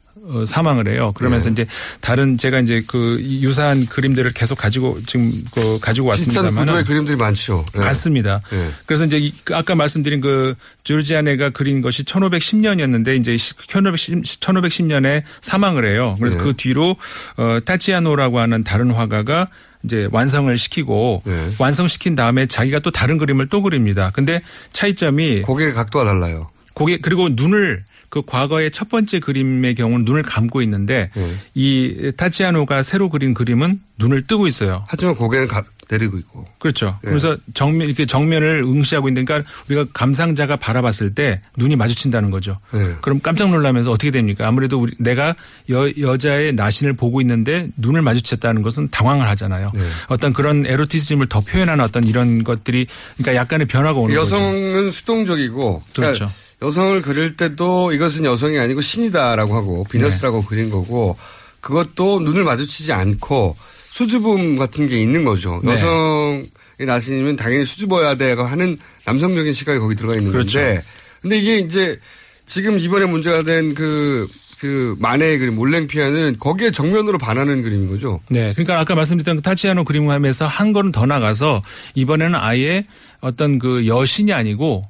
사망을 0.47 0.87
해요. 0.87 1.13
그러면서 1.15 1.49
네. 1.49 1.53
이제 1.63 1.67
다른 2.01 2.37
제가 2.37 2.59
이제 2.59 2.83
그 2.87 3.17
유사한 3.21 3.85
그림들을 3.85 4.31
계속 4.33 4.57
가지고 4.57 4.99
지금 5.05 5.31
그 5.51 5.79
가지고 5.81 6.11
비슷한 6.11 6.43
왔습니다만 6.45 6.65
구도의 6.65 6.83
그림들이 6.85 7.15
많죠. 7.17 7.65
예. 7.75 7.79
맞습니다. 7.79 8.41
예. 8.53 8.69
그래서 8.85 9.05
이제 9.05 9.17
이- 9.17 9.33
그 9.43 9.55
아까 9.55 9.75
말씀드린 9.75 10.21
그 10.21 10.55
조르지아네가 10.83 11.51
그린 11.51 11.81
것이 11.81 12.03
1510년이었는데 12.03 13.17
이제 13.19 13.37
1510, 13.37 14.23
1510년에 14.23 15.23
사망을 15.41 15.85
해요. 15.85 16.15
그래서 16.19 16.37
네. 16.37 16.43
그 16.43 16.53
뒤로 16.55 16.95
어 17.37 17.59
타치아노라고 17.65 18.39
하는 18.39 18.63
다른 18.63 18.91
화가가 18.91 19.47
이제 19.83 20.07
완성을 20.11 20.55
시키고 20.57 21.21
네. 21.25 21.49
완성시킨 21.59 22.15
다음에 22.15 22.45
자기가 22.47 22.79
또 22.79 22.91
다른 22.91 23.17
그림을 23.17 23.47
또 23.47 23.61
그립니다. 23.61 24.11
근데 24.13 24.41
차이점이 24.73 25.43
고개의 25.43 25.73
각도가 25.73 26.03
달라요. 26.05 26.49
고개 26.73 26.97
그리고 26.99 27.29
눈을 27.31 27.83
그 28.09 28.21
과거의 28.25 28.71
첫 28.71 28.87
번째 28.89 29.19
그림의 29.19 29.75
경우는 29.75 30.05
눈을 30.05 30.23
감고 30.23 30.61
있는데 30.61 31.09
네. 31.15 31.35
이 31.53 32.11
타치아노가 32.15 32.81
새로 32.83 33.09
그린 33.09 33.33
그림은 33.33 33.81
눈을 33.99 34.27
뜨고 34.27 34.47
있어요. 34.47 34.83
하지만 34.87 35.15
고개는 35.15 35.47
가- 35.47 35.63
내리고 35.89 36.17
있고. 36.17 36.45
그렇죠. 36.59 36.99
네. 37.01 37.09
그래서 37.09 37.37
정면 37.53 37.87
이렇게 37.87 38.05
정면을 38.05 38.59
응시하고 38.65 39.07
있는 39.07 39.23
그러니까 39.23 39.49
우리가 39.69 39.85
감상자가 39.93 40.57
바라봤을 40.57 41.15
때 41.15 41.41
눈이 41.55 41.77
마주친다는 41.77 42.29
거죠. 42.29 42.59
네. 42.73 42.95
그럼 43.01 43.19
깜짝 43.21 43.49
놀라면서 43.49 43.91
어떻게 43.91 44.11
됩니까? 44.11 44.45
아무래도 44.47 44.79
우리 44.81 44.93
내가 44.99 45.33
여, 45.69 45.89
여자의 45.99 46.53
나신을 46.53 46.93
보고 46.93 47.21
있는데 47.21 47.69
눈을 47.77 48.01
마주쳤다는 48.01 48.61
것은 48.63 48.89
당황을 48.91 49.27
하잖아요. 49.29 49.71
네. 49.73 49.81
어떤 50.09 50.33
그런 50.33 50.65
에로티즘을 50.65 51.27
더 51.27 51.39
표현하는 51.39 51.81
어떤 51.83 52.03
이런 52.03 52.43
것들이 52.43 52.87
그러니까 53.17 53.35
약간의 53.41 53.67
변화가 53.67 53.97
오는 53.99 54.13
거죠. 54.15 54.35
여성은 54.35 54.91
수동적이고 54.91 55.83
그러니까 55.93 56.19
그렇죠. 56.19 56.31
여성을 56.61 57.01
그릴 57.01 57.35
때도 57.35 57.93
이것은 57.93 58.25
여성이 58.25 58.57
아니고 58.59 58.81
신이다라고 58.81 59.55
하고 59.55 59.83
비너스라고 59.91 60.41
네. 60.41 60.47
그린 60.47 60.69
거고 60.69 61.15
그것도 61.61 62.21
눈을 62.21 62.43
마주치지 62.43 62.93
않고 62.93 63.55
수줍음 63.89 64.57
같은 64.57 64.87
게 64.87 64.99
있는 65.01 65.23
거죠. 65.23 65.61
네. 65.63 65.71
여성의 65.71 66.49
나신이면 66.79 67.35
당연히 67.35 67.65
수줍어야 67.65 68.15
돼가 68.15 68.45
하는 68.45 68.77
남성적인 69.05 69.53
시각이 69.53 69.79
거기 69.79 69.95
들어가 69.95 70.15
있는 70.15 70.31
그렇죠. 70.31 70.59
건데 70.59 70.81
근데 71.21 71.37
이게 71.37 71.59
이제 71.59 71.99
지금 72.45 72.79
이번에 72.79 73.05
문제가 73.05 73.43
된그 73.43 74.27
그 74.59 74.95
만해의 74.99 75.37
그림 75.37 75.55
몰랭피아는 75.55 76.37
거기에 76.39 76.71
정면으로 76.71 77.19
반하는 77.19 77.61
그림인 77.61 77.89
거죠. 77.89 78.19
네. 78.29 78.53
그러니까 78.53 78.79
아까 78.79 78.95
말씀드렸던 78.95 79.37
그 79.37 79.41
타치아노 79.43 79.83
그림함에서 79.83 80.47
한 80.47 80.73
걸음 80.73 80.91
더 80.91 81.05
나가서 81.05 81.61
이번에는 81.93 82.35
아예 82.35 82.85
어떤 83.21 83.59
그 83.59 83.85
여신이 83.85 84.33
아니고 84.33 84.81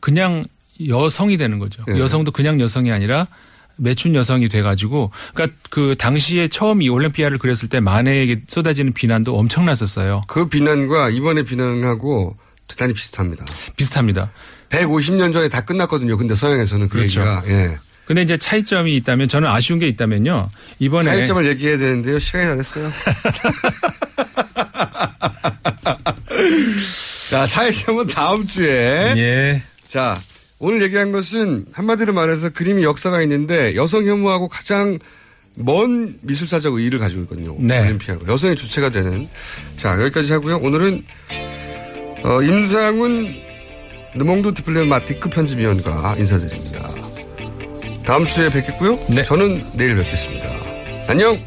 그냥 0.00 0.44
여성이 0.88 1.36
되는 1.36 1.58
거죠. 1.58 1.84
네. 1.86 1.98
여성도 1.98 2.30
그냥 2.30 2.60
여성이 2.60 2.92
아니라 2.92 3.26
매춘 3.76 4.14
여성이 4.14 4.48
돼가지고 4.48 5.10
그러니까 5.34 5.58
그 5.70 5.94
당시에 5.98 6.48
처음 6.48 6.82
이 6.82 6.88
올림피아를 6.88 7.38
그렸을 7.38 7.68
때 7.68 7.80
만해에게 7.80 8.42
쏟아지는 8.46 8.92
비난도 8.92 9.36
엄청났었어요. 9.36 10.22
그 10.28 10.48
비난과 10.48 11.10
이번에 11.10 11.42
비난하고 11.42 12.36
대단히 12.68 12.92
비슷합니다. 12.92 13.44
비슷합니다. 13.76 14.30
150년 14.70 15.32
전에 15.32 15.48
다 15.48 15.60
끝났거든요. 15.60 16.16
근데 16.16 16.34
서양에서는 16.34 16.88
그 16.88 16.98
그렇죠. 16.98 17.20
얘기가. 17.20 17.42
예. 17.48 17.78
근데 18.06 18.22
이제 18.22 18.36
차이점이 18.36 18.94
있다면 18.96 19.28
저는 19.28 19.48
아쉬운 19.48 19.78
게 19.78 19.88
있다면요. 19.88 20.50
이번에 20.78 21.04
차이점을 21.04 21.46
얘기해야 21.46 21.78
되는데요. 21.78 22.18
시간이 22.18 22.46
다 22.46 22.56
됐어요. 22.56 22.90
자, 27.30 27.46
차이점은 27.46 28.06
다음 28.08 28.46
주에. 28.46 29.14
예. 29.16 29.62
자, 29.88 30.20
오늘 30.58 30.82
얘기한 30.82 31.12
것은 31.12 31.66
한마디로 31.72 32.12
말해서 32.12 32.50
그림이 32.50 32.84
역사가 32.84 33.22
있는데 33.22 33.74
여성 33.76 34.06
혐오하고 34.06 34.48
가장 34.48 34.98
먼 35.58 36.18
미술사적 36.22 36.74
의의를 36.74 36.98
가지고 36.98 37.22
있거든요. 37.22 37.56
네. 37.58 37.80
올림피아가. 37.80 38.32
여성이 38.32 38.56
주체가 38.56 38.90
되는. 38.90 39.28
자, 39.76 40.00
여기까지 40.00 40.32
하고요. 40.32 40.56
오늘은 40.58 41.04
어, 42.24 42.42
임상훈 42.42 43.34
르몽드 44.14 44.54
디플레마티크 44.54 45.28
편집위원과 45.28 46.16
인사드립니다. 46.18 46.88
다음 48.04 48.26
주에 48.26 48.48
뵙겠고요. 48.48 48.98
저는 49.24 49.62
내일 49.76 49.96
뵙겠습니다. 49.96 50.48
안녕! 51.08 51.38